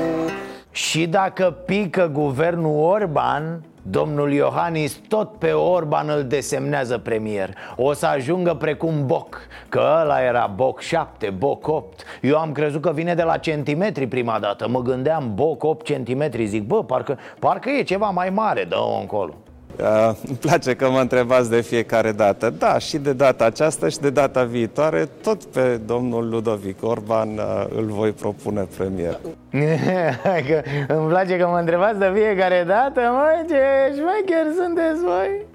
Și 0.72 1.06
dacă 1.06 1.58
pică 1.66 2.10
guvernul 2.14 2.84
Orban, 2.84 3.64
Domnul 3.82 4.32
Iohannis 4.32 5.00
tot 5.08 5.38
pe 5.38 5.52
Orban 5.52 6.10
îl 6.10 6.24
desemnează 6.24 6.98
premier. 6.98 7.56
O 7.76 7.94
să 7.94 8.06
ajungă 8.06 8.54
precum 8.54 9.06
Boc 9.06 9.40
Că 9.70 9.82
ăla 10.02 10.22
era 10.22 10.52
Boc 10.56 10.80
7, 10.80 11.30
Boc 11.30 11.68
8 11.68 12.04
Eu 12.22 12.38
am 12.38 12.52
crezut 12.52 12.82
că 12.82 12.92
vine 12.92 13.14
de 13.14 13.24
la 13.24 13.38
centimetri 13.38 14.08
prima 14.08 14.40
dată. 14.40 14.68
Mă 14.68 14.82
gândeam 14.82 15.32
Boc 15.36 15.64
8 15.64 15.86
centimetri. 15.86 16.46
Zic, 16.46 16.64
bă, 16.64 16.84
parcă, 16.84 17.18
parcă 17.40 17.70
e 17.70 17.84
ceva 17.84 18.10
mai 18.10 18.30
mare 18.30 18.64
Dă-o 18.64 19.00
încolo 19.00 19.34
Uh, 19.80 20.12
îmi 20.28 20.38
place 20.38 20.76
că 20.76 20.90
mă 20.90 21.00
întrebați 21.00 21.50
de 21.50 21.62
fiecare 21.62 22.12
dată. 22.12 22.50
Da, 22.50 22.78
și 22.78 22.98
de 22.98 23.14
data 23.14 23.46
aceasta 23.46 23.90
și 23.90 24.00
de 24.00 24.10
data 24.10 24.44
viitoare, 24.44 25.10
tot 25.22 25.44
pe 25.44 25.80
domnul 25.86 26.30
Ludovic 26.30 26.84
Orban 26.84 27.30
uh, 27.30 27.66
îl 27.76 27.86
voi 27.86 28.12
propune 28.12 28.68
premier. 28.78 29.20
că 30.48 30.62
îmi 30.88 31.08
place 31.08 31.38
că 31.38 31.48
mă 31.48 31.58
întrebați 31.58 32.00
de 32.00 32.12
fiecare 32.14 32.64
dată, 32.68 33.00
mă, 33.00 33.46
ce 33.48 33.94
șmecher 33.96 34.46
sunteți 34.64 35.02
voi? 35.04 35.46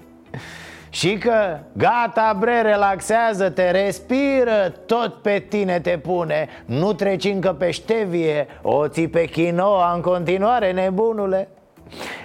Și 0.89 1.17
că 1.17 1.57
gata 1.71 2.37
bre, 2.39 2.61
relaxează-te, 2.61 3.71
respiră, 3.71 4.73
tot 4.85 5.13
pe 5.13 5.45
tine 5.49 5.79
te 5.79 5.97
pune 5.97 6.47
Nu 6.65 6.93
treci 6.93 7.23
încă 7.25 7.53
pe 7.53 7.71
ștevie, 7.71 8.47
o 8.61 8.87
ții 8.87 9.07
pe 9.07 9.25
chinoa 9.25 9.93
în 9.95 10.01
continuare, 10.01 10.71
nebunule 10.71 11.47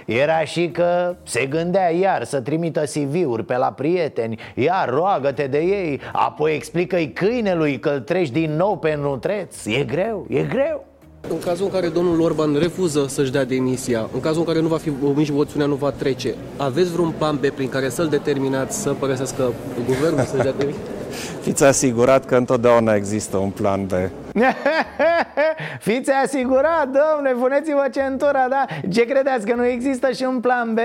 era 0.05 0.39
și 0.39 0.69
că 0.69 1.15
se 1.23 1.45
gândea 1.45 1.89
iar 1.89 2.23
să 2.23 2.39
trimită 2.39 2.83
CV-uri 2.93 3.45
pe 3.45 3.57
la 3.57 3.71
prieteni 3.71 4.39
Iar 4.55 4.89
roagă-te 4.89 5.47
de 5.47 5.57
ei 5.57 5.99
Apoi 6.11 6.53
explică-i 6.55 7.11
câinelui 7.11 7.79
că 7.79 7.89
îl 7.89 7.99
treci 7.99 8.29
din 8.29 8.55
nou 8.55 8.77
pe 8.77 8.95
nutreț 8.95 9.65
E 9.65 9.83
greu, 9.83 10.25
e 10.29 10.41
greu 10.41 10.85
În 11.29 11.39
cazul 11.39 11.65
în 11.65 11.71
care 11.71 11.87
domnul 11.87 12.21
Orban 12.21 12.55
refuză 12.55 13.05
să-și 13.07 13.31
dea 13.31 13.45
demisia, 13.45 14.09
în 14.13 14.19
cazul 14.19 14.39
în 14.39 14.45
care 14.45 14.59
nu 14.59 14.67
va 14.67 14.77
fi, 14.77 14.91
nici 15.15 15.31
moțiunea 15.31 15.67
nu 15.67 15.75
va 15.75 15.91
trece, 15.91 16.35
aveți 16.57 16.91
vreun 16.91 17.13
plan 17.17 17.35
B 17.35 17.45
prin 17.45 17.69
care 17.69 17.89
să-l 17.89 18.07
determinați 18.07 18.81
să 18.81 18.89
părăsească 18.89 19.51
guvernul, 19.85 20.23
să-și 20.25 20.43
dea 20.43 20.53
demisia? 20.57 20.81
Fiți 21.43 21.63
asigurat 21.63 22.25
că 22.25 22.35
întotdeauna 22.35 22.95
există 22.95 23.37
un 23.37 23.49
plan 23.49 23.85
B. 23.85 23.91
Fiți 25.79 26.11
asigurat, 26.23 26.85
domnule, 26.85 27.35
puneți-vă 27.39 27.87
centura, 27.91 28.47
da? 28.49 28.65
Ce 28.91 29.05
credeți, 29.05 29.45
că 29.45 29.55
nu 29.55 29.65
există 29.65 30.11
și 30.11 30.23
un 30.23 30.39
plan 30.39 30.73
B? 30.73 30.77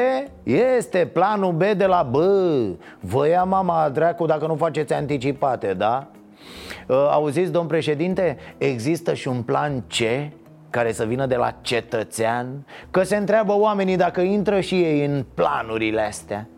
Este 0.42 1.10
planul 1.12 1.52
B 1.52 1.62
de 1.62 1.86
la 1.86 2.08
B 2.10 2.16
Vă 3.00 3.28
ia 3.28 3.44
mama 3.44 3.88
dracu 3.88 4.26
dacă 4.26 4.46
nu 4.46 4.54
faceți 4.54 4.92
anticipate, 4.92 5.74
da? 5.74 6.06
Uh, 6.86 6.96
Auziți, 7.10 7.52
domn 7.52 7.66
președinte, 7.66 8.36
există 8.58 9.14
și 9.14 9.28
un 9.28 9.42
plan 9.42 9.80
C 9.80 10.30
care 10.70 10.92
să 10.92 11.04
vină 11.04 11.26
de 11.26 11.36
la 11.36 11.54
cetățean 11.60 12.66
Că 12.90 13.02
se 13.02 13.16
întreabă 13.16 13.52
oamenii 13.58 13.96
dacă 13.96 14.20
intră 14.20 14.60
și 14.60 14.74
ei 14.74 15.04
în 15.04 15.24
planurile 15.34 16.00
astea 16.00 16.48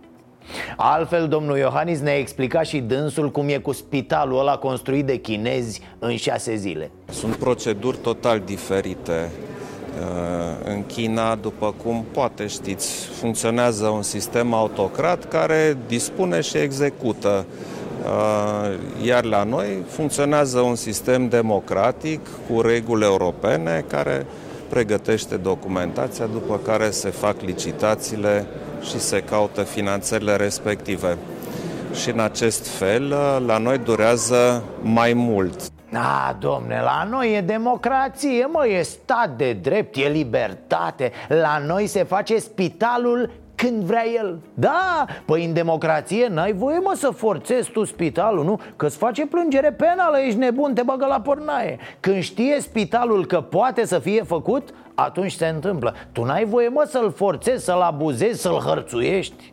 Altfel, 0.76 1.28
domnul 1.28 1.56
Iohannis 1.56 2.00
ne-a 2.00 2.18
explicat 2.18 2.66
și 2.66 2.78
dânsul 2.78 3.30
cum 3.30 3.48
e 3.48 3.58
cu 3.58 3.72
spitalul 3.72 4.38
ăla 4.38 4.56
construit 4.56 5.06
de 5.06 5.16
chinezi 5.16 5.80
în 5.98 6.16
șase 6.16 6.54
zile 6.56 6.90
Sunt 7.10 7.34
proceduri 7.34 7.96
total 7.96 8.42
diferite. 8.44 9.30
Uh, 10.00 10.74
În 10.74 10.86
China, 10.86 11.34
după 11.34 11.74
cum 11.84 12.04
poate 12.12 12.46
știți, 12.46 13.04
funcționează 13.04 13.86
un 13.86 14.02
sistem 14.02 14.54
autocrat 14.54 15.28
care 15.28 15.76
dispune 15.86 16.40
și 16.40 16.56
execută. 16.56 17.44
Uh, 18.04 18.78
Iar 19.06 19.24
la 19.24 19.42
noi 19.44 19.82
funcționează 19.88 20.60
un 20.60 20.74
sistem 20.74 21.28
democratic 21.28 22.20
cu 22.48 22.60
reguli 22.60 23.04
europene 23.04 23.84
care 23.88 24.26
pregătește 24.70 25.36
documentația, 25.36 26.26
după 26.26 26.60
care 26.64 26.90
se 26.90 27.10
fac 27.10 27.40
licitațiile 27.40 28.46
și 28.82 28.98
se 28.98 29.20
caută 29.20 29.62
finanțările 29.62 30.36
respective. 30.36 31.16
Și 31.94 32.10
în 32.10 32.20
acest 32.20 32.66
fel, 32.66 33.10
uh, 33.10 33.44
la 33.46 33.58
noi 33.58 33.78
durează 33.78 34.62
mai 34.82 35.12
mult. 35.12 35.60
A, 35.92 36.36
domne, 36.38 36.80
la 36.80 37.06
noi 37.10 37.36
e 37.36 37.40
democrație, 37.40 38.46
mă, 38.52 38.66
e 38.66 38.82
stat 38.82 39.36
de 39.36 39.52
drept, 39.52 39.96
e 39.96 40.08
libertate 40.08 41.12
La 41.28 41.62
noi 41.66 41.86
se 41.86 42.04
face 42.04 42.38
spitalul 42.38 43.30
când 43.60 43.82
vrea 43.82 44.06
el. 44.06 44.38
Da, 44.54 45.06
păi 45.24 45.44
în 45.44 45.52
democrație 45.52 46.28
n-ai 46.28 46.52
voie, 46.52 46.78
mă, 46.78 46.92
să 46.96 47.10
forțezi 47.10 47.70
tu 47.70 47.84
spitalul, 47.84 48.44
nu? 48.44 48.60
Că-ți 48.76 48.96
face 48.96 49.26
plângere 49.26 49.72
penală, 49.72 50.18
ești 50.18 50.38
nebun, 50.38 50.74
te 50.74 50.82
bagă 50.82 51.06
la 51.06 51.20
pornaie. 51.20 51.78
Când 52.00 52.22
știe 52.22 52.60
spitalul 52.60 53.26
că 53.26 53.40
poate 53.40 53.86
să 53.86 53.98
fie 53.98 54.22
făcut, 54.22 54.68
atunci 54.94 55.32
se 55.32 55.46
întâmplă. 55.46 55.94
Tu 56.12 56.24
n-ai 56.24 56.44
voie, 56.44 56.68
mă, 56.68 56.84
să-l 56.88 57.12
forțezi, 57.12 57.64
să-l 57.64 57.80
abuzezi, 57.80 58.40
să-l 58.40 58.62
hărțuiești. 58.66 59.52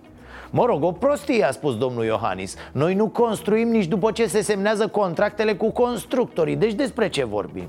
Mă 0.50 0.66
rog, 0.66 0.84
o 0.84 0.92
prostie, 0.92 1.44
a 1.44 1.52
spus 1.52 1.78
domnul 1.78 2.04
Iohannis. 2.04 2.56
Noi 2.72 2.94
nu 2.94 3.08
construim 3.08 3.68
nici 3.68 3.86
după 3.86 4.12
ce 4.12 4.28
se 4.28 4.42
semnează 4.42 4.88
contractele 4.88 5.56
cu 5.56 5.72
constructorii. 5.72 6.56
Deci 6.56 6.74
despre 6.74 7.10
ce 7.10 7.26
vorbim? 7.26 7.68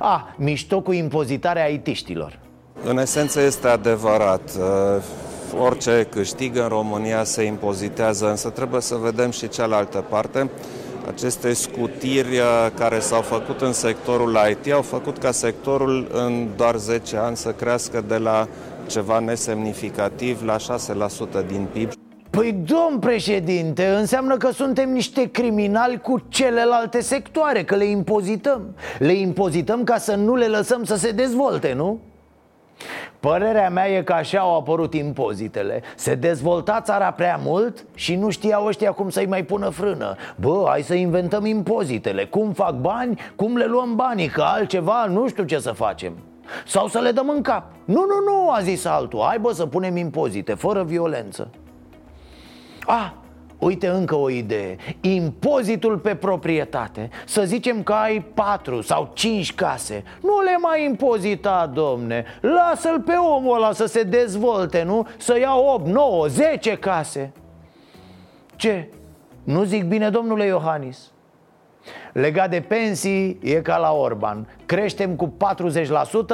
A, 0.00 0.34
mișto 0.36 0.80
cu 0.80 0.92
impozitarea 0.92 1.64
aitiștilor 1.64 2.38
În 2.84 2.98
esență 2.98 3.40
este 3.40 3.68
adevărat. 3.68 4.50
Uh, 5.54 5.64
Orice 5.64 6.06
câștigă 6.10 6.62
în 6.62 6.68
România 6.68 7.24
se 7.24 7.42
impozitează, 7.42 8.30
însă 8.30 8.48
trebuie 8.48 8.80
să 8.80 8.94
vedem 8.94 9.30
și 9.30 9.48
cealaltă 9.48 10.04
parte. 10.08 10.50
Aceste 11.08 11.52
scutiri 11.52 12.36
uh, 12.36 12.70
care 12.78 12.98
s-au 12.98 13.20
făcut 13.20 13.60
în 13.60 13.72
sectorul 13.72 14.38
IT 14.50 14.72
au 14.72 14.82
făcut 14.82 15.18
ca 15.18 15.30
sectorul 15.30 16.08
în 16.12 16.48
doar 16.56 16.76
10 16.76 17.16
ani 17.16 17.36
să 17.36 17.52
crească 17.52 18.04
de 18.08 18.16
la 18.16 18.48
ceva 18.86 19.18
nesemnificativ 19.18 20.42
la 20.44 20.56
6% 20.56 21.46
din 21.46 21.66
PIB. 21.72 21.92
Păi, 22.30 22.52
domn 22.52 22.98
președinte, 23.00 23.86
înseamnă 23.86 24.36
că 24.36 24.50
suntem 24.50 24.92
niște 24.92 25.30
criminali 25.30 26.00
cu 26.00 26.22
celelalte 26.28 27.00
sectoare, 27.00 27.64
că 27.64 27.74
le 27.74 27.84
impozităm 27.84 28.74
Le 28.98 29.12
impozităm 29.12 29.84
ca 29.84 29.98
să 29.98 30.14
nu 30.14 30.34
le 30.34 30.46
lăsăm 30.46 30.84
să 30.84 30.96
se 30.96 31.10
dezvolte, 31.10 31.72
nu? 31.72 32.00
Părerea 33.24 33.70
mea 33.70 33.88
e 33.88 34.02
că 34.02 34.12
așa 34.12 34.38
au 34.38 34.56
apărut 34.56 34.94
impozitele. 34.94 35.82
Se 35.96 36.14
dezvolta 36.14 36.80
țara 36.80 37.10
prea 37.10 37.40
mult 37.42 37.84
și 37.94 38.14
nu 38.14 38.30
știau 38.30 38.66
ăștia 38.66 38.92
cum 38.92 39.10
să-i 39.10 39.26
mai 39.26 39.44
pună 39.44 39.68
frână. 39.68 40.16
Bă, 40.36 40.64
hai 40.68 40.82
să 40.82 40.94
inventăm 40.94 41.44
impozitele. 41.44 42.24
Cum 42.24 42.52
fac 42.52 42.74
bani, 42.74 43.20
cum 43.36 43.56
le 43.56 43.64
luăm 43.64 43.96
banii 43.96 44.28
Că 44.28 44.42
altceva 44.42 45.06
nu 45.06 45.28
știu 45.28 45.44
ce 45.44 45.58
să 45.58 45.72
facem. 45.72 46.12
Sau 46.66 46.86
să 46.86 46.98
le 46.98 47.10
dăm 47.10 47.28
în 47.28 47.42
cap. 47.42 47.64
Nu, 47.84 48.00
nu, 48.00 48.32
nu, 48.32 48.50
a 48.50 48.60
zis 48.60 48.84
altul. 48.84 49.22
Hai 49.26 49.38
bă 49.38 49.52
să 49.52 49.66
punem 49.66 49.96
impozite, 49.96 50.54
fără 50.54 50.82
violență. 50.82 51.48
Ah, 52.86 53.10
uite 53.64 53.88
încă 53.88 54.14
o 54.14 54.30
idee. 54.30 54.76
Impozitul 55.00 55.98
pe 55.98 56.14
proprietate. 56.14 57.10
Să 57.26 57.44
zicem 57.44 57.82
că 57.82 57.92
ai 57.92 58.20
patru 58.34 58.80
sau 58.80 59.10
cinci 59.14 59.54
case. 59.54 60.04
Nu 60.22 60.40
le 60.40 60.56
mai 60.60 60.84
impozita, 60.84 61.70
domne. 61.74 62.24
Lasă-l 62.40 63.00
pe 63.00 63.12
omul 63.12 63.56
ăla 63.56 63.72
să 63.72 63.86
se 63.86 64.02
dezvolte, 64.02 64.82
nu? 64.82 65.06
Să 65.16 65.38
ia 65.38 65.56
8, 65.56 65.86
9, 65.86 66.26
10 66.26 66.76
case. 66.76 67.32
Ce? 68.56 68.88
Nu 69.44 69.62
zic 69.62 69.84
bine, 69.84 70.10
domnule 70.10 70.44
Iohannis? 70.44 71.12
Legat 72.12 72.50
de 72.50 72.60
pensii, 72.60 73.38
e 73.42 73.52
ca 73.54 73.76
la 73.76 73.92
Orban. 73.92 74.48
Creștem 74.66 75.16
cu 75.16 75.32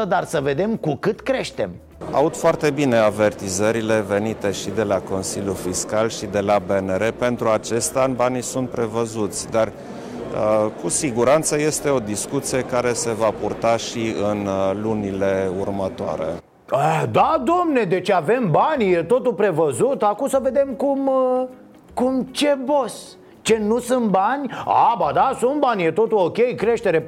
40%, 0.04 0.08
dar 0.08 0.24
să 0.24 0.40
vedem 0.40 0.76
cu 0.76 0.94
cât 0.94 1.20
creștem 1.20 1.70
Aud 2.12 2.36
foarte 2.36 2.70
bine 2.70 2.96
avertizările 2.96 4.04
venite 4.08 4.50
și 4.50 4.70
de 4.70 4.82
la 4.82 5.00
Consiliul 5.00 5.54
Fiscal 5.54 6.08
și 6.08 6.26
de 6.26 6.40
la 6.40 6.58
BNR. 6.66 7.10
Pentru 7.10 7.48
acest 7.48 7.96
an 7.96 8.14
banii 8.14 8.42
sunt 8.42 8.68
prevăzuți, 8.68 9.50
dar 9.50 9.66
uh, 9.66 10.70
cu 10.82 10.88
siguranță 10.88 11.58
este 11.58 11.88
o 11.88 11.98
discuție 11.98 12.60
care 12.60 12.92
se 12.92 13.12
va 13.12 13.30
purta 13.40 13.76
și 13.76 14.14
în 14.30 14.46
uh, 14.46 14.78
lunile 14.82 15.50
următoare. 15.58 16.24
Ah, 16.70 17.02
Da, 17.10 17.42
domne, 17.44 17.82
deci 17.82 18.10
avem 18.10 18.50
bani, 18.50 18.92
e 18.92 19.02
totul 19.02 19.32
prevăzut 19.32 20.02
Acum 20.02 20.28
să 20.28 20.38
vedem 20.42 20.68
cum, 20.68 21.06
uh, 21.06 21.46
cum 21.94 22.22
ce 22.30 22.58
boss 22.64 23.16
ce 23.42 23.58
nu 23.58 23.78
sunt 23.78 24.06
bani? 24.06 24.50
A, 24.64 24.94
ba 24.98 25.10
da, 25.12 25.36
sunt 25.38 25.60
bani, 25.60 25.84
e 25.84 25.90
totul 25.90 26.18
ok, 26.18 26.54
creștere 26.54 27.00
40% 27.00 27.04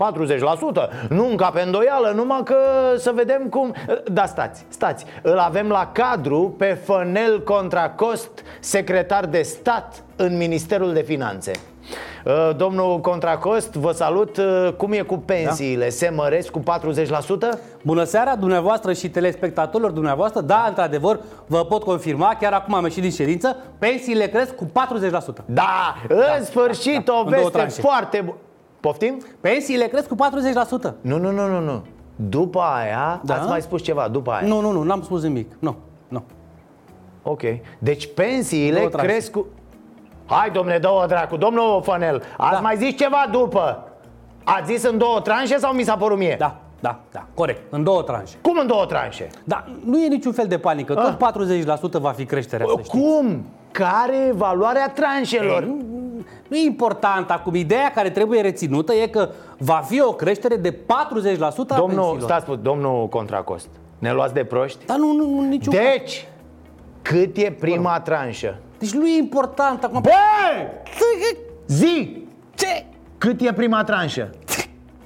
Nu 1.08 1.26
încă 1.26 1.50
pe 1.54 1.60
îndoială, 1.60 2.12
numai 2.14 2.42
că 2.44 2.56
să 2.96 3.12
vedem 3.14 3.42
cum... 3.42 3.74
Da, 4.12 4.26
stați, 4.26 4.64
stați. 4.68 5.04
Îl 5.22 5.38
avem 5.38 5.68
la 5.68 5.90
cadru 5.92 6.54
pe 6.58 6.78
Fănel 6.84 7.42
Contracost, 7.42 8.30
secretar 8.60 9.26
de 9.26 9.42
stat 9.42 10.02
în 10.16 10.36
Ministerul 10.36 10.92
de 10.92 11.02
Finanțe. 11.02 11.50
Uh, 11.54 11.71
Domnul 12.56 13.00
Contracost, 13.00 13.72
vă 13.74 13.92
salut 13.92 14.36
Uh, 14.36 14.68
Cum 14.76 14.92
e 14.92 15.00
cu 15.00 15.16
pensiile? 15.16 15.88
Se 15.88 16.12
măresc 16.16 16.50
cu 16.50 16.58
40%? 16.58 16.62
Bună 17.82 18.04
seara 18.04 18.36
dumneavoastră 18.36 18.92
și 18.92 19.10
telespectatorilor 19.10 19.90
dumneavoastră 19.90 20.40
Da, 20.40 20.64
într-adevăr, 20.68 21.20
vă 21.46 21.64
pot 21.64 21.82
confirma 21.82 22.36
Chiar 22.40 22.52
acum 22.52 22.74
am 22.74 22.84
ieșit 22.84 23.02
din 23.02 23.10
ședință 23.10 23.56
Pensiile 23.78 24.26
cresc 24.26 24.54
cu 24.54 24.64
40% 24.64 24.68
Da, 25.44 25.94
în 26.38 26.44
sfârșit 26.44 27.08
o 27.08 27.12
în 27.16 27.24
două 27.24 27.24
veste 27.26 27.50
tranșe. 27.50 27.80
foarte 27.80 28.20
bună 28.20 28.36
Poftim? 28.80 29.22
Pensiile 29.40 29.86
cresc 29.86 30.08
cu 30.08 30.14
40% 30.14 30.92
Nu, 31.00 31.18
nu, 31.18 31.30
nu, 31.30 31.46
nu, 31.48 31.60
nu 31.60 31.82
După 32.16 32.60
aia, 32.60 33.20
Da? 33.24 33.34
ați 33.34 33.48
mai 33.48 33.60
spus 33.62 33.82
ceva, 33.82 34.08
după 34.08 34.30
aia 34.30 34.46
Nu, 34.46 34.60
nu, 34.60 34.70
nu, 34.70 34.82
n-am 34.82 35.02
spus 35.02 35.22
nimic 35.22 35.50
Nu, 35.58 35.76
nu 36.08 36.22
Ok, 37.22 37.40
deci 37.78 38.08
pensiile 38.14 38.76
Două 38.78 38.88
tranșe. 38.88 39.06
cresc 39.10 39.30
cu... 39.30 39.46
Hai, 40.26 40.50
domne, 40.50 40.78
două 40.78 41.06
dracu, 41.06 41.36
domnul 41.36 41.80
Fănel 41.84 42.22
Ați 42.36 42.52
Da. 42.52 42.58
mai 42.60 42.76
zis 42.76 42.96
ceva 42.96 43.24
după 43.30 43.84
Ați 44.44 44.72
zis 44.72 44.82
în 44.82 44.98
două 44.98 45.20
tranșe 45.20 45.56
sau 45.58 45.72
mi 45.72 45.82
s-a 45.82 45.96
părut 45.96 46.18
mie? 46.18 46.36
Da, 46.38 46.56
da, 46.80 46.98
da, 47.12 47.24
corect, 47.34 47.72
în 47.72 47.82
două 47.84 48.02
tranșe 48.02 48.36
Cum 48.42 48.58
în 48.60 48.66
două 48.66 48.84
tranșe? 48.86 49.28
Da, 49.44 49.64
nu 49.84 49.98
e 49.98 50.08
niciun 50.08 50.32
fel 50.32 50.46
de 50.46 50.58
panică 50.58 50.94
Ah. 50.98 51.04
Tot 51.04 51.16
40% 51.98 52.00
va 52.00 52.10
fi 52.10 52.24
creșterea 52.24 52.66
să 52.68 52.72
știți. 52.78 52.90
Cum? 52.90 53.44
Care 53.70 54.16
e 54.28 54.32
valoarea 54.32 54.88
tranșelor? 54.90 55.62
Ei, 55.62 55.68
nu, 55.68 55.76
nu 56.48 56.56
e 56.56 56.64
important 56.64 57.30
acum. 57.30 57.54
Ideea 57.54 57.90
care 57.94 58.10
trebuie 58.10 58.40
reținută 58.40 58.92
e 58.92 59.06
că 59.06 59.28
va 59.58 59.82
fi 59.86 60.00
o 60.00 60.12
creștere 60.12 60.56
de 60.56 60.72
40% 60.72 60.76
a 61.68 61.76
Domnul, 61.76 61.96
pensiilor. 61.96 62.20
stați, 62.20 62.44
pu- 62.44 62.54
domnul 62.54 63.08
Contracost 63.08 63.68
Ne 63.98 64.12
luați 64.12 64.34
de 64.34 64.44
proști? 64.44 64.86
Dar 64.86 64.96
nu, 64.96 65.12
nu, 65.12 65.26
nu 65.34 65.48
niciun 65.48 65.72
Deci, 65.74 66.26
cât 67.02 67.36
e 67.36 67.56
prima 67.60 68.00
tranșă? 68.00 68.54
Deci 68.82 68.92
nu 68.92 69.06
e 69.06 69.16
important 69.16 69.84
acum. 69.84 70.00
Bă! 70.00 70.10
Zi! 71.66 72.26
Ce? 72.54 72.84
Cât 73.18 73.40
e 73.40 73.52
prima 73.52 73.84
tranșă? 73.84 74.30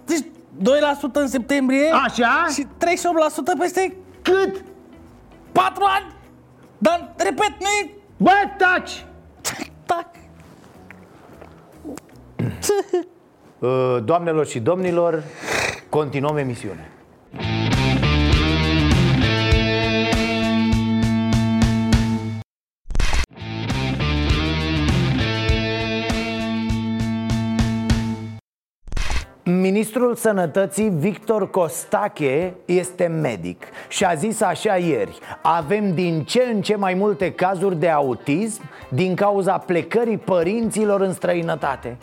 Deci 0.04 0.20
2% 0.20 0.24
în 1.12 1.28
septembrie 1.28 1.90
Așa? 2.04 2.46
și 2.54 2.66
38% 2.66 2.68
peste 3.58 3.96
Cât? 4.22 4.64
4 5.52 5.84
ani. 5.86 6.14
Dar, 6.78 7.14
repet, 7.16 7.54
nu 7.60 7.66
e... 7.82 7.90
Bă, 8.16 8.30
taci! 8.58 9.04
Tac. 9.86 10.06
Uh, 13.58 14.04
Doamnelor 14.04 14.46
și 14.46 14.58
domnilor, 14.58 15.22
continuăm 15.88 16.36
emisiunea 16.36 16.88
Ministrul 29.76 30.14
Sănătății 30.14 30.88
Victor 30.88 31.50
Costache 31.50 32.54
este 32.64 33.06
medic 33.06 33.64
și 33.88 34.04
a 34.04 34.14
zis 34.14 34.40
așa 34.40 34.76
ieri 34.76 35.18
Avem 35.42 35.94
din 35.94 36.24
ce 36.24 36.42
în 36.52 36.62
ce 36.62 36.76
mai 36.76 36.94
multe 36.94 37.32
cazuri 37.32 37.76
de 37.76 37.88
autism 37.88 38.62
din 38.88 39.14
cauza 39.14 39.58
plecării 39.58 40.18
părinților 40.18 41.00
în 41.00 41.12
străinătate 41.12 41.96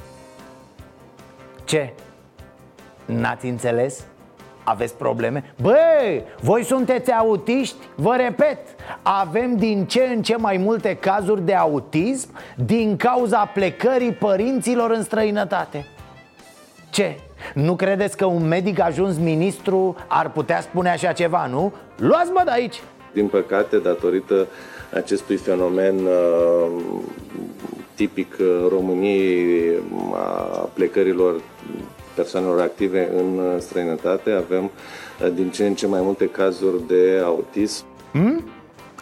Ce? 1.63 1.93
N-ați 3.05 3.45
înțeles? 3.45 4.03
Aveți 4.63 4.95
probleme? 4.95 5.53
Băi, 5.61 6.23
voi 6.41 6.63
sunteți 6.63 7.11
autiști? 7.11 7.75
Vă 7.95 8.15
repet, 8.15 8.59
avem 9.01 9.57
din 9.57 9.85
ce 9.85 10.03
în 10.15 10.21
ce 10.21 10.35
mai 10.35 10.57
multe 10.57 10.95
cazuri 10.95 11.45
de 11.45 11.55
autism 11.55 12.29
din 12.55 12.97
cauza 12.97 13.45
plecării 13.45 14.13
părinților 14.13 14.91
în 14.91 15.03
străinătate 15.03 15.85
Ce? 16.93 17.15
Nu 17.53 17.75
credeți 17.75 18.17
că 18.17 18.25
un 18.25 18.47
medic 18.47 18.79
ajuns 18.79 19.17
ministru 19.17 19.95
ar 20.07 20.31
putea 20.31 20.61
spune 20.61 20.89
așa 20.89 21.11
ceva, 21.11 21.47
nu? 21.47 21.73
Luați-mă 21.97 22.41
de 22.45 22.51
aici! 22.51 22.81
Din 23.13 23.27
păcate, 23.27 23.77
datorită 23.77 24.47
acestui 24.93 25.35
fenomen 25.35 25.95
uh, 25.95 26.71
tipic 27.95 28.35
României 28.69 29.71
a 30.13 30.69
plecărilor 30.73 31.41
persoanelor 32.15 32.61
active 32.61 33.09
în 33.15 33.59
străinătate, 33.59 34.31
avem 34.31 34.63
uh, 34.63 35.31
din 35.33 35.49
ce 35.49 35.65
în 35.65 35.73
ce 35.73 35.87
mai 35.87 36.01
multe 36.01 36.29
cazuri 36.29 36.87
de 36.87 37.21
autism. 37.23 37.85
Hmm? 38.11 38.43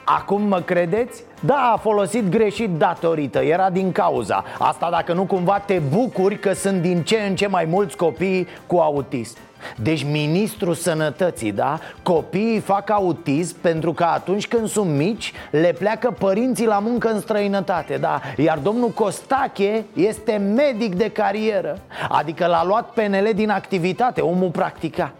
Acum 0.03 0.41
mă 0.41 0.59
credeți? 0.59 1.23
Da, 1.39 1.71
a 1.73 1.77
folosit 1.77 2.29
greșit 2.29 2.69
datorită, 2.69 3.39
era 3.39 3.69
din 3.69 3.91
cauza 3.91 4.43
Asta 4.59 4.89
dacă 4.89 5.13
nu 5.13 5.23
cumva 5.23 5.59
te 5.59 5.81
bucuri 5.89 6.39
că 6.39 6.53
sunt 6.53 6.81
din 6.81 7.03
ce 7.03 7.17
în 7.17 7.35
ce 7.35 7.47
mai 7.47 7.65
mulți 7.65 7.97
copii 7.97 8.47
cu 8.67 8.77
autism 8.77 9.37
deci 9.75 10.03
ministrul 10.03 10.73
sănătății, 10.73 11.51
da? 11.51 11.79
Copiii 12.03 12.59
fac 12.59 12.89
autism 12.89 13.55
pentru 13.61 13.93
că 13.93 14.03
atunci 14.03 14.47
când 14.47 14.67
sunt 14.67 14.89
mici 14.89 15.33
Le 15.51 15.75
pleacă 15.79 16.15
părinții 16.19 16.65
la 16.65 16.79
muncă 16.79 17.11
în 17.11 17.19
străinătate, 17.19 17.97
da? 17.97 18.21
Iar 18.37 18.57
domnul 18.57 18.89
Costache 18.89 19.85
este 19.93 20.37
medic 20.55 20.95
de 20.95 21.11
carieră 21.11 21.79
Adică 22.09 22.45
l-a 22.45 22.65
luat 22.65 22.89
PNL 22.89 23.29
din 23.33 23.49
activitate, 23.49 24.21
omul 24.21 24.49
practica 24.49 25.11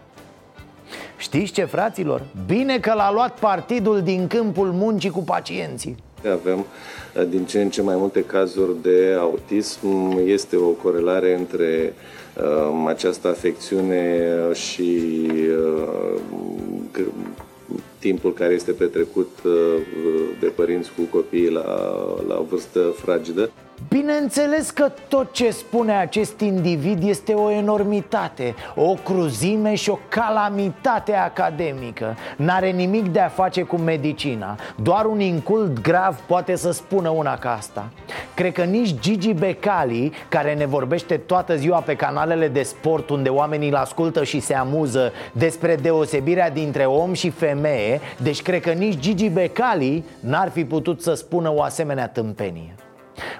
Știți 1.22 1.52
ce, 1.52 1.64
fraților? 1.64 2.22
Bine 2.46 2.78
că 2.78 2.92
l-a 2.94 3.12
luat 3.12 3.38
partidul 3.38 4.00
din 4.02 4.26
câmpul 4.26 4.72
muncii 4.72 5.10
cu 5.10 5.22
pacienții 5.22 5.96
avem 6.30 6.58
uh, 7.16 7.28
din 7.28 7.44
ce 7.44 7.62
în 7.62 7.70
ce 7.70 7.82
mai 7.82 7.96
multe 7.96 8.24
cazuri 8.24 8.82
de 8.82 9.16
autism. 9.18 10.18
Este 10.24 10.56
o 10.56 10.68
corelare 10.68 11.38
între 11.38 11.94
uh, 12.36 12.84
această 12.86 13.28
afecțiune 13.28 14.28
și 14.52 15.00
uh, 16.96 17.06
timpul 17.98 18.32
care 18.32 18.54
este 18.54 18.72
petrecut 18.72 19.30
uh, 19.44 19.52
de 20.40 20.46
părinți 20.46 20.90
cu 20.96 21.02
copiii 21.02 21.50
la, 21.50 21.64
la 22.28 22.38
o 22.38 22.44
vârstă 22.48 22.80
fragedă. 22.96 23.50
Bineînțeles 23.88 24.70
că 24.70 24.92
tot 25.08 25.32
ce 25.32 25.50
spune 25.50 25.92
acest 25.92 26.40
individ 26.40 27.08
este 27.08 27.32
o 27.32 27.50
enormitate, 27.50 28.54
o 28.74 28.94
cruzime 28.94 29.74
și 29.74 29.90
o 29.90 29.98
calamitate 30.08 31.14
academică. 31.14 32.16
N-are 32.36 32.70
nimic 32.70 33.08
de 33.08 33.20
a 33.20 33.28
face 33.28 33.62
cu 33.62 33.76
medicina. 33.76 34.56
Doar 34.82 35.04
un 35.04 35.20
incult 35.20 35.80
grav 35.80 36.16
poate 36.26 36.56
să 36.56 36.70
spună 36.70 37.08
una 37.08 37.38
ca 37.38 37.52
asta. 37.52 37.88
Cred 38.34 38.52
că 38.52 38.62
nici 38.62 39.00
Gigi 39.00 39.32
Becali, 39.32 40.12
care 40.28 40.54
ne 40.54 40.66
vorbește 40.66 41.16
toată 41.16 41.56
ziua 41.56 41.80
pe 41.80 41.96
canalele 41.96 42.48
de 42.48 42.62
sport 42.62 43.10
Unde 43.10 43.28
oamenii 43.28 43.68
îl 43.68 43.74
ascultă 43.74 44.24
și 44.24 44.40
se 44.40 44.54
amuză 44.54 45.12
despre 45.32 45.76
deosebirea 45.76 46.50
dintre 46.50 46.84
om 46.84 47.12
și 47.12 47.30
femeie 47.30 48.00
Deci 48.22 48.42
cred 48.42 48.60
că 48.60 48.70
nici 48.70 48.98
Gigi 48.98 49.28
Becali 49.28 50.04
n-ar 50.20 50.50
fi 50.50 50.64
putut 50.64 51.02
să 51.02 51.14
spună 51.14 51.52
o 51.54 51.62
asemenea 51.62 52.08
tâmpenie 52.08 52.74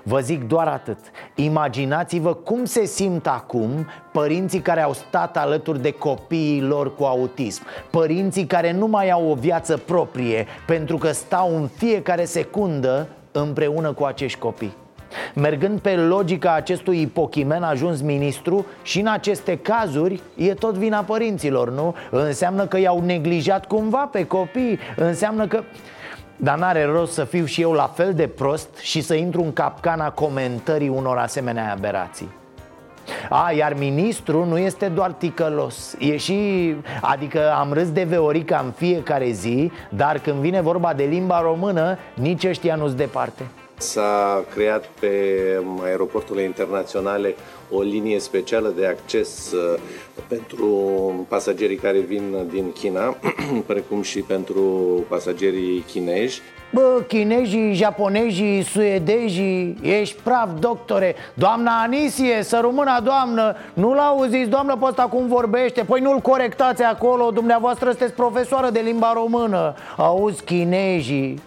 Vă 0.03 0.21
zic 0.21 0.45
doar 0.49 0.67
atât. 0.67 0.99
Imaginați-vă 1.35 2.35
cum 2.35 2.65
se 2.65 2.85
simt 2.85 3.27
acum 3.27 3.87
părinții 4.13 4.61
care 4.61 4.83
au 4.83 4.93
stat 4.93 5.37
alături 5.37 5.83
de 5.83 5.91
copiii 5.91 6.61
lor 6.61 6.95
cu 6.95 7.05
autism. 7.05 7.63
Părinții 7.91 8.47
care 8.47 8.73
nu 8.73 8.87
mai 8.87 9.11
au 9.11 9.31
o 9.31 9.35
viață 9.35 9.77
proprie 9.77 10.47
Pentru 10.67 10.97
că 10.97 11.13
stau 11.13 11.57
în 11.57 11.69
fiecare 11.77 12.25
secundă 12.25 13.09
împreună 13.33 13.93
cu 13.93 14.05
acești 14.05 14.39
copii. 14.39 14.75
Mergând 15.35 15.81
pe 15.81 15.97
logica 15.97 16.55
acestui 16.55 17.01
ipochimen 17.01 17.63
ajuns 17.63 18.01
ministru 18.01 18.67
Și 18.83 19.01
în 19.01 19.07
aceste 19.07 19.59
cazuri 19.59 20.23
e 20.37 20.55
tot 20.55 20.75
vina 20.75 21.01
părinților, 21.03 21.71
nu? 21.71 21.95
Înseamnă 22.11 22.67
că 22.67 22.79
i-au 22.79 23.01
neglijat 23.01 23.67
cumva 23.67 24.09
pe 24.13 24.27
copii 24.27 24.79
Înseamnă 24.97 25.47
că... 25.47 25.63
Dar 26.37 26.59
n-are 26.59 26.85
rost 26.85 27.13
să 27.13 27.25
fiu 27.25 27.45
și 27.45 27.61
eu 27.61 27.73
la 27.73 27.91
fel 27.95 28.15
de 28.15 28.27
prost 28.27 28.69
și 28.81 29.01
să 29.01 29.15
intru 29.15 29.43
în 29.43 29.53
capcana 29.53 30.11
comentării 30.11 30.89
unor 30.89 31.17
asemenea 31.17 31.73
aberații. 31.73 32.29
A, 33.29 33.53
iar 33.53 33.75
ministru 33.75 34.45
nu 34.45 34.59
este 34.59 34.89
doar 34.89 35.13
ticălos. 35.13 35.97
E 35.99 36.17
și, 36.17 36.75
adică 37.01 37.53
am 37.53 37.73
râs 37.73 37.91
de 37.91 38.03
Veorica 38.03 38.63
în 38.65 38.71
fiecare 38.71 39.31
zi 39.31 39.71
Dar 39.89 40.19
când 40.19 40.37
vine 40.37 40.61
vorba 40.61 40.93
de 40.95 41.05
limba 41.05 41.41
română, 41.41 41.99
nici 42.15 42.45
ăștia 42.45 42.75
nu-s 42.75 42.95
departe. 42.95 43.43
S-a 43.77 44.45
creat 44.55 44.85
pe 45.01 45.11
aeroporturile 45.85 46.45
internaționale 46.45 47.35
o 47.71 47.81
linie 47.81 48.19
specială 48.19 48.73
de 48.77 48.87
acces 48.87 49.53
uh, 49.53 49.79
pentru 50.29 50.67
pasagerii 51.29 51.77
care 51.77 51.99
vin 51.99 52.35
din 52.53 52.73
China, 52.73 53.17
precum 53.67 54.03
și 54.03 54.21
pentru 54.21 54.63
pasagerii 55.09 55.81
chinezi. 55.81 56.41
Bă, 56.73 57.05
chinezii, 57.09 57.73
japonezii, 57.73 58.63
suedezii, 58.63 59.79
ești 59.83 60.21
praf, 60.23 60.49
doctore. 60.59 61.15
Doamna 61.35 61.83
Anisie, 61.83 62.43
să 62.43 62.59
rămână 62.63 63.01
doamnă. 63.05 63.57
Nu-l 63.75 63.99
auziți, 63.99 64.49
doamnă, 64.49 64.77
pe 64.77 64.85
ăsta 64.85 65.03
cum 65.03 65.27
vorbește? 65.27 65.83
Păi 65.83 66.01
nu-l 66.01 66.19
corectați 66.19 66.83
acolo, 66.83 67.31
dumneavoastră 67.31 67.89
sunteți 67.89 68.13
profesoară 68.13 68.71
de 68.71 68.81
limba 68.81 69.13
română. 69.13 69.75
Auzi, 69.97 70.45
chinezii 70.45 71.43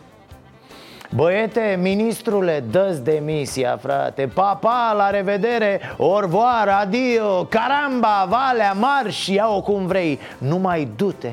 Băiete, 1.15 1.79
ministrule, 1.81 2.63
dă 2.71 2.99
demisia, 3.03 3.77
frate. 3.81 4.29
Pa, 4.33 4.57
pa, 4.61 4.93
la 4.97 5.09
revedere, 5.09 5.81
orvoar, 5.97 6.67
adio, 6.81 7.43
caramba, 7.49 8.27
valea, 8.29 8.73
marș, 8.73 9.27
ia-o 9.27 9.61
cum 9.61 9.85
vrei. 9.85 10.19
Numai 10.37 10.87
du-te. 10.95 11.31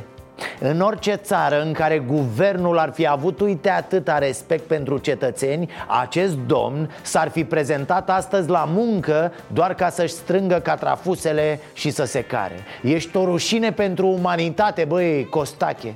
În 0.60 0.80
orice 0.80 1.14
țară 1.14 1.62
în 1.62 1.72
care 1.72 1.98
guvernul 1.98 2.78
ar 2.78 2.92
fi 2.92 3.06
avut, 3.08 3.40
uite, 3.40 3.70
atâta 3.70 4.18
respect 4.18 4.66
pentru 4.66 4.98
cetățeni 4.98 5.70
Acest 6.00 6.36
domn 6.46 6.90
s-ar 7.02 7.28
fi 7.28 7.44
prezentat 7.44 8.10
astăzi 8.10 8.48
la 8.48 8.68
muncă 8.68 9.32
doar 9.52 9.74
ca 9.74 9.90
să-și 9.90 10.12
strângă 10.12 10.60
catrafusele 10.60 11.60
și 11.72 11.90
să 11.90 12.04
se 12.04 12.20
care. 12.20 12.56
Ești 12.82 13.16
o 13.16 13.24
rușine 13.24 13.72
pentru 13.72 14.06
umanitate, 14.06 14.84
băi, 14.84 15.26
Costache. 15.30 15.94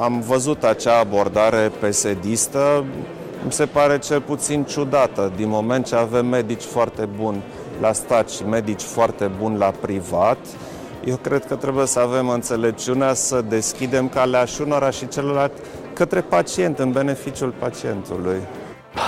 Am 0.00 0.20
văzut 0.20 0.64
acea 0.64 0.98
abordare 0.98 1.70
pesedistă 1.80 2.84
mi 3.44 3.52
se 3.52 3.66
pare 3.66 3.98
cel 3.98 4.20
puțin 4.20 4.64
ciudată, 4.64 5.32
din 5.36 5.48
moment 5.48 5.86
ce 5.86 5.94
avem 5.94 6.26
medici 6.26 6.62
foarte 6.62 7.04
buni 7.04 7.42
la 7.80 7.92
stat 7.92 8.30
și 8.30 8.44
medici 8.44 8.82
foarte 8.82 9.30
buni 9.38 9.58
la 9.58 9.70
privat, 9.80 10.38
eu 11.04 11.16
cred 11.16 11.46
că 11.46 11.54
trebuie 11.54 11.86
să 11.86 12.00
avem 12.00 12.28
înțelepciunea 12.28 13.14
să 13.14 13.40
deschidem 13.40 14.08
calea 14.08 14.44
și 14.44 14.60
unora 14.60 14.90
și 14.90 15.08
celălalt 15.08 15.52
către 15.92 16.20
pacient, 16.20 16.78
în 16.78 16.92
beneficiul 16.92 17.54
pacientului. 17.58 18.40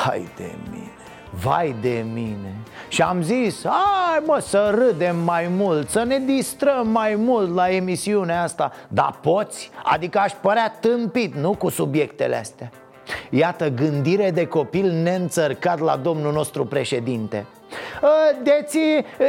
Vai 0.05 0.29
de 0.37 0.55
mine, 0.71 0.93
vai 1.43 1.75
de 1.81 2.05
mine 2.13 2.55
Și 2.89 3.03
am 3.03 3.23
zis, 3.23 3.65
hai 3.65 4.23
mă 4.27 4.39
să 4.47 4.75
râdem 4.75 5.17
mai 5.17 5.49
mult, 5.57 5.89
să 5.89 6.05
ne 6.05 6.19
distrăm 6.19 6.89
mai 6.89 7.15
mult 7.15 7.55
la 7.55 7.71
emisiunea 7.71 8.43
asta 8.43 8.73
Dar 8.89 9.19
poți? 9.23 9.71
Adică 9.85 10.19
aș 10.19 10.33
părea 10.33 10.77
tâmpit, 10.81 11.35
nu 11.35 11.55
cu 11.55 11.69
subiectele 11.69 12.37
astea 12.37 12.71
Iată 13.31 13.69
gândire 13.69 14.31
de 14.31 14.47
copil 14.47 14.93
neînțărcat 15.03 15.81
la 15.81 15.97
domnul 15.97 16.33
nostru 16.33 16.65
președinte. 16.65 17.47
Ă, 18.03 18.09
Deți 18.43 18.79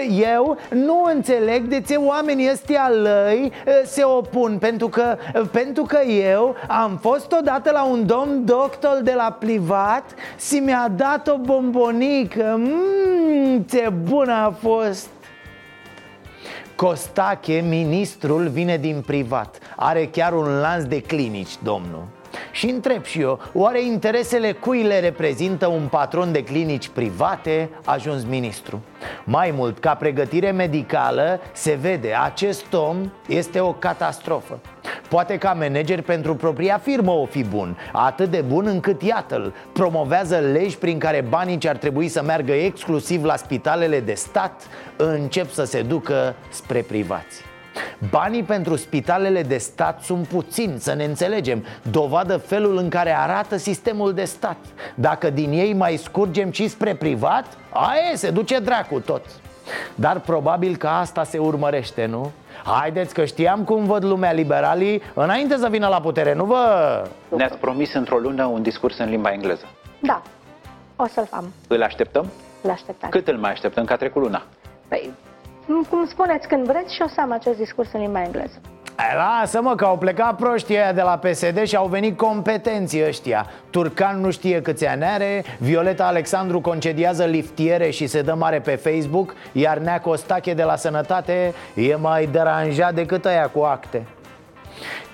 eu 0.10 0.58
nu 0.70 1.04
înțeleg 1.14 1.64
de 1.64 1.82
ce 1.82 1.96
oamenii 1.96 2.50
ăstia 2.52 2.90
lăi 3.02 3.52
ă, 3.68 3.72
se 3.86 4.04
opun 4.04 4.58
Pentru 4.58 4.88
că, 4.88 5.18
pentru 5.52 5.84
că 5.84 6.00
eu 6.04 6.56
am 6.68 6.98
fost 7.02 7.32
odată 7.40 7.72
la 7.72 7.86
un 7.86 8.06
domn 8.06 8.46
doctor 8.46 9.00
de 9.04 9.14
la 9.16 9.38
privat 9.40 10.04
Și 10.48 10.56
mi-a 10.56 10.92
dat 10.96 11.28
o 11.28 11.38
bombonică. 11.38 12.56
Mmm, 12.58 13.62
ce 13.70 13.94
bună 14.04 14.34
a 14.34 14.56
fost! 14.62 15.10
Costache, 16.76 17.64
ministrul, 17.70 18.48
vine 18.48 18.78
din 18.78 19.04
privat 19.06 19.58
Are 19.76 20.06
chiar 20.06 20.34
un 20.34 20.60
lanț 20.60 20.84
de 20.84 21.02
clinici, 21.02 21.58
domnul 21.64 22.04
și 22.52 22.70
întreb 22.70 23.04
și 23.04 23.20
eu, 23.20 23.40
oare 23.54 23.84
interesele 23.84 24.52
cui 24.52 24.84
le 24.84 25.00
reprezintă 25.00 25.68
un 25.68 25.88
patron 25.90 26.32
de 26.32 26.44
clinici 26.44 26.88
private 26.88 27.70
ajuns 27.86 28.24
ministru? 28.24 28.82
Mai 29.24 29.54
mult, 29.56 29.80
ca 29.80 29.94
pregătire 29.94 30.52
medicală, 30.52 31.40
se 31.52 31.78
vede, 31.82 32.14
acest 32.24 32.74
om 32.74 33.12
este 33.28 33.60
o 33.60 33.74
catastrofă 33.74 34.60
Poate 35.10 35.38
ca 35.38 35.54
manager 35.54 36.02
pentru 36.02 36.36
propria 36.36 36.78
firmă 36.78 37.12
o 37.12 37.26
fi 37.26 37.44
bun 37.44 37.78
Atât 37.92 38.30
de 38.30 38.42
bun 38.42 38.66
încât, 38.66 39.02
iată-l, 39.02 39.54
promovează 39.74 40.38
legi 40.38 40.78
prin 40.78 41.00
care 41.00 41.26
banii 41.30 41.58
ce 41.58 41.70
ar 41.70 41.78
trebui 41.78 42.08
să 42.08 42.24
meargă 42.24 42.52
exclusiv 42.52 43.24
la 43.24 43.36
spitalele 43.36 44.00
de 44.00 44.14
stat 44.14 44.68
Încep 44.96 45.52
să 45.52 45.64
se 45.64 45.82
ducă 45.82 46.36
spre 46.50 46.82
privați 46.82 47.51
Banii 48.10 48.44
pentru 48.44 48.76
spitalele 48.76 49.44
de 49.44 49.58
stat 49.58 50.02
sunt 50.02 50.28
puțini, 50.28 50.80
să 50.80 50.94
ne 50.94 51.04
înțelegem 51.04 51.66
Dovadă 51.92 52.38
felul 52.38 52.78
în 52.78 52.90
care 52.90 53.16
arată 53.18 53.58
sistemul 53.58 54.14
de 54.14 54.24
stat 54.24 54.58
Dacă 54.96 55.30
din 55.30 55.52
ei 55.52 55.74
mai 55.74 55.96
scurgem 55.96 56.52
și 56.52 56.68
spre 56.68 56.96
privat, 56.96 57.46
aia 57.70 58.16
se 58.16 58.30
duce 58.32 58.60
dracu 58.60 59.00
tot 59.00 59.26
Dar 59.96 60.20
probabil 60.20 60.76
că 60.76 60.88
asta 60.88 61.24
se 61.24 61.38
urmărește, 61.38 62.06
nu? 62.06 62.32
Haideți 62.64 63.14
că 63.14 63.26
știam 63.26 63.64
cum 63.64 63.86
văd 63.86 64.04
lumea 64.04 64.32
liberalii 64.32 65.02
înainte 65.14 65.58
să 65.58 65.68
vină 65.70 65.88
la 65.88 66.02
putere, 66.02 66.34
nu 66.34 66.46
vă... 66.46 67.04
Ne-ați 67.36 67.58
promis 67.58 67.94
într-o 67.94 68.18
lună 68.18 68.46
un 68.46 68.62
discurs 68.62 68.98
în 68.98 69.10
limba 69.10 69.32
engleză 69.32 69.66
Da, 70.00 70.22
o 70.96 71.08
să-l 71.08 71.28
am. 71.32 71.54
Îl 71.68 71.84
așteptăm? 71.84 72.32
Îl 72.62 72.70
așteptăm. 72.70 73.10
Cât 73.10 73.28
îl 73.28 73.38
mai 73.38 73.52
așteptăm, 73.52 73.86
că 73.86 73.94
a 73.94 73.96
trecut 73.96 74.22
luna? 74.22 74.44
Păi, 74.88 75.12
cum 75.90 76.06
spuneți 76.06 76.48
când 76.48 76.66
vreți 76.66 76.94
și 76.94 77.02
o 77.02 77.08
să 77.08 77.22
am 77.22 77.32
acest 77.32 77.58
discurs 77.58 77.90
în 77.94 78.00
limba 78.02 78.22
engleză. 78.22 78.62
Ai, 78.96 79.16
Lasă-mă 79.16 79.76
că 79.76 79.86
au 79.86 79.98
plecat 79.98 80.36
proștii 80.36 80.78
aia 80.78 80.94
de 80.94 81.02
la 81.02 81.18
PSD 81.18 81.64
și 81.64 81.76
au 81.76 81.88
venit 81.88 82.18
competenții 82.18 83.06
ăștia 83.08 83.46
Turcan 83.70 84.20
nu 84.20 84.32
știe 84.32 84.62
câți 84.62 84.86
ani 84.86 85.04
are 85.04 85.44
Violeta 85.60 86.06
Alexandru 86.06 86.62
concediază 86.62 87.24
liftiere 87.24 87.90
și 87.90 88.08
se 88.08 88.22
dă 88.22 88.34
mare 88.34 88.60
pe 88.60 88.76
Facebook 88.76 89.36
Iar 89.52 89.78
Nea 89.78 90.00
Costache 90.00 90.54
de 90.54 90.64
la 90.64 90.76
Sănătate 90.76 91.54
e 91.74 91.96
mai 91.96 92.26
deranjat 92.26 92.94
decât 92.94 93.26
aia 93.26 93.48
cu 93.48 93.60
acte 93.60 94.06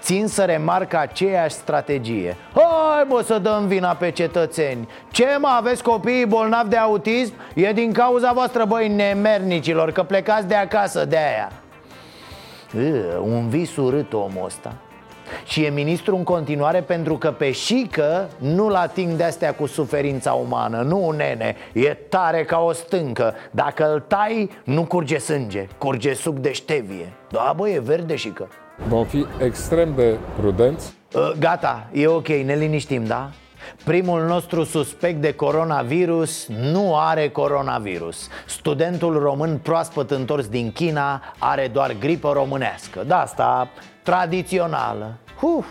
Țin 0.07 0.27
să 0.27 0.43
remarc 0.43 0.93
aceeași 0.93 1.55
strategie. 1.55 2.35
Hai 2.53 3.05
bă 3.07 3.21
să 3.25 3.39
dăm 3.39 3.67
vina 3.67 3.93
pe 3.93 4.11
cetățeni. 4.11 4.87
Ce 5.11 5.25
mă 5.39 5.47
aveți 5.47 5.83
copiii 5.83 6.25
bolnavi 6.25 6.69
de 6.69 6.77
autism? 6.77 7.33
E 7.55 7.71
din 7.71 7.91
cauza 7.91 8.31
voastră 8.31 8.65
băi 8.65 8.87
nemernicilor 8.87 9.91
Că 9.91 10.03
plecați 10.03 10.47
de 10.47 10.55
acasă 10.55 11.05
de 11.05 11.17
aia. 11.17 11.51
Ă, 13.15 13.17
un 13.17 13.49
vis 13.49 13.75
urât 13.75 14.13
omul 14.13 14.45
ăsta. 14.45 14.73
Și 15.45 15.63
e 15.63 15.69
ministru 15.69 16.15
în 16.15 16.23
continuare 16.23 16.81
pentru 16.81 17.17
că 17.17 17.31
pe 17.31 17.51
șică 17.51 18.29
nu-l 18.37 18.73
ating 18.73 19.11
de-astea 19.11 19.53
cu 19.53 19.65
suferința 19.65 20.33
umană. 20.33 20.81
Nu, 20.81 21.11
nene, 21.11 21.55
e 21.73 21.93
tare 21.93 22.43
ca 22.43 22.59
o 22.59 22.71
stâncă. 22.71 23.33
Dacă 23.51 23.93
îl 23.93 23.99
tai, 23.99 24.49
nu 24.63 24.85
curge 24.85 25.17
sânge, 25.17 25.67
curge 25.77 26.13
suc 26.13 26.35
de 26.35 26.51
ștevie. 26.51 27.13
Da, 27.29 27.53
bă, 27.55 27.69
e 27.69 27.79
verde 27.79 28.15
șică 28.15 28.47
Vom 28.85 29.05
fi 29.05 29.25
extrem 29.39 29.93
de 29.95 30.17
prudenți. 30.39 30.93
Uh, 31.13 31.31
Gata, 31.39 31.87
e 31.91 32.07
ok, 32.07 32.27
ne 32.27 32.55
liniștim, 32.55 33.05
da? 33.05 33.29
Primul 33.83 34.25
nostru 34.25 34.63
suspect 34.63 35.21
de 35.21 35.33
coronavirus 35.33 36.47
nu 36.47 36.97
are 36.97 37.29
coronavirus. 37.29 38.27
Studentul 38.45 39.19
român 39.19 39.57
proaspăt 39.57 40.11
întors 40.11 40.47
din 40.47 40.71
China 40.71 41.21
are 41.37 41.67
doar 41.67 41.95
gripă 41.99 42.31
românească. 42.31 43.03
De 43.07 43.13
asta 43.13 43.69
tradițională. 44.03 45.13
Uf, 45.41 45.65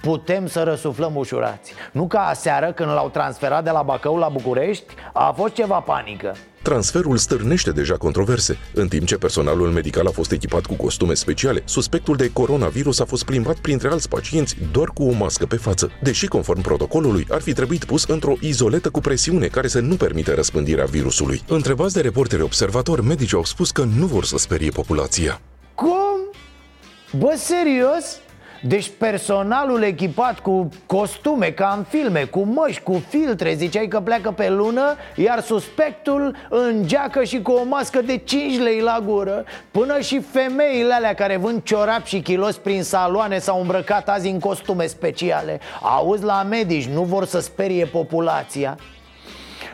putem 0.00 0.46
să 0.46 0.62
răsuflăm 0.62 1.16
ușurați. 1.16 1.74
Nu 1.92 2.06
ca 2.06 2.26
aseară 2.26 2.72
când 2.72 2.90
l-au 2.90 3.08
transferat 3.08 3.64
de 3.64 3.70
la 3.70 3.82
Bacău 3.82 4.16
la 4.16 4.28
București 4.28 4.94
A 5.12 5.32
fost 5.36 5.54
ceva 5.54 5.80
panică 5.80 6.34
Transferul 6.62 7.16
stârnește 7.16 7.70
deja 7.70 7.96
controverse. 7.96 8.58
În 8.74 8.88
timp 8.88 9.06
ce 9.06 9.16
personalul 9.16 9.68
medical 9.68 10.06
a 10.06 10.10
fost 10.10 10.32
echipat 10.32 10.66
cu 10.66 10.74
costume 10.74 11.14
speciale, 11.14 11.62
suspectul 11.64 12.16
de 12.16 12.30
coronavirus 12.32 13.00
a 13.00 13.04
fost 13.04 13.24
plimbat 13.24 13.56
printre 13.56 13.88
alți 13.88 14.08
pacienți 14.08 14.56
doar 14.72 14.88
cu 14.88 15.02
o 15.02 15.12
mască 15.12 15.46
pe 15.46 15.56
față, 15.56 15.90
deși 16.02 16.26
conform 16.26 16.60
protocolului 16.60 17.26
ar 17.30 17.40
fi 17.40 17.52
trebuit 17.52 17.84
pus 17.84 18.04
într-o 18.04 18.34
izoletă 18.40 18.90
cu 18.90 19.00
presiune 19.00 19.46
care 19.46 19.68
să 19.68 19.80
nu 19.80 19.94
permite 19.94 20.34
răspândirea 20.34 20.84
virusului. 20.84 21.42
Întrebați 21.48 21.94
de 21.94 22.00
reporteri 22.00 22.42
observatori, 22.42 23.04
medicii 23.04 23.36
au 23.36 23.44
spus 23.44 23.70
că 23.70 23.84
nu 23.98 24.06
vor 24.06 24.24
să 24.24 24.38
sperie 24.38 24.70
populația. 24.70 25.40
Cum? 25.74 26.30
Bă, 27.18 27.34
serios? 27.36 28.04
Deci 28.64 28.90
personalul 28.98 29.82
echipat 29.82 30.38
cu 30.38 30.68
costume 30.86 31.50
ca 31.50 31.74
în 31.76 31.84
filme, 31.88 32.24
cu 32.24 32.40
măști, 32.40 32.82
cu 32.82 33.02
filtre 33.08 33.54
Ziceai 33.54 33.88
că 33.88 34.00
pleacă 34.00 34.30
pe 34.30 34.48
lună 34.48 34.96
Iar 35.16 35.40
suspectul 35.40 36.36
în 36.48 36.82
geacă 36.86 37.24
și 37.24 37.42
cu 37.42 37.52
o 37.52 37.64
mască 37.64 38.02
de 38.02 38.16
5 38.16 38.58
lei 38.58 38.80
la 38.80 38.98
gură 39.04 39.44
Până 39.70 40.00
și 40.00 40.20
femeile 40.20 40.94
alea 40.94 41.14
care 41.14 41.36
vând 41.36 41.62
ciorap 41.62 42.04
și 42.04 42.20
kilos 42.20 42.56
prin 42.56 42.82
saloane 42.82 43.38
S-au 43.38 43.60
îmbrăcat 43.60 44.08
azi 44.08 44.28
în 44.28 44.38
costume 44.38 44.86
speciale. 44.86 45.60
Auzi 45.82 46.24
la 46.24 46.42
medici, 46.42 46.86
nu 46.86 47.02
vor 47.02 47.24
să 47.24 47.40
sperie 47.40 47.84
populația. 47.84 48.78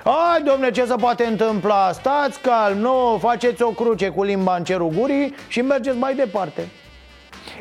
Hai, 0.05 0.43
domne, 0.45 0.71
ce 0.71 0.85
se 0.85 0.95
poate 0.95 1.25
întâmpla? 1.25 1.93
Stați 1.93 2.41
calm, 2.41 2.79
nu, 2.79 3.19
faceți 3.21 3.63
o 3.63 3.71
cruce 3.71 4.09
cu 4.09 4.23
limba 4.23 4.57
în 4.57 4.65
cerul 4.65 4.93
gurii 4.99 5.35
și 5.49 5.61
mergeți 5.61 5.97
mai 5.97 6.15
departe 6.15 6.69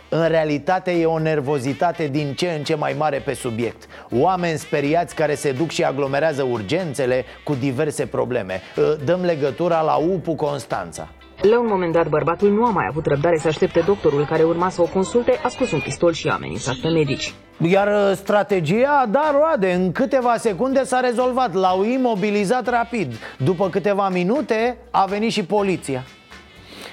în 0.10 0.28
realitate 0.28 0.91
e 0.91 1.06
o 1.06 1.20
nervozitate 1.20 2.08
din 2.08 2.34
ce 2.34 2.48
în 2.58 2.63
ce 2.63 2.76
mai 2.76 2.96
mare 2.98 3.17
pe 3.26 3.34
subiect. 3.34 3.88
Oameni 4.12 4.58
speriați 4.58 5.15
care 5.15 5.36
se 5.36 5.52
duc 5.52 5.70
și 5.70 5.84
aglomerează 5.84 6.43
urgențele 6.43 7.26
cu 7.43 7.54
diverse 7.54 8.06
probleme. 8.06 8.62
Dăm 9.06 9.22
legătura 9.22 9.82
la 9.82 9.96
UPU 9.96 10.36
Constanța. 10.36 11.08
La 11.41 11.60
un 11.60 11.67
moment 11.70 11.93
dat, 11.93 12.08
bărbatul 12.08 12.52
nu 12.52 12.65
a 12.65 12.70
mai 12.70 12.86
avut 12.89 13.06
răbdare 13.06 13.38
să 13.38 13.48
aștepte 13.48 13.80
doctorul 13.86 14.26
care 14.26 14.43
urma 14.43 14.70
să 14.70 14.82
o 14.82 14.86
consulte, 14.86 15.39
a 15.43 15.48
scos 15.48 15.72
un 15.72 15.80
pistol 15.80 16.13
și 16.13 16.28
a 16.28 16.34
amenințat 16.34 16.76
pe 16.76 16.88
medici. 16.88 17.34
Iar 17.62 17.88
uh, 17.88 18.15
strategia 18.15 19.02
a 19.04 19.06
dat 19.06 19.32
roade. 19.32 19.74
În 19.74 19.91
câteva 19.91 20.38
secunde 20.38 20.84
s-a 20.84 21.00
rezolvat. 21.00 21.54
L-au 21.54 21.84
imobilizat 21.84 22.70
rapid. 22.70 23.13
După 23.38 23.70
câteva 23.70 24.10
minute 24.10 24.78
a 24.91 25.06
venit 25.06 25.32
și 25.32 25.43
poliția 25.43 26.04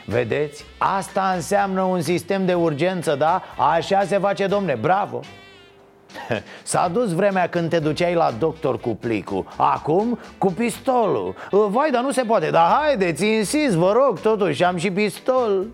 Vedeți? 0.05 0.65
Asta 0.79 1.33
înseamnă 1.35 1.83
un 1.83 2.01
sistem 2.01 2.47
de 2.47 2.55
urgență, 2.55 3.15
da? 3.15 3.43
Așa 3.75 4.05
se 4.05 4.19
face, 4.19 4.47
domne, 4.47 4.79
bravo! 4.81 5.21
S-a 6.63 6.89
dus 6.93 7.13
vremea 7.13 7.49
când 7.49 7.69
te 7.69 7.79
duceai 7.79 8.15
la 8.15 8.31
doctor 8.39 8.81
cu 8.81 8.89
plicul. 8.89 9.47
Acum 9.57 10.19
cu 10.39 10.53
pistolul. 10.53 11.35
Vai, 11.51 11.91
dar 11.91 12.03
nu 12.03 12.11
se 12.11 12.23
poate, 12.23 12.51
dar 12.51 12.71
haideți, 12.71 13.27
insist, 13.27 13.75
vă 13.75 13.93
rog, 13.93 14.21
totuși 14.21 14.65
am 14.65 14.77
și 14.77 14.91
pistol. 14.91 15.67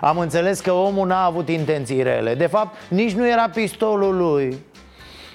Am 0.00 0.18
înțeles 0.18 0.60
că 0.60 0.72
omul 0.72 1.06
n-a 1.06 1.24
avut 1.24 1.48
intenții 1.48 2.02
rele. 2.02 2.34
De 2.34 2.46
fapt, 2.46 2.76
nici 2.88 3.12
nu 3.12 3.28
era 3.28 3.48
pistolul 3.48 4.16
lui. 4.16 4.64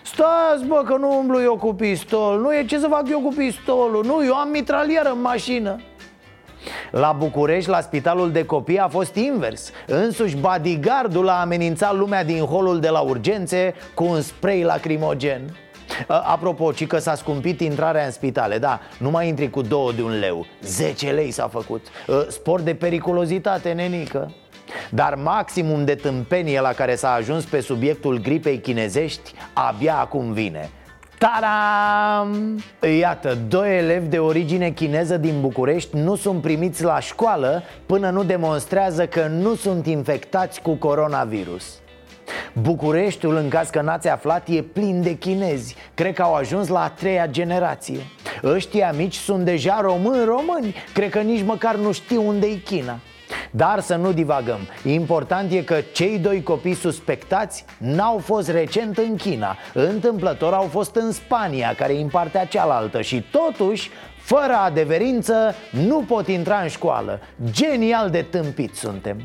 Stați, 0.04 0.66
bă, 0.68 0.84
că 0.86 0.96
nu 0.98 1.18
umblu 1.18 1.42
eu 1.42 1.58
cu 1.58 1.74
pistol. 1.74 2.40
Nu 2.40 2.56
e 2.56 2.66
ce 2.66 2.80
să 2.80 2.88
fac 2.88 3.10
eu 3.10 3.20
cu 3.20 3.34
pistolul? 3.38 4.06
Nu, 4.06 4.26
eu 4.26 4.36
am 4.36 4.50
mitralieră 4.50 5.12
în 5.12 5.22
mașină 5.22 5.80
la 6.92 7.12
București, 7.12 7.70
la 7.70 7.82
spitalul 7.82 8.32
de 8.32 8.46
copii, 8.46 8.80
a 8.80 8.88
fost 8.88 9.16
invers. 9.16 9.72
Însuși 9.88 10.38
bodyguardul 10.38 11.30
a 11.30 11.40
amenințat 11.40 11.96
lumea 11.96 12.24
din 12.24 12.44
holul 12.44 12.80
de 12.80 12.90
la 12.90 13.00
urgențe 13.00 13.74
cu 13.94 14.04
un 14.04 14.22
spray 14.22 14.62
lacrimogen. 14.62 15.58
Apropo, 16.08 16.72
ci 16.72 16.88
că 16.88 16.98
s-a 16.98 17.16
scumpit 17.16 17.60
intrarea 17.60 18.06
în 18.06 18.12
spitale. 18.12 18.58
Da, 18.58 18.80
nu 18.98 19.10
mai 19.10 19.28
intri 19.28 19.50
cu 19.50 19.62
două 19.62 19.92
de 19.92 20.02
un 20.02 20.20
leu. 20.20 20.46
10 20.62 21.12
lei 21.12 21.32
s-a 21.32 21.48
făcut. 21.48 21.86
Spor 22.28 22.62
de 22.62 22.74
periculozitate, 22.74 23.72
nenică. 23.72 24.32
Dar 24.90 25.16
maximum 25.16 25.86
de 25.86 25.96
tâmpenie 25.96 26.60
la 26.60 26.74
care 26.74 26.96
s-a 26.96 27.14
ajuns 27.14 27.44
pe 27.44 27.60
subiectul 27.60 28.18
gripei 28.18 28.60
chinezești 28.60 29.34
abia 29.54 29.98
acum 29.98 30.32
vine 30.32 30.70
Taram! 31.22 32.60
Iată, 33.00 33.38
doi 33.48 33.78
elevi 33.78 34.08
de 34.08 34.20
origine 34.20 34.70
chineză 34.70 35.18
din 35.18 35.42
București 35.42 35.98
nu 35.98 36.16
sunt 36.16 36.42
primiți 36.42 36.84
la 36.84 37.00
școală 37.00 37.64
până 37.86 38.10
nu 38.10 38.24
demonstrează 38.24 39.06
că 39.06 39.28
nu 39.28 39.56
sunt 39.56 39.88
infectați 39.88 40.62
cu 40.62 40.72
coronavirus. 40.72 41.80
Bucureștiul, 42.54 43.36
în 43.36 43.50
caz 43.50 43.70
că 43.70 43.82
n-ați 43.82 44.08
aflat, 44.08 44.48
e 44.48 44.62
plin 44.62 45.02
de 45.02 45.14
chinezi. 45.14 45.76
Cred 45.94 46.14
că 46.14 46.22
au 46.22 46.34
ajuns 46.34 46.68
la 46.68 46.84
a 46.84 46.90
treia 46.90 47.28
generație. 47.28 48.00
Ăștia 48.44 48.92
mici 48.92 49.16
sunt 49.16 49.46
deja 49.46 49.80
români-români 49.82 50.76
Cred 50.94 51.10
că 51.10 51.20
nici 51.20 51.44
măcar 51.44 51.76
nu 51.76 51.92
știu 51.92 52.28
unde 52.28 52.48
e 52.48 52.56
China 52.56 53.00
dar 53.52 53.80
să 53.80 53.96
nu 53.96 54.12
divagăm. 54.12 54.60
Important 54.84 55.52
e 55.52 55.62
că 55.62 55.78
cei 55.94 56.20
doi 56.20 56.44
copii 56.44 56.74
suspectați 56.74 57.66
n-au 57.78 58.18
fost 58.18 58.50
recent 58.50 58.98
în 58.98 59.16
China. 59.16 59.58
Întâmplător 59.74 60.54
au 60.54 60.68
fost 60.72 60.96
în 60.96 61.12
Spania, 61.12 61.74
care 61.78 61.94
e 61.94 62.02
în 62.02 62.10
partea 62.10 62.46
cealaltă. 62.46 63.02
Și 63.02 63.26
totuși 63.32 63.90
Fără 64.22 64.54
adeverință 64.54 65.56
nu 65.70 66.04
pot 66.08 66.28
intra 66.28 66.60
în 66.60 66.68
școală. 66.68 67.20
Genial 67.52 68.10
de 68.10 68.22
tâmpit 68.22 68.76
suntem. 68.76 69.22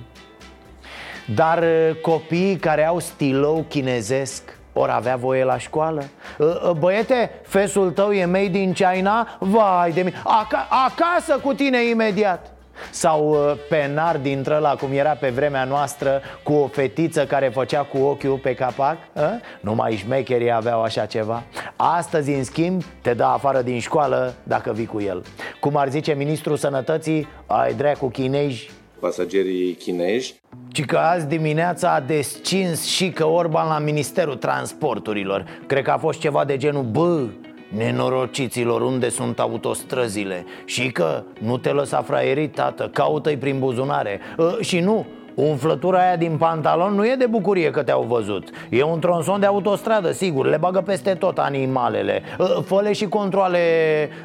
Dar 1.34 1.62
uh, 1.62 2.00
copiii 2.02 2.56
care 2.56 2.86
au 2.86 2.98
stilou 2.98 3.64
chinezesc 3.68 4.58
ori 4.72 4.92
avea 4.92 5.16
voie 5.16 5.44
la 5.44 5.58
școală? 5.58 6.04
Uh, 6.38 6.46
uh, 6.46 6.70
Băiete, 6.70 7.30
fesul 7.42 7.90
tău 7.90 8.12
e 8.12 8.24
made 8.24 8.58
in 8.58 8.72
China? 8.72 9.36
Vai 9.38 9.92
de 9.92 10.02
mine, 10.02 10.16
Aca- 10.16 10.68
acasă 10.68 11.38
cu 11.42 11.54
tine 11.54 11.84
imediat 11.84 12.55
sau 12.90 13.30
uh, 13.30 13.52
penar 13.68 14.16
dintre 14.16 14.58
la 14.58 14.74
cum 14.74 14.92
era 14.92 15.10
pe 15.10 15.28
vremea 15.28 15.64
noastră 15.64 16.20
Cu 16.42 16.52
o 16.52 16.66
fetiță 16.66 17.26
care 17.26 17.48
făcea 17.48 17.82
cu 17.82 17.98
ochiul 17.98 18.38
pe 18.42 18.54
capac 18.54 18.96
a? 19.14 19.40
Numai 19.60 19.92
șmecherii 19.92 20.52
aveau 20.52 20.82
așa 20.82 21.06
ceva. 21.06 21.42
Astăzi, 21.76 22.30
în 22.30 22.44
schimb, 22.44 22.82
te 23.02 23.14
dă 23.14 23.24
afară 23.24 23.62
din 23.62 23.80
școală 23.80 24.34
dacă 24.42 24.72
vii 24.72 24.86
cu 24.86 25.00
el. 25.00 25.22
Cum 25.60 25.76
ar 25.76 25.88
zice 25.88 26.12
ministrul 26.12 26.56
sănătății, 26.56 27.28
ai 27.46 27.74
dracu 27.74 28.08
chinezi 28.08 28.70
Pasagerii 29.00 29.74
chinezi 29.74 30.34
ci 30.72 30.84
că 30.84 30.96
azi 30.96 31.26
dimineața 31.26 31.94
a 31.94 32.00
descins 32.00 32.84
și 32.84 33.10
că 33.10 33.24
Orban 33.24 33.68
la 33.68 33.78
Ministerul 33.78 34.36
Transporturilor. 34.36 35.44
Cred 35.66 35.82
că 35.82 35.90
a 35.90 35.98
fost 35.98 36.18
ceva 36.18 36.44
de 36.44 36.56
genul 36.56 36.82
Bă, 36.82 37.26
nenorociților, 37.68 38.80
unde 38.80 39.08
sunt 39.08 39.38
autostrăzile? 39.38 40.44
Și 40.64 40.90
că 40.90 41.22
nu 41.38 41.58
te 41.58 41.70
lăsa 41.70 42.02
fraierit, 42.02 42.54
tată, 42.54 42.90
caută-i 42.92 43.36
prin 43.36 43.58
buzunare 43.58 44.20
uh, 44.38 44.56
Și 44.60 44.80
nu, 44.80 45.06
umflătura 45.36 45.98
aia 45.98 46.16
din 46.16 46.36
pantalon 46.36 46.94
nu 46.94 47.06
e 47.06 47.14
de 47.18 47.26
bucurie 47.26 47.70
că 47.70 47.82
te-au 47.82 48.02
văzut 48.02 48.50
E 48.70 48.82
un 48.82 48.98
tronson 48.98 49.40
de 49.40 49.46
autostradă, 49.46 50.12
sigur, 50.12 50.46
le 50.46 50.56
bagă 50.56 50.80
peste 50.80 51.14
tot 51.14 51.38
animalele 51.38 52.22
uh, 52.38 52.46
Fă 52.64 52.90
și 52.92 53.06
controle 53.06 53.58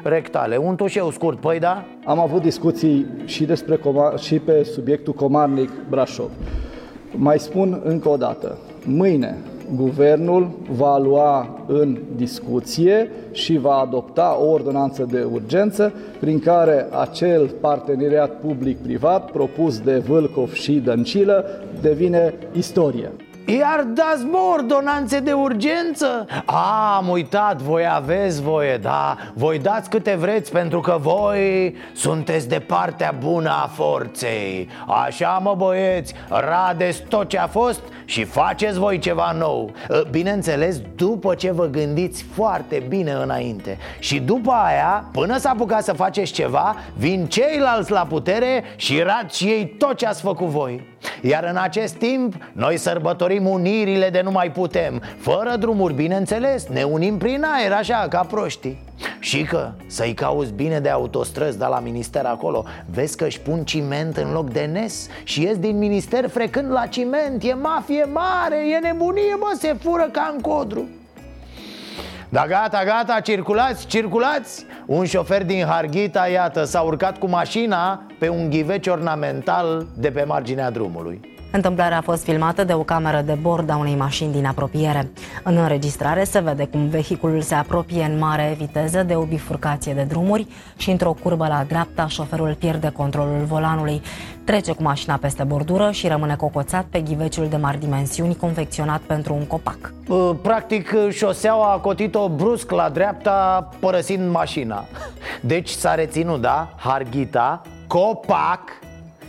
rectale, 0.02 0.56
un 0.56 0.76
tușeu 0.76 1.10
scurt, 1.10 1.40
păi 1.40 1.58
da? 1.58 1.84
Am 2.04 2.20
avut 2.20 2.42
discuții 2.42 3.06
și, 3.24 3.44
despre 3.44 3.76
Comar- 3.76 4.18
și 4.22 4.38
pe 4.38 4.64
subiectul 4.64 5.12
Comarnic 5.12 5.70
Brașov. 5.88 6.30
Mai 7.10 7.38
spun 7.38 7.80
încă 7.84 8.08
o 8.08 8.16
dată, 8.16 8.58
mâine 8.84 9.38
guvernul 9.76 10.50
va 10.70 10.98
lua 10.98 11.64
în 11.66 11.98
discuție 12.16 13.10
și 13.32 13.58
va 13.58 13.74
adopta 13.74 14.36
o 14.40 14.50
ordonanță 14.50 15.06
de 15.10 15.26
urgență 15.32 15.92
prin 16.20 16.40
care 16.40 16.86
acel 16.90 17.50
parteneriat 17.60 18.40
public-privat 18.40 19.30
propus 19.30 19.78
de 19.78 19.98
Vâlcov 19.98 20.52
și 20.52 20.72
Dăncilă 20.72 21.44
devine 21.80 22.34
istorie. 22.52 23.10
Iar 23.44 23.82
dați 23.82 24.24
mă 24.24 24.38
ordonanțe 24.52 25.20
de 25.20 25.32
urgență? 25.32 26.26
A, 26.44 26.96
am 26.96 27.08
uitat, 27.08 27.56
voi 27.56 27.82
aveți 27.92 28.42
voie, 28.42 28.76
da 28.76 29.16
Voi 29.34 29.58
dați 29.58 29.90
câte 29.90 30.14
vreți 30.14 30.50
pentru 30.52 30.80
că 30.80 30.96
voi 31.00 31.74
sunteți 31.94 32.48
de 32.48 32.58
partea 32.58 33.14
bună 33.20 33.48
a 33.48 33.70
forței 33.72 34.68
Așa 35.04 35.40
mă 35.42 35.54
băieți, 35.58 36.14
radeți 36.28 37.02
tot 37.08 37.28
ce 37.28 37.38
a 37.38 37.46
fost 37.46 37.80
și 38.12 38.24
faceți 38.24 38.78
voi 38.78 38.98
ceva 38.98 39.32
nou. 39.38 39.70
Bineînțeles, 40.10 40.80
după 40.96 41.34
ce 41.34 41.50
vă 41.50 41.66
gândiți 41.66 42.22
foarte 42.22 42.82
bine 42.88 43.12
înainte. 43.12 43.78
Și 43.98 44.20
după 44.20 44.50
aia, 44.50 45.08
până 45.12 45.38
s-a 45.38 45.50
apucat 45.50 45.84
să 45.84 45.92
faceți 45.92 46.32
ceva 46.32 46.76
Vin 46.96 47.26
ceilalți 47.26 47.90
la 47.90 48.06
putere 48.08 48.64
și 48.76 48.98
rad 48.98 49.30
și 49.30 49.44
ei 49.44 49.74
tot 49.78 49.96
ce 49.96 50.06
ați 50.06 50.20
făcut 50.20 50.46
voi. 50.46 50.86
Iar 51.20 51.44
în 51.44 51.56
acest 51.56 51.94
timp, 51.94 52.34
noi 52.52 52.76
sărbătorim 52.76 53.46
unirile 53.46 54.10
de 54.10 54.20
nu 54.20 54.30
mai 54.30 54.50
putem. 54.50 55.02
Fără 55.18 55.56
drumuri, 55.58 55.94
bineînțeles, 55.94 56.66
ne 56.66 56.82
unim 56.82 57.18
prin 57.18 57.44
aer, 57.44 57.72
așa, 57.72 58.06
ca 58.08 58.20
proștii 58.20 58.78
și 59.18 59.42
că 59.42 59.70
să-i 59.86 60.14
cauți 60.14 60.52
bine 60.52 60.80
de 60.80 60.88
autostrăzi, 60.88 61.58
da 61.58 61.68
la 61.68 61.78
minister 61.78 62.24
acolo 62.24 62.64
Vezi 62.90 63.16
că 63.16 63.24
își 63.24 63.40
pun 63.40 63.64
ciment 63.64 64.16
în 64.16 64.32
loc 64.32 64.50
de 64.50 64.68
nes 64.72 65.08
Și 65.24 65.42
ies 65.42 65.58
din 65.58 65.78
minister 65.78 66.28
frecând 66.28 66.70
la 66.70 66.86
ciment. 66.86 67.42
E 67.42 67.54
mafie 67.54 68.04
mare, 68.04 68.56
e 68.56 68.78
nebunie, 68.78 69.34
mă, 69.38 69.56
se 69.58 69.76
fură 69.80 70.08
ca 70.12 70.30
în 70.34 70.40
codru. 70.40 70.88
Da 72.28 72.46
gata, 72.46 72.84
gata, 72.84 73.20
circulați, 73.20 73.86
circulați. 73.86 74.64
Un 74.86 75.04
șofer 75.04 75.44
din 75.44 75.64
Harghita, 75.64 76.26
iată, 76.26 76.64
s-a 76.64 76.80
urcat 76.80 77.18
cu 77.18 77.28
mașina 77.28 78.02
pe 78.18 78.28
un 78.28 78.50
ghiveci 78.50 78.86
ornamental 78.86 79.86
de 79.96 80.10
pe 80.10 80.24
marginea 80.24 80.70
drumului 80.70 81.20
Întâmplarea 81.54 81.98
a 81.98 82.00
fost 82.00 82.24
filmată 82.24 82.64
de 82.64 82.72
o 82.72 82.82
cameră 82.82 83.20
de 83.20 83.38
bord 83.40 83.70
a 83.70 83.76
unei 83.76 83.94
mașini 83.94 84.32
din 84.32 84.46
apropiere. 84.46 85.10
În 85.42 85.56
înregistrare 85.56 86.24
se 86.24 86.40
vede 86.40 86.64
cum 86.64 86.88
vehiculul 86.88 87.40
se 87.40 87.54
apropie 87.54 88.04
în 88.04 88.18
mare 88.18 88.54
viteză 88.58 89.02
de 89.02 89.14
o 89.14 89.24
bifurcație 89.24 89.94
de 89.94 90.02
drumuri 90.02 90.46
și 90.76 90.90
într-o 90.90 91.16
curbă 91.22 91.46
la 91.46 91.64
dreapta 91.68 92.06
șoferul 92.06 92.54
pierde 92.58 92.90
controlul 92.90 93.44
volanului. 93.44 94.02
Trece 94.44 94.72
cu 94.72 94.82
mașina 94.82 95.16
peste 95.16 95.42
bordură 95.42 95.90
și 95.90 96.08
rămâne 96.08 96.36
cocoțat 96.36 96.84
pe 96.84 97.00
ghiveciul 97.00 97.48
de 97.48 97.56
mari 97.56 97.80
dimensiuni 97.80 98.36
confecționat 98.36 99.00
pentru 99.00 99.34
un 99.34 99.46
copac. 99.46 99.92
Practic, 100.42 100.94
șoseaua 101.10 101.72
a 101.72 101.78
cotit-o 101.78 102.28
brusc 102.28 102.70
la 102.70 102.88
dreapta, 102.88 103.68
părăsind 103.80 104.30
mașina 104.30 104.84
Deci 105.40 105.68
s-a 105.68 105.94
reținut, 105.94 106.40
da? 106.40 106.74
Harghita, 106.76 107.62
copac 107.86 108.60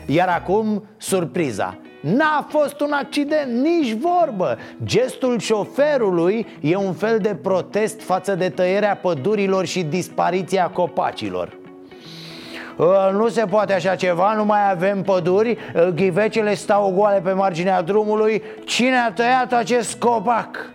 Iar 0.06 0.28
acum, 0.28 0.84
surpriza 0.98 1.78
N-a 2.04 2.46
fost 2.50 2.80
un 2.80 2.92
accident, 2.92 3.62
nici 3.62 3.94
vorbă. 3.94 4.58
Gestul 4.84 5.40
șoferului 5.40 6.48
e 6.62 6.76
un 6.76 6.94
fel 6.94 7.20
de 7.20 7.36
protest 7.42 8.02
față 8.02 8.36
de 8.36 8.50
tăierea 8.50 8.96
pădurilor 8.96 9.66
și 9.66 9.84
dispariția 9.84 10.70
copacilor. 10.70 11.58
Uh, 12.78 13.10
nu 13.12 13.28
se 13.28 13.46
poate 13.46 13.74
așa 13.74 13.96
ceva, 13.96 14.34
nu 14.34 14.46
mai 14.46 14.72
avem 14.72 15.02
păduri. 15.02 15.58
Uh, 15.76 15.88
Ghivecele 15.88 16.54
stau 16.54 16.94
goale 16.96 17.20
pe 17.20 17.32
marginea 17.32 17.82
drumului. 17.82 18.42
Cine 18.66 18.98
a 18.98 19.12
tăiat 19.12 19.54
acest 19.54 20.00
copac? 20.00 20.70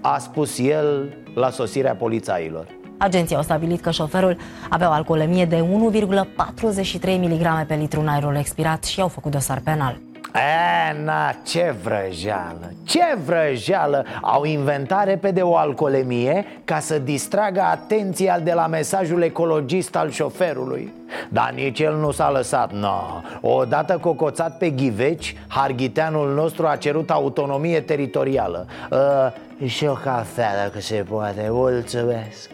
A 0.00 0.18
spus 0.18 0.58
el 0.58 1.16
la 1.34 1.50
sosirea 1.50 1.94
polițailor. 1.94 2.66
Agenția 2.98 3.36
au 3.36 3.42
stabilit 3.42 3.80
că 3.80 3.90
șoferul 3.90 4.36
avea 4.70 4.88
o 4.88 4.92
alcoolemie 4.92 5.44
de 5.44 5.60
1,43 5.60 7.18
mg 7.18 7.66
pe 7.66 7.74
litru 7.74 8.00
în 8.00 8.08
aerul 8.08 8.36
expirat 8.36 8.84
și 8.84 9.00
au 9.00 9.08
făcut 9.08 9.30
dosar 9.30 9.60
penal. 9.64 10.05
E, 10.36 11.02
na, 11.04 11.34
ce 11.42 11.74
vrăjeală, 11.82 12.72
ce 12.84 13.00
vrăjeală. 13.24 14.04
Au 14.22 14.44
inventat 14.44 15.04
repede 15.04 15.42
o 15.42 15.56
alcoolemie 15.56 16.44
ca 16.64 16.78
să 16.78 16.98
distragă 16.98 17.60
atenția 17.60 18.38
de 18.38 18.52
la 18.52 18.66
mesajul 18.66 19.22
ecologist 19.22 19.96
al 19.96 20.10
șoferului. 20.10 20.92
Dar 21.28 21.52
nici 21.54 21.80
el 21.80 21.94
nu 21.96 22.10
s-a 22.10 22.30
lăsat, 22.30 22.72
no. 22.72 23.20
Odată 23.40 23.98
cocoțat 24.00 24.58
pe 24.58 24.70
ghiveci, 24.70 25.36
harghiteanul 25.48 26.34
nostru 26.34 26.66
a 26.66 26.76
cerut 26.76 27.10
autonomie 27.10 27.80
teritorială. 27.80 28.66
Uh, 28.90 29.68
Și 29.68 29.86
o 29.86 29.92
cafea 29.92 30.64
dacă 30.64 30.80
se 30.80 31.04
poate, 31.08 31.46
mulțumesc 31.50 32.50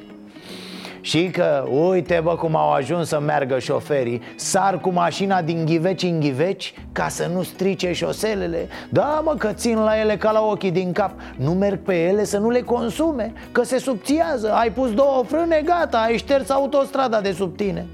și 1.05 1.31
că, 1.31 1.65
uite 1.71 2.21
bă 2.23 2.37
cum 2.37 2.57
au 2.57 2.73
ajuns 2.73 3.09
să 3.09 3.21
meargă 3.21 3.59
șoferii 3.59 4.21
Sar 4.37 4.81
cu 4.81 4.91
mașina 4.91 5.43
din 5.43 5.65
ghiveci 5.65 6.03
în 6.03 6.21
ghiveci 6.21 6.75
Ca 6.93 7.09
să 7.09 7.31
nu 7.35 7.43
strice 7.43 7.93
șoselele. 7.93 8.69
Da 8.91 9.23
mă 9.25 9.35
că 9.35 9.53
țin 9.53 9.79
la 9.79 9.99
ele 9.99 10.17
ca 10.17 10.31
la 10.31 10.41
ochii 10.41 10.71
din 10.71 10.93
cap. 10.93 11.11
Nu 11.37 11.51
merg 11.51 11.79
pe 11.79 11.95
ele 11.95 12.25
să 12.25 12.39
nu 12.39 12.51
le 12.51 12.61
consume 12.61 13.33
Că 13.53 13.63
se 13.63 13.79
subțiază. 13.79 14.53
Ai 14.53 14.73
pus 14.73 14.95
două 14.95 15.23
frâne, 15.27 15.63
gata, 15.65 15.99
ai 15.99 16.17
șters 16.17 16.51
autostrada 16.51 17.21
de 17.21 17.33
sub 17.33 17.57
tine. 17.57 17.87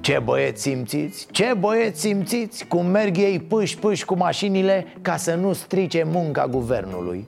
Ce 0.00 0.20
băieți 0.24 0.62
simțiți, 0.62 1.26
ce 1.30 1.54
băieți 1.58 2.00
simțiți? 2.00 2.66
Cum 2.66 2.86
merg 2.86 3.16
ei 3.16 3.40
pâși 3.40 3.78
pâși 3.78 4.04
cu 4.04 4.16
mașinile 4.16 4.86
Ca 5.02 5.16
să 5.16 5.34
nu 5.34 5.52
strice 5.52 6.06
munca 6.12 6.46
guvernului? 6.46 7.26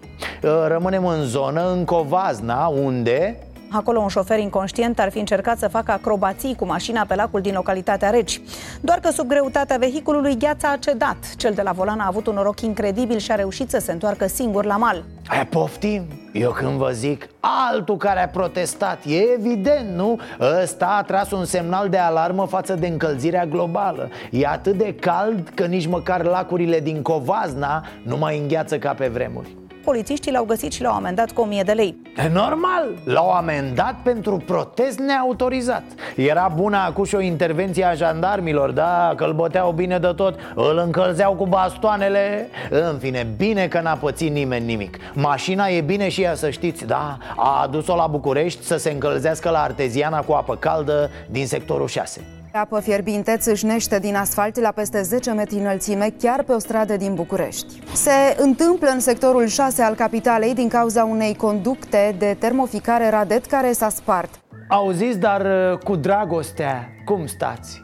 Rămânem 0.67 1.07
în 1.07 1.23
zonă, 1.25 1.73
în 1.73 1.85
Covazna, 1.85 2.67
unde 2.67 3.37
Acolo 3.71 4.01
un 4.01 4.09
șofer 4.09 4.39
inconștient 4.39 4.99
ar 4.99 5.11
fi 5.11 5.19
încercat 5.19 5.59
să 5.59 5.69
facă 5.69 5.93
acrobații 5.93 6.55
cu 6.55 6.65
mașina 6.65 7.05
pe 7.09 7.15
lacul 7.15 7.41
din 7.41 7.55
localitatea 7.55 8.11
Reci. 8.11 8.41
Doar 8.81 8.99
că 8.99 9.11
sub 9.11 9.29
greutatea 9.29 9.77
vehiculului 9.77 10.37
gheața 10.37 10.71
a 10.71 10.77
cedat. 10.77 11.17
Cel 11.37 11.53
de 11.55 11.63
la 11.63 11.73
volan 11.73 12.01
a 12.01 12.07
avut 12.07 12.27
un 12.27 12.35
noroc 12.35 12.61
incredibil 12.61 13.19
și 13.19 13.33
a 13.33 13.35
reușit 13.35 13.71
să 13.71 13.79
se 13.79 13.93
întoarcă 13.93 14.27
singur 14.27 14.65
la 14.65 14.77
mal. 14.77 15.05
Aia 15.27 15.47
poftim? 15.51 16.03
Eu 16.33 16.51
când 16.51 16.71
vă 16.71 16.91
zic 16.93 17.29
altul 17.71 17.97
care 17.97 18.23
a 18.23 18.29
protestat 18.29 19.05
E 19.07 19.17
evident, 19.37 19.95
nu? 19.95 20.21
Ăsta 20.63 20.97
a 20.99 21.03
tras 21.03 21.31
un 21.31 21.45
semnal 21.45 21.89
de 21.89 21.99
alarmă 21.99 22.47
față 22.47 22.75
de 22.75 22.87
încălzirea 22.87 23.47
globală 23.47 24.09
E 24.31 24.47
atât 24.47 24.77
de 24.77 24.95
cald 24.95 25.49
că 25.55 25.65
nici 25.65 25.87
măcar 25.87 26.25
lacurile 26.25 26.81
din 26.81 27.03
Covazna 27.03 27.85
nu 28.03 28.17
mai 28.17 28.39
îngheață 28.39 28.79
ca 28.79 28.93
pe 28.93 29.09
vremuri 29.09 29.49
polițiștii 29.89 30.33
l-au 30.33 30.45
găsit 30.45 30.73
și 30.73 30.83
l-au 30.83 30.95
amendat 30.95 31.31
cu 31.31 31.41
1000 31.41 31.63
de 31.63 31.73
lei. 31.73 31.97
E 32.17 32.29
normal, 32.29 32.89
l-au 33.05 33.31
amendat 33.31 33.95
pentru 34.03 34.37
protest 34.37 34.99
neautorizat 34.99 35.83
Era 36.17 36.53
bună 36.55 36.77
acum 36.77 37.05
și 37.05 37.15
o 37.15 37.21
intervenție 37.21 37.85
a 37.85 37.95
jandarmilor, 37.95 38.71
da, 38.71 39.13
că 39.17 39.25
îl 39.25 39.33
băteau 39.33 39.73
bine 39.73 39.99
de 39.99 40.13
tot 40.17 40.39
Îl 40.55 40.83
încălzeau 40.85 41.35
cu 41.35 41.47
bastoanele. 41.47 42.49
În 42.71 42.99
fine, 42.99 43.27
bine 43.37 43.69
că 43.69 43.81
n-a 43.81 43.95
pățit 43.95 44.33
nimeni 44.33 44.65
nimic. 44.65 44.99
Mașina 45.15 45.67
e 45.67 45.81
bine 45.81 46.09
și 46.09 46.23
ea 46.23 46.35
să 46.35 46.51
știți, 46.51 46.87
da 46.87 47.19
A 47.37 47.61
adus-o 47.63 47.95
la 47.95 48.07
București 48.07 48.65
să 48.65 48.77
se 48.77 48.91
încălzească 48.91 49.51
la 49.51 49.63
arteziana 49.63 50.21
cu 50.21 50.33
apă 50.33 50.57
caldă 50.57 51.11
din 51.31 51.47
sectorul 51.47 51.89
6 51.89 52.38
Apă 52.53 52.81
fierbinte 52.81 53.37
țâșnește 53.37 53.99
din 53.99 54.17
asfalt 54.17 54.61
la 54.61 54.71
peste 54.71 55.03
10 55.03 55.31
metri 55.31 55.59
înălțime, 55.59 56.15
chiar 56.21 56.43
pe 56.43 56.53
o 56.53 56.59
stradă 56.59 56.97
din 56.97 57.15
București. 57.15 57.83
Se 57.93 58.37
întâmplă 58.39 58.89
în 58.89 59.01
sectorul 59.01 59.47
6 59.47 59.83
al 59.83 59.95
capitalei 59.95 60.55
din 60.55 60.69
cauza 60.69 61.05
unei 61.05 61.35
conducte 61.35 62.15
de 62.19 62.37
termoficare 62.39 63.11
radet 63.11 63.45
care 63.45 63.73
s-a 63.73 63.89
spart. 63.89 64.31
Auziți, 64.69 65.19
dar 65.19 65.41
uh, 65.41 65.79
cu 65.79 65.97
dragostea, 65.97 66.89
cum 67.05 67.27
stați? 67.27 67.83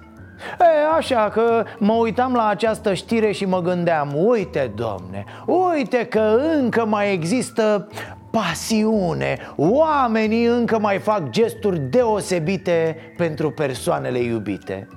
E, 0.61 0.97
așa 0.97 1.29
că 1.33 1.65
mă 1.79 1.93
uitam 1.93 2.33
la 2.33 2.47
această 2.47 2.95
știre 2.95 3.33
și 3.33 3.45
mă 3.45 3.61
gândeam 3.61 4.12
Uite, 4.15 4.73
domne, 4.75 5.25
uite 5.47 6.07
că 6.07 6.41
încă 6.61 6.87
mai 6.87 7.12
există 7.12 7.89
pasiune. 8.35 9.39
Oamenii 9.57 10.45
încă 10.45 10.78
mai 10.78 10.99
fac 10.99 11.30
gesturi 11.30 11.78
deosebite 11.78 12.97
pentru 13.16 13.51
persoanele 13.51 14.18
iubite. 14.18 14.89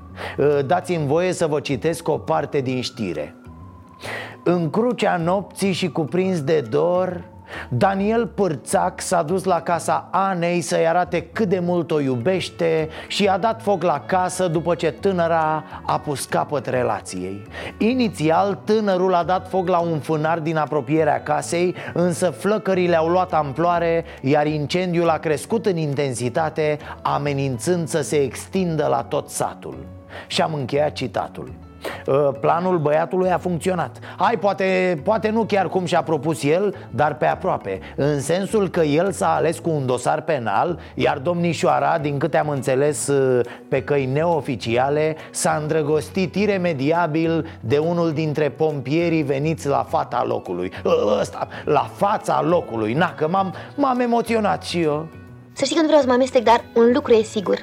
Dați-mi 0.66 1.08
voie 1.08 1.32
să 1.32 1.48
vă 1.48 1.60
citesc 1.60 2.08
o 2.08 2.18
parte 2.18 2.60
din 2.60 2.82
știre. 2.82 3.36
În 4.44 4.70
crucea 4.70 5.18
nopții 5.18 5.72
și 5.72 5.90
cuprins 5.90 6.42
de 6.42 6.62
dor 6.70 7.24
Daniel 7.70 8.28
Pârțac 8.28 9.02
s-a 9.02 9.24
dus 9.24 9.44
la 9.44 9.62
casa 9.62 10.08
Anei 10.12 10.62
să-i 10.62 10.88
arate 10.88 11.22
cât 11.22 11.50
de 11.50 11.60
mult 11.60 11.92
o 11.92 12.00
iubește 12.00 12.90
și 13.08 13.28
a 13.28 13.38
dat 13.38 13.62
foc 13.62 13.84
la 13.84 14.04
casă 14.06 14.48
după 14.48 14.76
ce 14.76 14.92
tânăra 14.92 15.64
a 15.86 16.00
pus 16.00 16.26
capăt 16.26 16.66
relației. 16.66 17.42
Inițial, 17.78 18.60
tânărul 18.64 19.14
a 19.14 19.24
dat 19.24 19.50
foc 19.50 19.68
la 19.68 19.80
un 19.80 20.00
fânar 20.00 20.40
din 20.40 20.58
apropierea 20.58 21.24
casei, 21.24 21.76
însă 21.94 22.30
flăcările 22.30 22.96
au 22.96 23.08
luat 23.08 23.34
amploare, 23.34 24.06
iar 24.22 24.46
incendiul 24.48 25.10
a 25.10 25.18
crescut 25.18 25.66
în 25.66 25.78
intensitate, 25.78 26.78
amenințând 27.02 27.88
să 27.88 28.02
se 28.02 28.16
extindă 28.16 28.88
la 28.88 29.04
tot 29.04 29.30
satul. 29.30 29.86
Și 30.28 30.42
am 30.42 30.54
încheiat 30.54 30.92
citatul. 30.92 31.67
Uh, 32.08 32.30
planul 32.40 32.78
băiatului 32.78 33.32
a 33.32 33.38
funcționat. 33.38 34.00
Hai, 34.18 34.38
poate, 34.40 35.00
poate 35.04 35.30
nu 35.30 35.44
chiar 35.44 35.70
cum 35.70 35.86
și-a 35.86 36.02
propus 36.02 36.44
el, 36.44 36.76
dar 36.90 37.18
pe 37.18 37.26
aproape. 37.26 37.80
În 37.96 38.22
sensul 38.22 38.70
că 38.70 38.82
el 38.82 39.12
s-a 39.12 39.36
ales 39.36 39.60
cu 39.60 39.70
un 39.70 39.86
dosar 39.86 40.22
penal 40.22 40.80
Iar 40.94 41.18
domnișoara, 41.18 41.98
din 41.98 42.18
câte 42.18 42.38
am 42.38 42.50
înțeles 42.50 43.08
uh, 43.08 43.46
pe 43.68 43.84
căi 43.84 44.06
neoficiale 44.06 45.16
S-a 45.32 45.58
îndrăgostit 45.62 46.36
iremediabil 46.36 47.48
de 47.60 47.78
unul 47.78 48.12
dintre 48.12 48.50
pompierii 48.50 49.24
veniți 49.24 49.68
la 49.68 49.86
fata 49.90 50.24
locului. 50.28 50.72
Uh, 50.84 51.18
Ăsta, 51.20 51.48
la 51.66 51.90
fața 51.96 52.42
locului. 52.42 52.94
Na, 52.94 53.14
că 53.14 53.28
m-am, 53.28 53.54
m-am 53.76 54.00
emoționat 54.00 54.64
și 54.64 54.82
eu. 54.82 55.08
Să 55.54 55.64
știi 55.64 55.76
că 55.76 55.82
nu 55.82 55.88
vreau 55.88 56.02
să 56.02 56.08
mă 56.08 56.14
amestec, 56.14 56.44
dar 56.44 56.64
un 56.76 56.92
lucru 56.94 57.14
e 57.14 57.22
sigur. 57.22 57.58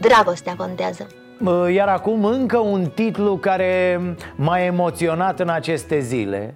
Dragostea 0.00 0.54
contează 0.56 1.06
iar 1.74 1.88
acum 1.88 2.24
încă 2.24 2.58
un 2.58 2.86
titlu 2.94 3.36
care 3.36 4.00
m-a 4.36 4.58
emoționat 4.60 5.40
în 5.40 5.48
aceste 5.48 5.98
zile. 5.98 6.54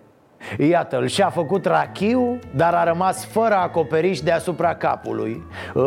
Iată-l, 0.58 1.06
și-a 1.06 1.30
făcut 1.30 1.66
rachiu, 1.66 2.38
dar 2.54 2.74
a 2.74 2.84
rămas 2.84 3.26
fără 3.26 3.54
acoperiș 3.54 4.20
deasupra 4.20 4.74
capului. 4.74 5.42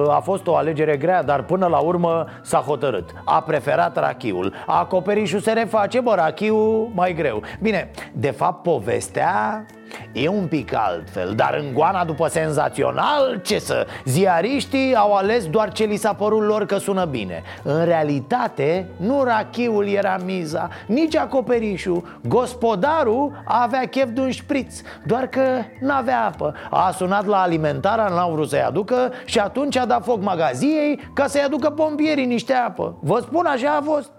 A 0.09 0.19
fost 0.19 0.47
o 0.47 0.55
alegere 0.55 0.97
grea, 0.97 1.23
dar 1.23 1.43
până 1.43 1.67
la 1.67 1.77
urmă 1.77 2.25
s-a 2.41 2.57
hotărât. 2.57 3.09
A 3.25 3.41
preferat 3.41 3.97
rachiul. 3.97 4.53
Acoperișul 4.65 5.39
se 5.39 5.51
reface, 5.51 5.99
bă, 5.99 6.13
rachiul 6.15 6.91
mai 6.93 7.13
greu. 7.13 7.41
Bine, 7.61 7.91
de 8.11 8.31
fapt 8.31 8.63
povestea 8.63 9.65
E 10.11 10.27
un 10.27 10.47
pic 10.47 10.73
altfel, 10.75 11.33
dar 11.35 11.57
în 11.61 11.73
goana 11.73 12.05
după 12.05 12.27
senzațional, 12.27 13.39
ce 13.43 13.59
să... 13.59 13.87
Ziariștii 14.05 14.95
au 14.95 15.13
ales 15.13 15.47
doar 15.47 15.71
ce 15.71 15.83
li 15.83 15.95
s-a 15.95 16.13
părut 16.13 16.43
lor 16.43 16.65
că 16.65 16.77
sună 16.77 17.05
bine. 17.05 17.43
În 17.63 17.85
realitate, 17.85 18.87
nu 18.97 19.23
rachiul 19.23 19.87
era 19.87 20.17
miza, 20.25 20.69
nici 20.87 21.15
acoperișul. 21.15 22.19
Gospodarul 22.27 23.43
avea 23.45 23.87
chef 23.87 24.09
de 24.09 24.21
un 24.21 24.31
șpriț, 24.31 24.81
doar 25.05 25.27
că 25.27 25.41
n-avea 25.79 26.25
apă. 26.25 26.53
A 26.69 26.91
sunat 26.91 27.25
la 27.25 27.41
alimentarea, 27.41 28.07
n-au 28.07 28.31
vrut 28.31 28.49
să-i 28.49 28.63
aducă 28.63 29.11
Și 29.25 29.39
atunci 29.39 29.77
a 29.77 29.85
dat 29.85 30.03
foc 30.03 30.21
magaziei 30.21 31.09
ca 31.13 31.27
să-i 31.27 31.41
aducă 31.41 31.69
pompierii 31.69 32.25
niște 32.25 32.53
apă. 32.53 32.97
Vă 32.99 33.19
spun, 33.21 33.45
așa 33.45 33.77
a 33.79 33.81
fost 33.81 34.11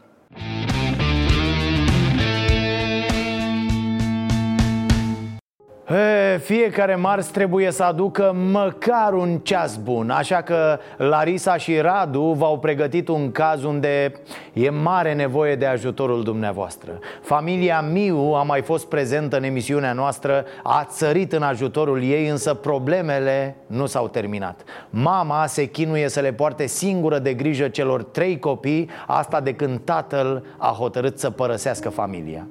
He, 5.86 6.38
fiecare 6.38 6.94
mars 6.94 7.26
trebuie 7.26 7.70
să 7.70 7.82
aducă 7.82 8.34
măcar 8.52 9.12
un 9.12 9.38
ceas 9.38 9.76
bun 9.76 10.10
Așa 10.10 10.42
că 10.42 10.78
Larisa 10.96 11.56
și 11.56 11.78
Radu 11.78 12.22
v-au 12.22 12.58
pregătit 12.58 13.08
un 13.08 13.32
caz 13.32 13.64
unde 13.64 14.12
e 14.52 14.70
mare 14.70 15.14
nevoie 15.14 15.56
de 15.56 15.66
ajutorul 15.66 16.22
dumneavoastră. 16.22 16.98
Familia 17.22 17.80
Miu 17.80 18.16
a 18.16 18.42
mai 18.42 18.62
fost 18.62 18.86
prezentă 18.86 19.36
în 19.36 19.42
emisiunea 19.42 19.92
noastră 19.92 20.44
A 20.62 20.86
țărit 20.90 21.32
în 21.32 21.42
ajutorul 21.42 22.02
ei, 22.02 22.28
însă 22.28 22.54
problemele 22.54 23.56
nu 23.66 23.86
s-au 23.86 24.08
terminat. 24.08 24.60
Mama 24.90 25.46
se 25.46 25.64
chinuie 25.64 26.08
să 26.08 26.20
le 26.20 26.32
poarte 26.32 26.66
singură 26.66 27.18
de 27.18 27.34
grijă 27.34 27.68
celor 27.68 28.02
trei 28.02 28.38
copii 28.38 28.90
Asta 29.06 29.40
de 29.40 29.54
când 29.54 29.80
tatăl 29.84 30.44
a 30.58 30.74
hotărât 30.78 31.18
să 31.18 31.30
părăsească 31.30 31.88
familia 31.88 32.46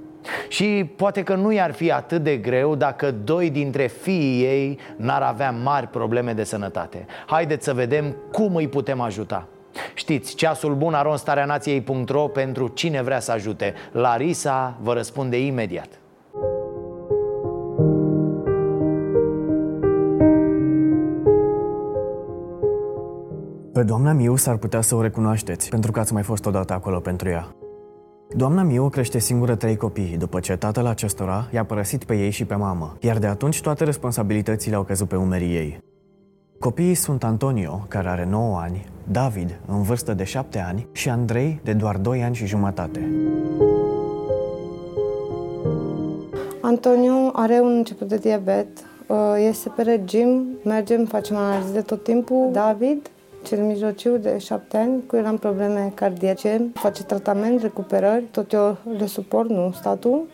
și 0.47 0.91
poate 0.95 1.23
că 1.23 1.35
nu 1.35 1.51
i-ar 1.51 1.71
fi 1.71 1.91
atât 1.91 2.23
de 2.23 2.37
greu 2.37 2.75
dacă 2.75 3.11
doi 3.11 3.49
dintre 3.49 3.87
fiii 3.87 4.43
ei 4.43 4.79
n-ar 4.95 5.21
avea 5.21 5.51
mari 5.51 5.87
probleme 5.87 6.33
de 6.33 6.43
sănătate. 6.43 7.05
Haideți 7.25 7.63
să 7.63 7.73
vedem 7.73 8.15
cum 8.31 8.55
îi 8.55 8.67
putem 8.67 9.01
ajuta. 9.01 9.47
Știți, 9.93 10.35
ceasul 10.35 10.75
bun 10.75 10.93
aronstarea 10.93 11.45
nației.ro 11.45 12.27
pentru 12.27 12.67
cine 12.67 13.01
vrea 13.01 13.19
să 13.19 13.31
ajute. 13.31 13.73
Larisa 13.91 14.77
vă 14.81 14.93
răspunde 14.93 15.45
imediat. 15.45 15.87
Pe 23.73 23.83
doamna 23.83 24.11
Miu 24.11 24.35
s-ar 24.35 24.57
putea 24.57 24.81
să 24.81 24.95
o 24.95 25.01
recunoașteți, 25.01 25.69
pentru 25.69 25.91
că 25.91 25.99
ați 25.99 26.13
mai 26.13 26.23
fost 26.23 26.45
odată 26.45 26.73
acolo 26.73 26.99
pentru 26.99 27.29
ea. 27.29 27.55
Doamna 28.35 28.63
Miu 28.63 28.89
crește 28.89 29.19
singură 29.19 29.55
trei 29.55 29.75
copii, 29.75 30.15
după 30.17 30.39
ce 30.39 30.55
tatăl 30.55 30.85
acestora 30.85 31.47
i-a 31.51 31.65
părăsit 31.65 32.03
pe 32.03 32.15
ei 32.15 32.29
și 32.29 32.45
pe 32.45 32.55
mamă, 32.55 32.97
iar 32.99 33.17
de 33.17 33.27
atunci 33.27 33.61
toate 33.61 33.83
responsabilitățile 33.83 34.75
au 34.75 34.83
căzut 34.83 35.07
pe 35.07 35.15
umerii 35.15 35.55
ei. 35.55 35.79
Copiii 36.59 36.93
sunt 36.93 37.23
Antonio, 37.23 37.85
care 37.87 38.07
are 38.07 38.25
9 38.25 38.57
ani, 38.57 38.85
David, 39.11 39.59
în 39.67 39.81
vârstă 39.81 40.13
de 40.13 40.23
7 40.23 40.59
ani, 40.59 40.87
și 40.91 41.09
Andrei, 41.09 41.59
de 41.63 41.73
doar 41.73 41.97
2 41.97 42.23
ani 42.23 42.35
și 42.35 42.45
jumătate. 42.45 43.11
Antonio 46.61 47.29
are 47.33 47.59
un 47.59 47.75
început 47.75 48.07
de 48.07 48.17
diabet, 48.17 48.67
uh, 49.07 49.17
este 49.47 49.69
pe 49.75 49.81
regim, 49.81 50.45
mergem, 50.63 51.05
facem 51.05 51.35
analize 51.35 51.73
de 51.73 51.81
tot 51.81 52.03
timpul. 52.03 52.49
David 52.51 53.09
cel 53.43 53.63
mijlociu 53.63 54.17
de 54.17 54.37
șapte 54.37 54.77
ani, 54.77 55.03
cu 55.07 55.15
el 55.15 55.25
am 55.25 55.37
probleme 55.37 55.91
cardiace, 55.95 56.71
face 56.73 57.03
tratament, 57.03 57.61
recuperări, 57.61 58.23
tot 58.31 58.53
eu 58.53 58.77
le 58.97 59.05
suport, 59.05 59.49
nu 59.49 59.71
statul. 59.71 60.27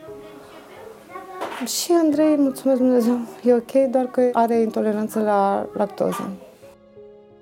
Și 1.66 1.92
Andrei, 2.04 2.36
mulțumesc 2.38 2.80
Dumnezeu, 2.80 3.18
e 3.44 3.54
ok, 3.54 3.92
doar 3.92 4.06
că 4.06 4.22
are 4.34 4.62
intoleranță 4.62 5.20
la 5.20 5.66
lactoză. 5.74 6.30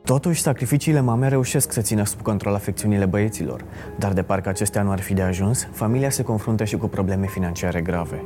Totuși, 0.03 0.41
sacrificiile 0.41 0.99
mamei 0.99 1.29
reușesc 1.29 1.71
să 1.71 1.81
țină 1.81 2.05
sub 2.05 2.21
control 2.21 2.53
afecțiunile 2.53 3.05
băieților, 3.05 3.63
dar 3.99 4.13
de 4.13 4.23
parcă 4.23 4.49
acestea 4.49 4.81
nu 4.81 4.91
ar 4.91 4.99
fi 4.99 5.13
de 5.13 5.21
ajuns, 5.21 5.67
familia 5.71 6.09
se 6.09 6.23
confruntă 6.23 6.63
și 6.63 6.77
cu 6.77 6.87
probleme 6.87 7.25
financiare 7.25 7.81
grave. 7.81 8.23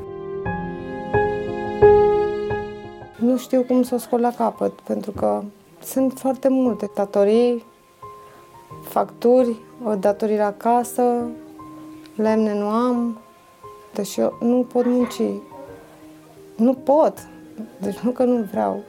Nu 3.18 3.38
știu 3.38 3.62
cum 3.62 3.84
să 3.84 3.96
o 3.96 3.98
scot 3.98 4.20
la 4.20 4.34
capăt, 4.38 4.72
pentru 4.72 5.12
că 5.12 5.44
sunt 5.84 6.20
foarte 6.20 6.48
multe 6.48 6.90
datorii, 6.96 7.66
facturi, 8.84 9.56
datorii 10.00 10.38
la 10.38 10.54
casă, 10.58 11.28
lemne 12.16 12.54
nu 12.54 12.66
am, 12.66 13.18
deci 13.94 14.18
eu 14.18 14.38
nu 14.42 14.66
pot 14.72 14.86
munci. 14.86 15.22
Nu 16.56 16.74
pot. 16.74 17.28
Deci 17.82 17.98
nu 17.98 18.12
că 18.12 18.24
nu 18.24 18.48
vreau. 18.52 18.84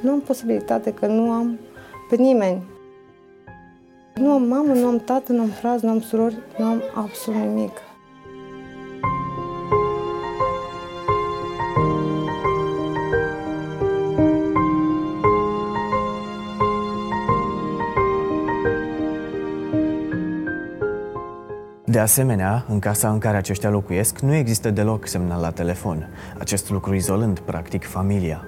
Nu 0.00 0.10
am 0.10 0.20
posibilitate, 0.20 0.92
că 0.92 1.06
nu 1.06 1.30
am 1.30 1.58
pe 2.08 2.16
nimeni. 2.16 2.62
Nu 4.14 4.32
am 4.32 4.42
mamă, 4.42 4.72
nu 4.72 4.86
am 4.86 4.98
tată, 4.98 5.32
nu 5.32 5.40
am 5.40 5.48
frați, 5.48 5.84
nu 5.84 5.90
am 5.90 6.00
surori, 6.00 6.38
nu 6.58 6.64
am 6.64 6.82
absolut 6.94 7.40
nimic. 7.40 7.87
De 21.98 22.04
asemenea, 22.04 22.64
în 22.68 22.78
casa 22.78 23.10
în 23.10 23.18
care 23.18 23.36
aceștia 23.36 23.70
locuiesc 23.70 24.18
nu 24.18 24.34
există 24.34 24.70
deloc 24.70 25.06
semnal 25.06 25.40
la 25.40 25.50
telefon, 25.50 26.08
acest 26.38 26.70
lucru 26.70 26.94
izolând, 26.94 27.38
practic, 27.38 27.84
familia. 27.84 28.44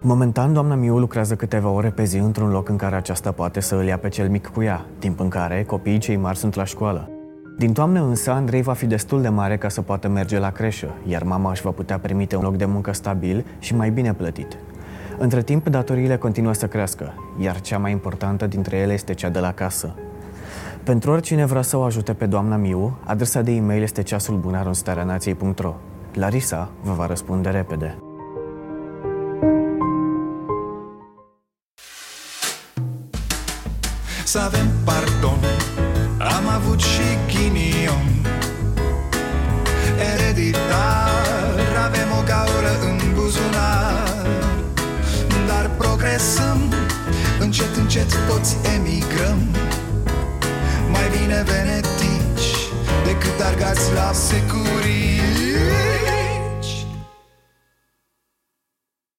Momentan, 0.00 0.52
doamna 0.52 0.74
Miu 0.74 0.98
lucrează 0.98 1.34
câteva 1.34 1.68
ore 1.68 1.90
pe 1.90 2.04
zi 2.04 2.16
într-un 2.16 2.50
loc 2.50 2.68
în 2.68 2.76
care 2.76 2.96
aceasta 2.96 3.32
poate 3.32 3.60
să 3.60 3.74
îl 3.74 3.84
ia 3.84 3.98
pe 3.98 4.08
cel 4.08 4.28
mic 4.28 4.46
cu 4.46 4.62
ea, 4.62 4.86
timp 4.98 5.20
în 5.20 5.28
care 5.28 5.64
copiii 5.64 5.98
cei 5.98 6.16
mari 6.16 6.38
sunt 6.38 6.54
la 6.54 6.64
școală. 6.64 7.10
Din 7.58 7.72
toamnă 7.72 8.00
însă, 8.00 8.30
Andrei 8.30 8.62
va 8.62 8.72
fi 8.72 8.86
destul 8.86 9.22
de 9.22 9.28
mare 9.28 9.56
ca 9.56 9.68
să 9.68 9.82
poată 9.82 10.08
merge 10.08 10.38
la 10.38 10.50
creșă, 10.50 10.94
iar 11.06 11.22
mama 11.22 11.50
își 11.50 11.62
va 11.62 11.70
putea 11.70 11.98
permite 11.98 12.36
un 12.36 12.42
loc 12.42 12.56
de 12.56 12.64
muncă 12.64 12.92
stabil 12.92 13.46
și 13.58 13.74
mai 13.74 13.90
bine 13.90 14.14
plătit. 14.14 14.58
Între 15.18 15.42
timp, 15.42 15.68
datoriile 15.68 16.16
continuă 16.16 16.52
să 16.52 16.66
crească, 16.66 17.14
iar 17.38 17.60
cea 17.60 17.78
mai 17.78 17.90
importantă 17.90 18.46
dintre 18.46 18.76
ele 18.76 18.92
este 18.92 19.14
cea 19.14 19.28
de 19.28 19.38
la 19.38 19.52
casă. 19.52 19.94
Pentru 20.84 21.10
oricine 21.10 21.44
vrea 21.44 21.62
să 21.62 21.76
o 21.76 21.82
ajute 21.82 22.12
pe 22.12 22.26
doamna 22.26 22.56
Miu, 22.56 22.98
adresa 23.04 23.40
de 23.40 23.52
e-mail 23.52 23.82
este 23.82 24.02
ceasulbunar.ro. 24.02 25.74
Larisa 26.12 26.70
vă 26.82 26.92
va 26.92 27.06
răspunde 27.06 27.48
repede. 27.48 27.98
Să 34.24 34.38
avem 34.38 34.66
pardon 34.84 35.38
Am 36.18 36.48
avut 36.54 36.80
și 36.80 37.02
ghinion 37.26 38.06
Ereditar 40.14 41.58
Avem 41.84 42.08
o 42.20 42.22
gaură 42.26 42.72
în 42.88 43.14
buzunar 43.14 44.26
Dar 45.46 45.70
progresăm 45.78 46.58
Încet, 47.40 47.76
încet 47.76 48.08
toți 48.28 48.56
emigrăm 48.76 49.38
Mai 49.52 49.61
bine 51.32 51.42
venetici 51.42 52.68
Decât 53.04 53.40
argați 53.40 53.92
la 53.94 54.12
securii 54.12 55.20